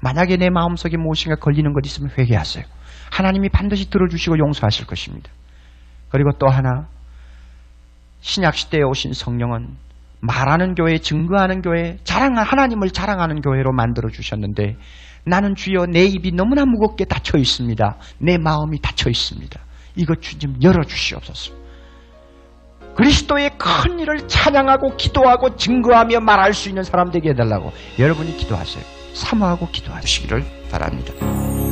만약에 0.00 0.38
내 0.38 0.48
마음속에 0.48 0.96
무엇인가 0.96 1.36
걸리는 1.36 1.72
것 1.74 1.84
있으면 1.84 2.10
회개하세요. 2.18 2.64
하나님이 3.12 3.50
반드시 3.50 3.90
들어주시고 3.90 4.38
용서하실 4.38 4.86
것입니다. 4.86 5.30
그리고 6.12 6.30
또 6.38 6.46
하나 6.46 6.86
신약 8.20 8.54
시대에 8.54 8.82
오신 8.82 9.14
성령은 9.14 9.76
말하는 10.20 10.74
교회, 10.74 10.98
증거하는 10.98 11.62
교회, 11.62 11.96
자랑 12.04 12.36
하나님을 12.36 12.90
자랑하는 12.90 13.40
교회로 13.40 13.72
만들어 13.72 14.08
주셨는데 14.08 14.76
나는 15.24 15.54
주여 15.56 15.86
내 15.90 16.04
입이 16.04 16.32
너무나 16.32 16.64
무겁게 16.64 17.04
닫혀 17.04 17.38
있습니다. 17.38 17.96
내 18.18 18.38
마음이 18.38 18.80
닫혀 18.80 19.10
있습니다. 19.10 19.58
이것 19.96 20.20
주님 20.22 20.62
열어 20.62 20.84
주시옵소서. 20.84 21.54
그리스도의 22.94 23.50
큰 23.56 23.98
일을 23.98 24.28
찬양하고 24.28 24.96
기도하고 24.96 25.56
증거하며 25.56 26.20
말할 26.20 26.52
수 26.52 26.68
있는 26.68 26.82
사람 26.82 27.10
되게 27.10 27.30
해달라고 27.30 27.72
여러분이 27.98 28.36
기도하세요. 28.36 28.84
사모하고 29.14 29.68
기도하시기를 29.68 30.44
바랍니다. 30.70 31.71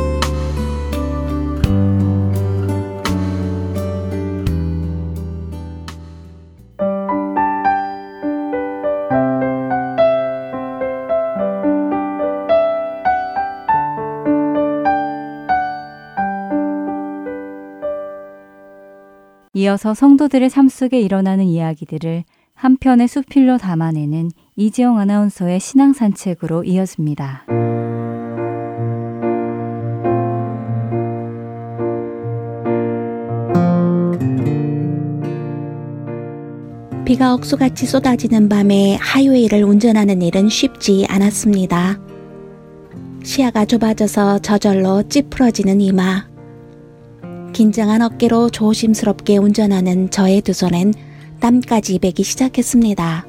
이어서 19.61 19.93
성도들의 19.93 20.49
삶 20.49 20.69
속에 20.69 20.99
일어나는 20.99 21.45
이야기들을 21.45 22.23
한 22.55 22.77
편의 22.77 23.07
수필로 23.07 23.59
담아내는 23.59 24.31
이지영 24.55 24.97
아나운서의 24.97 25.59
신앙 25.59 25.93
산책으로 25.93 26.63
이어집니다. 26.63 27.45
비가 37.05 37.33
억수같이 37.35 37.85
쏟아지는 37.85 38.49
밤에 38.49 38.95
하이웨이를 38.95 39.63
운전하는 39.63 40.23
일은 40.23 40.49
쉽지 40.49 41.05
않았습니다. 41.07 41.99
시야가 43.23 43.65
좁아져서 43.65 44.39
저절로 44.39 45.03
찌푸러지는 45.07 45.81
이마. 45.81 46.30
긴장한 47.53 48.01
어깨로 48.01 48.49
조심스럽게 48.49 49.37
운전하는 49.37 50.09
저의 50.09 50.41
두 50.41 50.53
손엔 50.53 50.93
땀까지 51.41 51.99
배기 51.99 52.23
시작했습니다. 52.23 53.27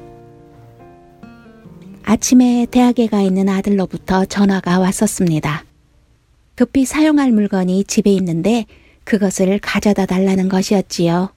아침에 2.03 2.65
대학에 2.69 3.07
가 3.07 3.21
있는 3.21 3.49
아들로부터 3.49 4.25
전화가 4.25 4.79
왔었습니다. 4.79 5.65
급히 6.55 6.85
사용할 6.85 7.31
물건이 7.31 7.83
집에 7.85 8.11
있는데 8.11 8.65
그것을 9.03 9.59
가져다 9.59 10.05
달라는 10.05 10.47
것이었지요. 10.47 11.29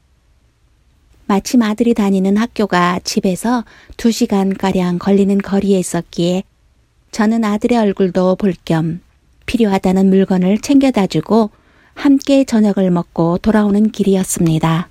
마침 1.26 1.62
아들이 1.62 1.92
다니는 1.92 2.36
학교가 2.36 3.00
집에서 3.02 3.64
두 3.96 4.12
시간가량 4.12 4.98
걸리는 4.98 5.38
거리에 5.38 5.78
있었기에 5.78 6.44
저는 7.10 7.44
아들의 7.44 7.78
얼굴도 7.78 8.36
볼 8.36 8.54
겸 8.64 9.00
필요하다는 9.46 10.08
물건을 10.08 10.58
챙겨다 10.58 11.06
주고 11.06 11.50
함께 11.96 12.44
저녁을 12.44 12.90
먹고 12.90 13.38
돌아오는 13.38 13.90
길이었습니다. 13.90 14.88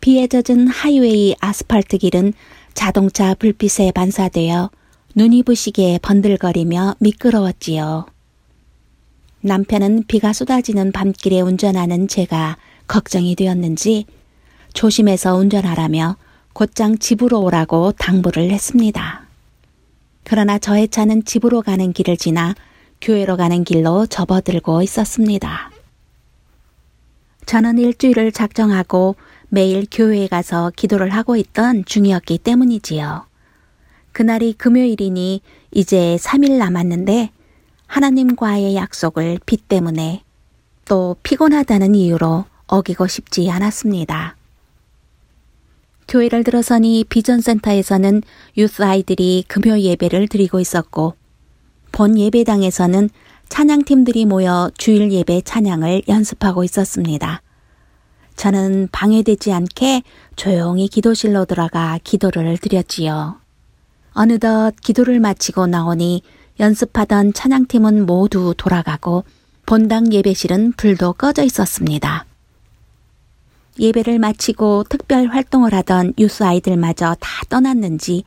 비에 0.00 0.26
젖은 0.26 0.66
하이웨이 0.66 1.36
아스팔트 1.38 1.98
길은 1.98 2.32
자동차 2.72 3.34
불빛에 3.34 3.92
반사되어 3.92 4.70
눈이 5.14 5.42
부시게 5.42 6.00
번들거리며 6.02 6.96
미끄러웠지요. 6.98 8.06
남편은 9.42 10.04
비가 10.08 10.32
쏟아지는 10.32 10.90
밤길에 10.90 11.42
운전하는 11.42 12.08
제가 12.08 12.56
걱정이 12.88 13.36
되었는지 13.36 14.06
조심해서 14.72 15.36
운전하라며 15.36 16.16
곧장 16.54 16.98
집으로 16.98 17.42
오라고 17.42 17.92
당부를 17.92 18.50
했습니다. 18.50 19.26
그러나 20.24 20.58
저의 20.58 20.88
차는 20.88 21.24
집으로 21.24 21.62
가는 21.62 21.92
길을 21.92 22.16
지나 22.16 22.54
교회로 23.00 23.36
가는 23.36 23.64
길로 23.64 24.06
접어들고 24.06 24.82
있었습니다. 24.82 25.70
저는 27.46 27.78
일주일을 27.78 28.32
작정하고 28.32 29.16
매일 29.48 29.86
교회에 29.90 30.26
가서 30.26 30.72
기도를 30.74 31.10
하고 31.10 31.36
있던 31.36 31.84
중이었기 31.84 32.38
때문이지요. 32.38 33.26
그날이 34.12 34.52
금요일이니 34.54 35.42
이제 35.70 36.16
3일 36.20 36.58
남았는데 36.58 37.30
하나님과의 37.86 38.74
약속을 38.74 39.38
비 39.46 39.56
때문에 39.56 40.22
또 40.84 41.16
피곤하다는 41.22 41.94
이유로 41.94 42.44
어기고 42.66 43.06
싶지 43.06 43.48
않았습니다. 43.50 44.36
교회를 46.08 46.44
들어서니 46.44 47.04
비전센터에서는 47.08 48.22
유스 48.56 48.82
아이들이 48.82 49.44
금요 49.48 49.78
예배를 49.78 50.28
드리고 50.28 50.60
있었고 50.60 51.14
본 51.96 52.18
예배당에서는 52.18 53.08
찬양팀들이 53.48 54.26
모여 54.26 54.70
주일 54.76 55.10
예배 55.10 55.40
찬양을 55.46 56.02
연습하고 56.08 56.62
있었습니다. 56.62 57.40
저는 58.36 58.90
방해되지 58.92 59.50
않게 59.50 60.02
조용히 60.36 60.88
기도실로 60.88 61.46
들어가 61.46 61.98
기도를 62.04 62.58
드렸지요. 62.58 63.36
어느덧 64.12 64.74
기도를 64.82 65.20
마치고 65.20 65.68
나오니 65.68 66.20
연습하던 66.60 67.32
찬양팀은 67.32 68.04
모두 68.04 68.52
돌아가고 68.58 69.24
본당 69.64 70.12
예배실은 70.12 70.74
불도 70.76 71.14
꺼져 71.14 71.44
있었습니다. 71.44 72.26
예배를 73.78 74.18
마치고 74.18 74.84
특별 74.90 75.28
활동을 75.28 75.72
하던 75.72 76.12
유스 76.18 76.42
아이들마저 76.42 77.16
다 77.18 77.42
떠났는지 77.48 78.24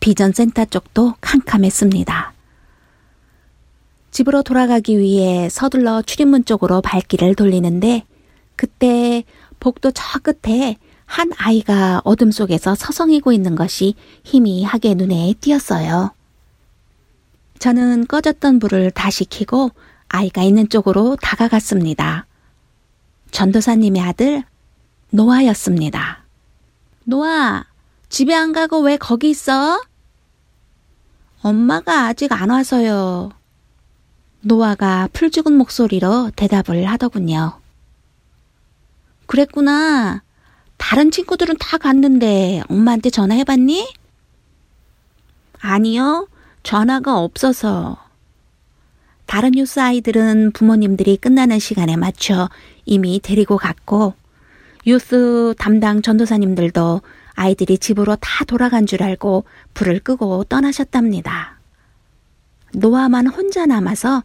비전센터 0.00 0.64
쪽도 0.64 1.14
캄캄했습니다. 1.20 2.33
집으로 4.14 4.44
돌아가기 4.44 5.00
위해 5.00 5.48
서둘러 5.48 6.00
출입문 6.00 6.44
쪽으로 6.44 6.80
발길을 6.80 7.34
돌리는데 7.34 8.04
그때 8.54 9.24
복도 9.58 9.90
저 9.90 10.20
끝에 10.20 10.76
한 11.04 11.32
아이가 11.36 12.00
어둠 12.04 12.30
속에서 12.30 12.76
서성이고 12.76 13.32
있는 13.32 13.56
것이 13.56 13.96
희미하게 14.22 14.94
눈에 14.94 15.34
띄었어요. 15.40 16.14
저는 17.58 18.06
꺼졌던 18.06 18.60
불을 18.60 18.92
다시 18.92 19.24
켜고 19.24 19.72
아이가 20.06 20.42
있는 20.44 20.68
쪽으로 20.68 21.16
다가갔습니다. 21.20 22.26
전도사님의 23.32 24.00
아들 24.00 24.44
노아였습니다. 25.10 26.24
노아, 27.02 27.64
집에 28.10 28.32
안 28.32 28.52
가고 28.52 28.78
왜 28.78 28.96
거기 28.96 29.30
있어? 29.30 29.82
엄마가 31.42 32.06
아직 32.06 32.30
안 32.30 32.50
와서요. 32.50 33.32
노아가 34.46 35.08
풀 35.12 35.30
죽은 35.30 35.56
목소리로 35.56 36.30
대답을 36.36 36.84
하더군요. 36.84 37.58
그랬구나. 39.26 40.22
다른 40.76 41.10
친구들은 41.10 41.56
다 41.58 41.78
갔는데 41.78 42.62
엄마한테 42.68 43.08
전화해봤니? 43.08 43.94
아니요. 45.60 46.28
전화가 46.62 47.18
없어서. 47.18 47.96
다른 49.24 49.52
뉴스 49.52 49.80
아이들은 49.80 50.52
부모님들이 50.52 51.16
끝나는 51.16 51.58
시간에 51.58 51.96
맞춰 51.96 52.50
이미 52.84 53.20
데리고 53.22 53.56
갔고, 53.56 54.12
유스 54.86 55.54
담당 55.58 56.02
전도사님들도 56.02 57.00
아이들이 57.32 57.78
집으로 57.78 58.16
다 58.16 58.44
돌아간 58.44 58.84
줄 58.84 59.02
알고 59.02 59.44
불을 59.72 60.00
끄고 60.00 60.44
떠나셨답니다. 60.44 61.58
노아만 62.74 63.26
혼자 63.28 63.64
남아서 63.64 64.22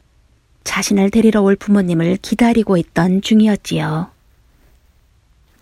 자신을 0.63 1.09
데리러 1.09 1.41
올 1.41 1.55
부모님을 1.55 2.17
기다리고 2.21 2.77
있던 2.77 3.21
중이었지요. 3.21 4.09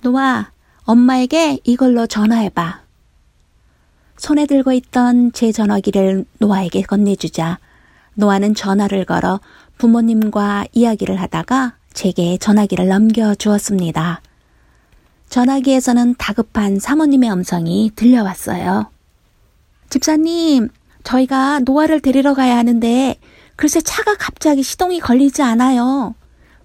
노아, 0.02 0.52
엄마에게 0.84 1.60
이걸로 1.64 2.08
전화해봐. 2.08 2.82
손에 4.18 4.46
들고 4.46 4.72
있던 4.74 5.32
제 5.32 5.52
전화기를 5.52 6.26
노아에게 6.40 6.82
건네주자 6.82 7.60
노아는 8.16 8.56
전화를 8.56 9.06
걸어 9.06 9.40
부모님과 9.78 10.66
이야기를 10.74 11.22
하다가 11.22 11.76
제게 11.94 12.38
전화기를 12.38 12.88
넘겨주었습니다. 12.88 14.22
전화기에서는 15.30 16.16
다급한 16.18 16.80
사모님의 16.80 17.32
음성이 17.32 17.92
들려왔어요. 17.96 18.90
집사님, 19.90 20.70
저희가 21.04 21.60
노아를 21.60 22.02
데리러 22.02 22.34
가야 22.34 22.58
하는데 22.58 23.16
글쎄 23.58 23.82
차가 23.82 24.16
갑자기 24.16 24.64
시동이 24.64 25.00
걸리지 25.00 25.42
않아요. 25.42 26.16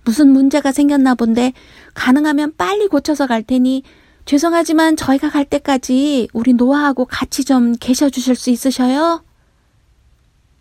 무슨 0.05 0.29
문제가 0.29 0.73
생겼나 0.73 1.15
본데 1.15 1.53
가능하면 1.95 2.55
빨리 2.57 2.87
고쳐서 2.87 3.27
갈 3.27 3.43
테니 3.43 3.83
죄송하지만 4.27 4.97
저희가 4.97 5.31
갈 5.31 5.45
때까지 5.45 6.29
우리 6.33 6.53
노아하고 6.53 7.07
같이 7.07 7.45
좀 7.45 7.75
계셔 7.81 8.11
주실 8.11 8.37
수 8.37 8.51
있으셔요? 8.51 9.25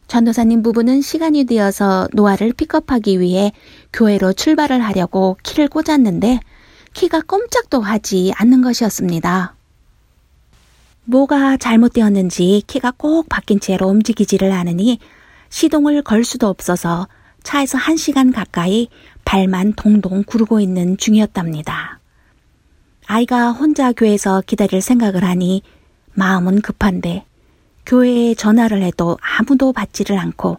전도사님 0.08 0.64
부부는 0.64 1.02
시간이 1.02 1.44
되어서 1.46 2.08
노아를 2.14 2.54
픽업하기 2.54 3.20
위해 3.20 3.52
교회로 3.94 4.34
출발을 4.34 4.82
하려고 4.82 5.38
키를 5.44 5.68
꽂았는데 5.68 6.40
키가 6.94 7.22
꼼짝도 7.22 7.82
하지 7.82 8.32
않는 8.36 8.62
것이었습니다. 8.62 9.56
뭐가 11.06 11.58
잘못되었는지 11.58 12.64
키가 12.68 12.92
꼭 12.98 13.28
박힌 13.28 13.60
채로 13.60 13.88
움직이지를 13.88 14.52
않으니 14.52 15.00
시동을 15.52 16.02
걸 16.02 16.24
수도 16.24 16.48
없어서 16.48 17.08
차에서 17.44 17.78
한 17.78 17.98
시간 17.98 18.32
가까이 18.32 18.88
발만 19.26 19.74
동동 19.74 20.24
구르고 20.24 20.60
있는 20.60 20.98
중이었답니다. 20.98 22.00
아이가 23.06 23.52
혼자 23.52 23.92
교회에서 23.92 24.42
기다릴 24.48 24.82
생각을 24.82 25.24
하니 25.24 25.62
마음은 26.14 26.62
급한데 26.62 27.26
교회에 27.86 28.34
전화를 28.34 28.82
해도 28.82 29.18
아무도 29.22 29.74
받지를 29.74 30.18
않고 30.18 30.58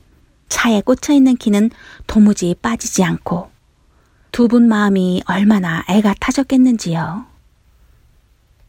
차에 0.49 0.83
꽂혀 0.83 1.13
있는 1.15 1.37
키는 1.37 1.71
도무지 2.07 2.55
빠지지 2.61 3.03
않고 3.03 3.51
두 4.31 4.49
분 4.49 4.69
마음이 4.69 5.23
얼마나 5.27 5.85
애가 5.89 6.15
타졌겠는지요. 6.21 7.27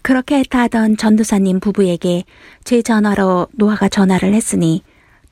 그렇게 0.02 0.40
애타하던 0.40 0.98
전도사님 0.98 1.60
부부에게 1.62 2.26
제 2.64 2.82
전화로 2.82 3.48
노아가 3.54 3.88
전화를 3.88 4.34
했으니 4.34 4.84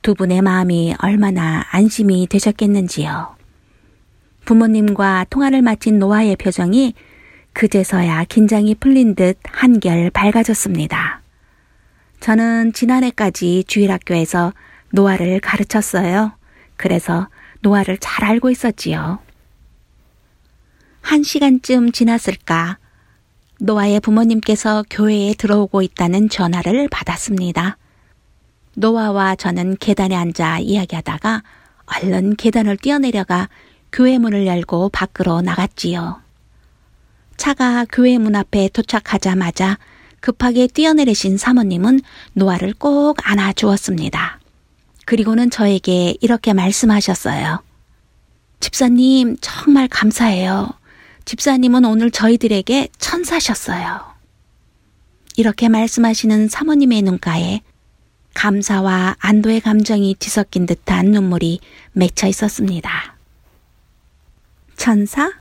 두 0.02 0.14
분의 0.16 0.42
마음이 0.42 0.96
얼마나 0.98 1.64
안심이 1.70 2.26
되셨겠는지요. 2.26 3.36
부모님과 4.44 5.26
통화를 5.30 5.62
마친 5.62 6.00
노아의 6.00 6.34
표정이 6.36 6.94
그제서야 7.52 8.24
긴장이 8.24 8.74
풀린 8.74 9.14
듯 9.14 9.38
한결 9.44 10.10
밝아졌습니다. 10.10 11.22
저는 12.18 12.72
지난해까지 12.72 13.64
주일학교에서 13.68 14.52
노아를 14.90 15.38
가르쳤어요. 15.38 16.32
그래서 16.76 17.28
노아를 17.60 17.96
잘 17.98 18.24
알고 18.24 18.50
있었지요. 18.50 19.20
한 21.00 21.22
시간쯤 21.22 21.92
지났을까 21.92 22.78
노아의 23.60 24.00
부모님께서 24.00 24.82
교회에 24.90 25.34
들어오고 25.34 25.82
있다는 25.82 26.28
전화를 26.28 26.88
받았습니다. 26.88 27.76
노아와 28.74 29.36
저는 29.36 29.76
계단에 29.78 30.14
앉아 30.14 30.60
이야기하다가 30.60 31.42
얼른 31.86 32.36
계단을 32.36 32.76
뛰어내려가 32.76 33.48
교회 33.90 34.18
문을 34.18 34.46
열고 34.46 34.88
밖으로 34.90 35.42
나갔지요. 35.42 36.20
차가 37.36 37.84
교회 37.90 38.18
문 38.18 38.34
앞에 38.34 38.70
도착하자마자 38.72 39.78
급하게 40.20 40.68
뛰어내리신 40.68 41.36
사모님은 41.36 42.00
노아를 42.34 42.74
꼭 42.74 43.18
안아 43.24 43.52
주었습니다. 43.54 44.38
그리고는 45.04 45.50
저에게 45.50 46.14
이렇게 46.20 46.52
말씀하셨어요. 46.52 47.62
집사님, 48.60 49.36
정말 49.40 49.88
감사해요. 49.88 50.70
집사님은 51.24 51.84
오늘 51.84 52.12
저희들에게 52.12 52.88
천사셨어요. 52.98 54.00
이렇게 55.36 55.68
말씀하시는 55.68 56.48
사모님의 56.48 57.02
눈가에 57.02 57.60
감사와 58.34 59.16
안도의 59.18 59.60
감정이 59.60 60.16
뒤섞인 60.18 60.66
듯한 60.66 61.06
눈물이 61.06 61.60
맺혀 61.92 62.26
있었습니다. 62.28 63.16
천사? 64.76 65.32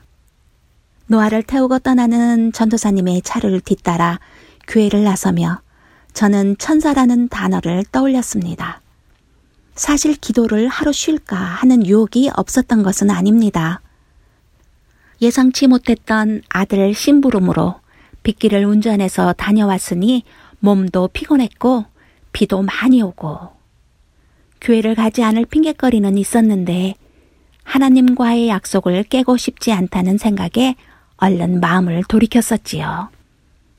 노아를 1.07 1.43
태우고 1.43 1.79
떠나는 1.79 2.53
전도사님의 2.53 3.21
차를 3.23 3.59
뒤따라 3.61 4.19
교회를 4.67 5.03
나서며 5.03 5.61
저는 6.13 6.57
천사라는 6.57 7.29
단어를 7.29 7.83
떠올렸습니다. 7.91 8.81
사실 9.75 10.15
기도를 10.15 10.67
하루 10.67 10.93
쉴까 10.93 11.35
하는 11.35 11.85
유혹이 11.85 12.29
없었던 12.35 12.83
것은 12.83 13.09
아닙니다. 13.09 13.81
예상치 15.21 15.67
못했던 15.67 16.41
아들 16.49 16.93
심부름으로 16.93 17.75
빗길을 18.23 18.65
운전해서 18.65 19.33
다녀왔으니 19.33 20.23
몸도 20.59 21.09
피곤했고 21.13 21.85
비도 22.32 22.61
많이 22.61 23.01
오고 23.01 23.49
교회를 24.61 24.95
가지 24.95 25.23
않을 25.23 25.45
핑계거리는 25.45 26.17
있었는데 26.17 26.95
하나님과의 27.63 28.49
약속을 28.49 29.03
깨고 29.03 29.38
싶지 29.38 29.71
않다는 29.71 30.17
생각에 30.17 30.75
얼른 31.17 31.59
마음을 31.59 32.03
돌이켰었지요. 32.07 33.09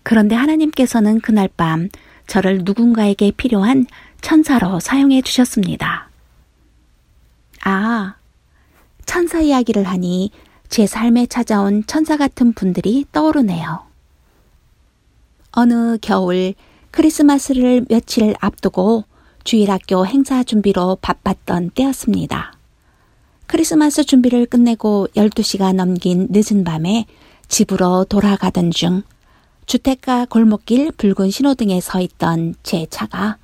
그런데 0.03 0.34
하나님께서는 0.34 1.20
그날 1.20 1.48
밤 1.57 1.88
저를 2.26 2.62
누군가에게 2.64 3.32
필요한 3.32 3.86
천사로 4.20 4.80
사용해 4.80 5.22
주셨습니다. 5.22 6.09
아, 7.64 8.14
천사 9.05 9.40
이야기를 9.40 9.84
하니 9.84 10.30
제 10.68 10.86
삶에 10.86 11.26
찾아온 11.26 11.84
천사 11.86 12.16
같은 12.16 12.53
분들이 12.53 13.05
떠오르네요. 13.12 13.84
어느 15.53 15.98
겨울 16.00 16.55
크리스마스를 16.93 17.86
며칠 17.88 18.34
앞두고 18.38 19.05
주일학교 19.45 20.07
행사 20.07 20.45
준비로 20.45 20.99
바빴던 21.01 21.70
때였습니다. 21.70 22.53
크리스마스 23.47 24.05
준비를 24.05 24.45
끝내고 24.45 25.09
12시가 25.16 25.74
넘긴 25.74 26.28
늦은 26.30 26.64
밤에 26.64 27.07
집으로 27.49 28.05
돌아가던 28.05 28.70
중 28.70 29.03
주택가 29.64 30.26
골목길 30.26 30.93
붉은 30.93 31.30
신호등에 31.30 31.80
서 31.80 31.99
있던 32.01 32.55
제 32.62 32.86
차가 32.90 33.38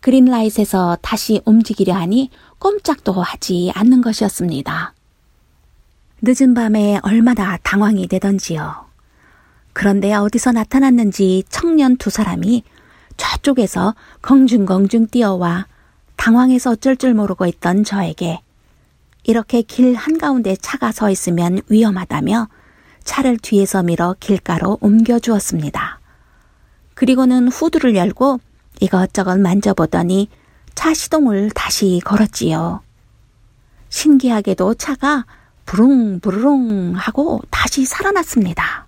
그린라이트에서 0.00 0.98
다시 1.00 1.40
움직이려 1.46 1.94
하니 1.94 2.28
꼼짝도 2.58 3.14
하지 3.14 3.72
않는 3.74 4.02
것이었습니다. 4.02 4.92
늦은 6.20 6.52
밤에 6.52 7.00
얼마나 7.02 7.56
당황이 7.62 8.06
되던지요. 8.08 8.84
그런데 9.72 10.12
어디서 10.12 10.52
나타났는지 10.52 11.44
청년 11.48 11.96
두 11.96 12.10
사람이 12.10 12.62
저쪽에서 13.16 13.94
긍중긍중 14.20 15.08
뛰어와 15.08 15.66
당황해서 16.16 16.72
어쩔 16.72 16.96
줄 16.96 17.14
모르고 17.14 17.46
있던 17.46 17.84
저에게 17.84 18.40
이렇게 19.24 19.62
길 19.62 19.94
한가운데 19.94 20.56
차가 20.56 20.92
서 20.92 21.10
있으면 21.10 21.60
위험하다며 21.68 22.48
차를 23.04 23.38
뒤에서 23.38 23.82
밀어 23.82 24.14
길가로 24.18 24.78
옮겨 24.80 25.18
주었습니다. 25.18 26.00
그리고는 26.94 27.48
후드를 27.48 27.96
열고 27.96 28.40
이것저것 28.80 29.38
만져보더니 29.38 30.28
차 30.74 30.94
시동을 30.94 31.50
다시 31.50 32.00
걸었지요. 32.04 32.80
신기하게도 33.88 34.74
차가 34.74 35.24
부릉부릉 35.66 36.94
하고 36.96 37.40
다시 37.50 37.84
살아났습니다. 37.84 38.86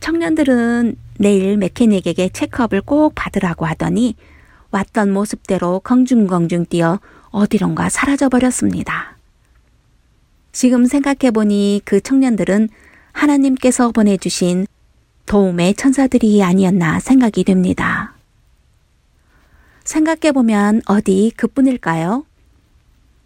청년들은 0.00 0.96
내일 1.18 1.56
메케닉에게 1.56 2.30
체크업을 2.30 2.80
꼭 2.80 3.12
받으라고 3.14 3.66
하더니 3.66 4.14
왔던 4.70 5.12
모습대로 5.12 5.80
긍중긍중 5.80 6.66
뛰어 6.66 7.00
어디론가 7.30 7.88
사라져 7.88 8.28
버렸습니다. 8.28 9.16
지금 10.52 10.86
생각해보니 10.86 11.82
그 11.84 12.00
청년들은 12.00 12.68
하나님께서 13.12 13.90
보내주신 13.90 14.66
도움의 15.26 15.74
천사들이 15.74 16.42
아니었나 16.42 17.00
생각이 17.00 17.44
됩니다. 17.44 18.14
생각해보면 19.84 20.82
어디 20.86 21.32
그뿐일까요? 21.36 22.24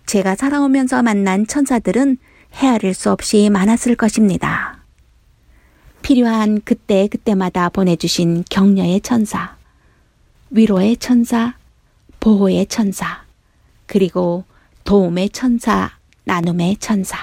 제가 0.07 0.35
살아오면서 0.35 1.03
만난 1.03 1.47
천사들은 1.47 2.19
헤아릴 2.55 2.95
수 2.95 3.11
없이 3.11 3.51
많았을 3.51 3.97
것입니다. 3.97 4.82
필요한 6.03 6.61
그때 6.65 7.09
그때마다 7.09 7.69
보내주신 7.69 8.45
격려의 8.51 9.01
천사, 9.01 9.57
위로의 10.51 10.99
천사, 10.99 11.55
보호의 12.21 12.67
천사, 12.67 13.23
그리고 13.87 14.45
도움의 14.85 15.31
천사, 15.31 15.91
나눔의 16.25 16.77
천사. 16.79 17.17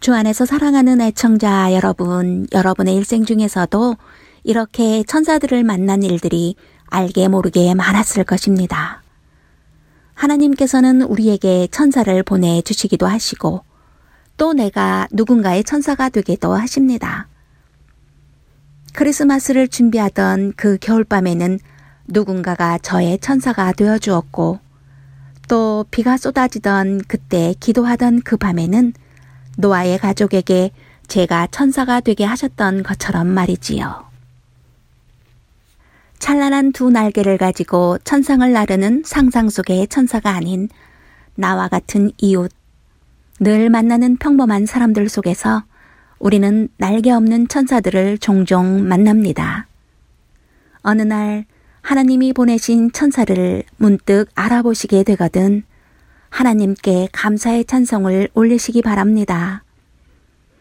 주 0.00 0.14
안에서 0.14 0.44
사랑하는 0.44 1.00
애청자 1.00 1.72
여러분, 1.72 2.46
여러분의 2.52 2.94
일생 2.94 3.24
중에서도 3.24 3.96
이렇게 4.44 5.02
천사들을 5.02 5.64
만난 5.64 6.02
일들이 6.02 6.54
알게 6.86 7.28
모르게 7.28 7.74
많았을 7.74 8.24
것입니다. 8.24 9.02
하나님께서는 10.14 11.02
우리에게 11.02 11.68
천사를 11.70 12.22
보내주시기도 12.22 13.06
하시고, 13.06 13.65
또 14.36 14.52
내가 14.52 15.08
누군가의 15.10 15.64
천사가 15.64 16.08
되기도 16.08 16.54
하십니다. 16.54 17.28
크리스마스를 18.92 19.68
준비하던 19.68 20.54
그 20.56 20.78
겨울밤에는 20.80 21.58
누군가가 22.08 22.78
저의 22.78 23.18
천사가 23.18 23.72
되어 23.72 23.98
주었고, 23.98 24.60
또 25.48 25.84
비가 25.90 26.16
쏟아지던 26.16 27.02
그때 27.08 27.54
기도하던 27.60 28.22
그 28.22 28.36
밤에는 28.36 28.92
노아의 29.58 29.98
가족에게 29.98 30.70
제가 31.08 31.48
천사가 31.50 32.00
되게 32.00 32.24
하셨던 32.24 32.82
것처럼 32.82 33.26
말이지요. 33.26 34.06
찬란한 36.18 36.72
두 36.72 36.90
날개를 36.90 37.38
가지고 37.38 37.98
천상을 38.02 38.50
나르는 38.50 39.02
상상 39.04 39.48
속의 39.48 39.88
천사가 39.88 40.30
아닌 40.30 40.68
나와 41.34 41.68
같은 41.68 42.10
이웃, 42.18 42.50
늘 43.38 43.68
만나는 43.68 44.16
평범한 44.16 44.66
사람들 44.66 45.08
속에서 45.08 45.62
우리는 46.18 46.68
날개 46.78 47.10
없는 47.10 47.48
천사들을 47.48 48.18
종종 48.18 48.88
만납니다. 48.88 49.66
어느 50.82 51.02
날 51.02 51.44
하나님이 51.82 52.32
보내신 52.32 52.92
천사를 52.92 53.62
문득 53.76 54.26
알아보시게 54.34 55.04
되거든 55.04 55.62
하나님께 56.30 57.08
감사의 57.12 57.66
찬성을 57.66 58.28
올리시기 58.34 58.82
바랍니다. 58.82 59.62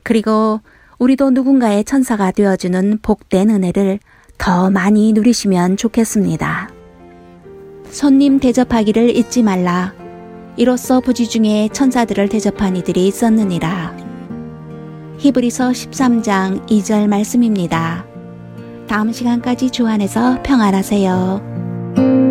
그리고 0.03 0.59
우리도 0.99 1.32
누군가의 1.32 1.84
천사가 1.84 2.32
되어주는 2.32 2.99
복된 3.01 3.49
은혜를 3.49 3.99
더 4.38 4.69
많이 4.69 5.13
누리시면 5.13 5.78
좋겠습니다. 5.78 6.69
손님 7.89 8.39
대접하기를 8.39 9.15
잊지 9.15 9.43
말라. 9.43 10.05
이로써 10.58 10.99
부지 11.01 11.28
중에 11.28 11.70
천사들을 11.74 12.30
대접한 12.30 12.76
이들이 12.78 13.08
있었느니라. 13.08 13.95
히브리서 15.18 15.70
13장 15.70 16.68
2절 16.68 17.08
말씀입니다. 17.08 18.06
다음 18.88 19.12
시간까지 19.12 19.72
주 19.72 19.88
안에서 19.88 20.41
평안하세요. 20.43 22.24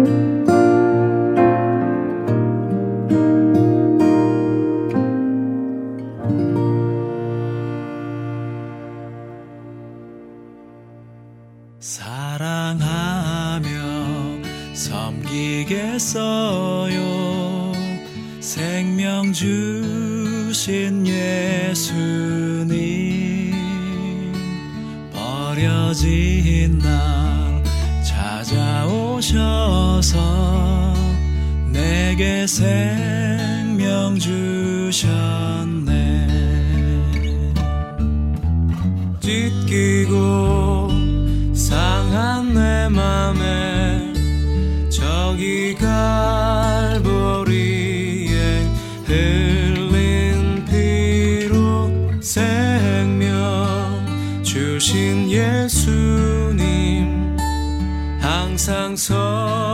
항상 58.67 58.97
섬 58.97 59.74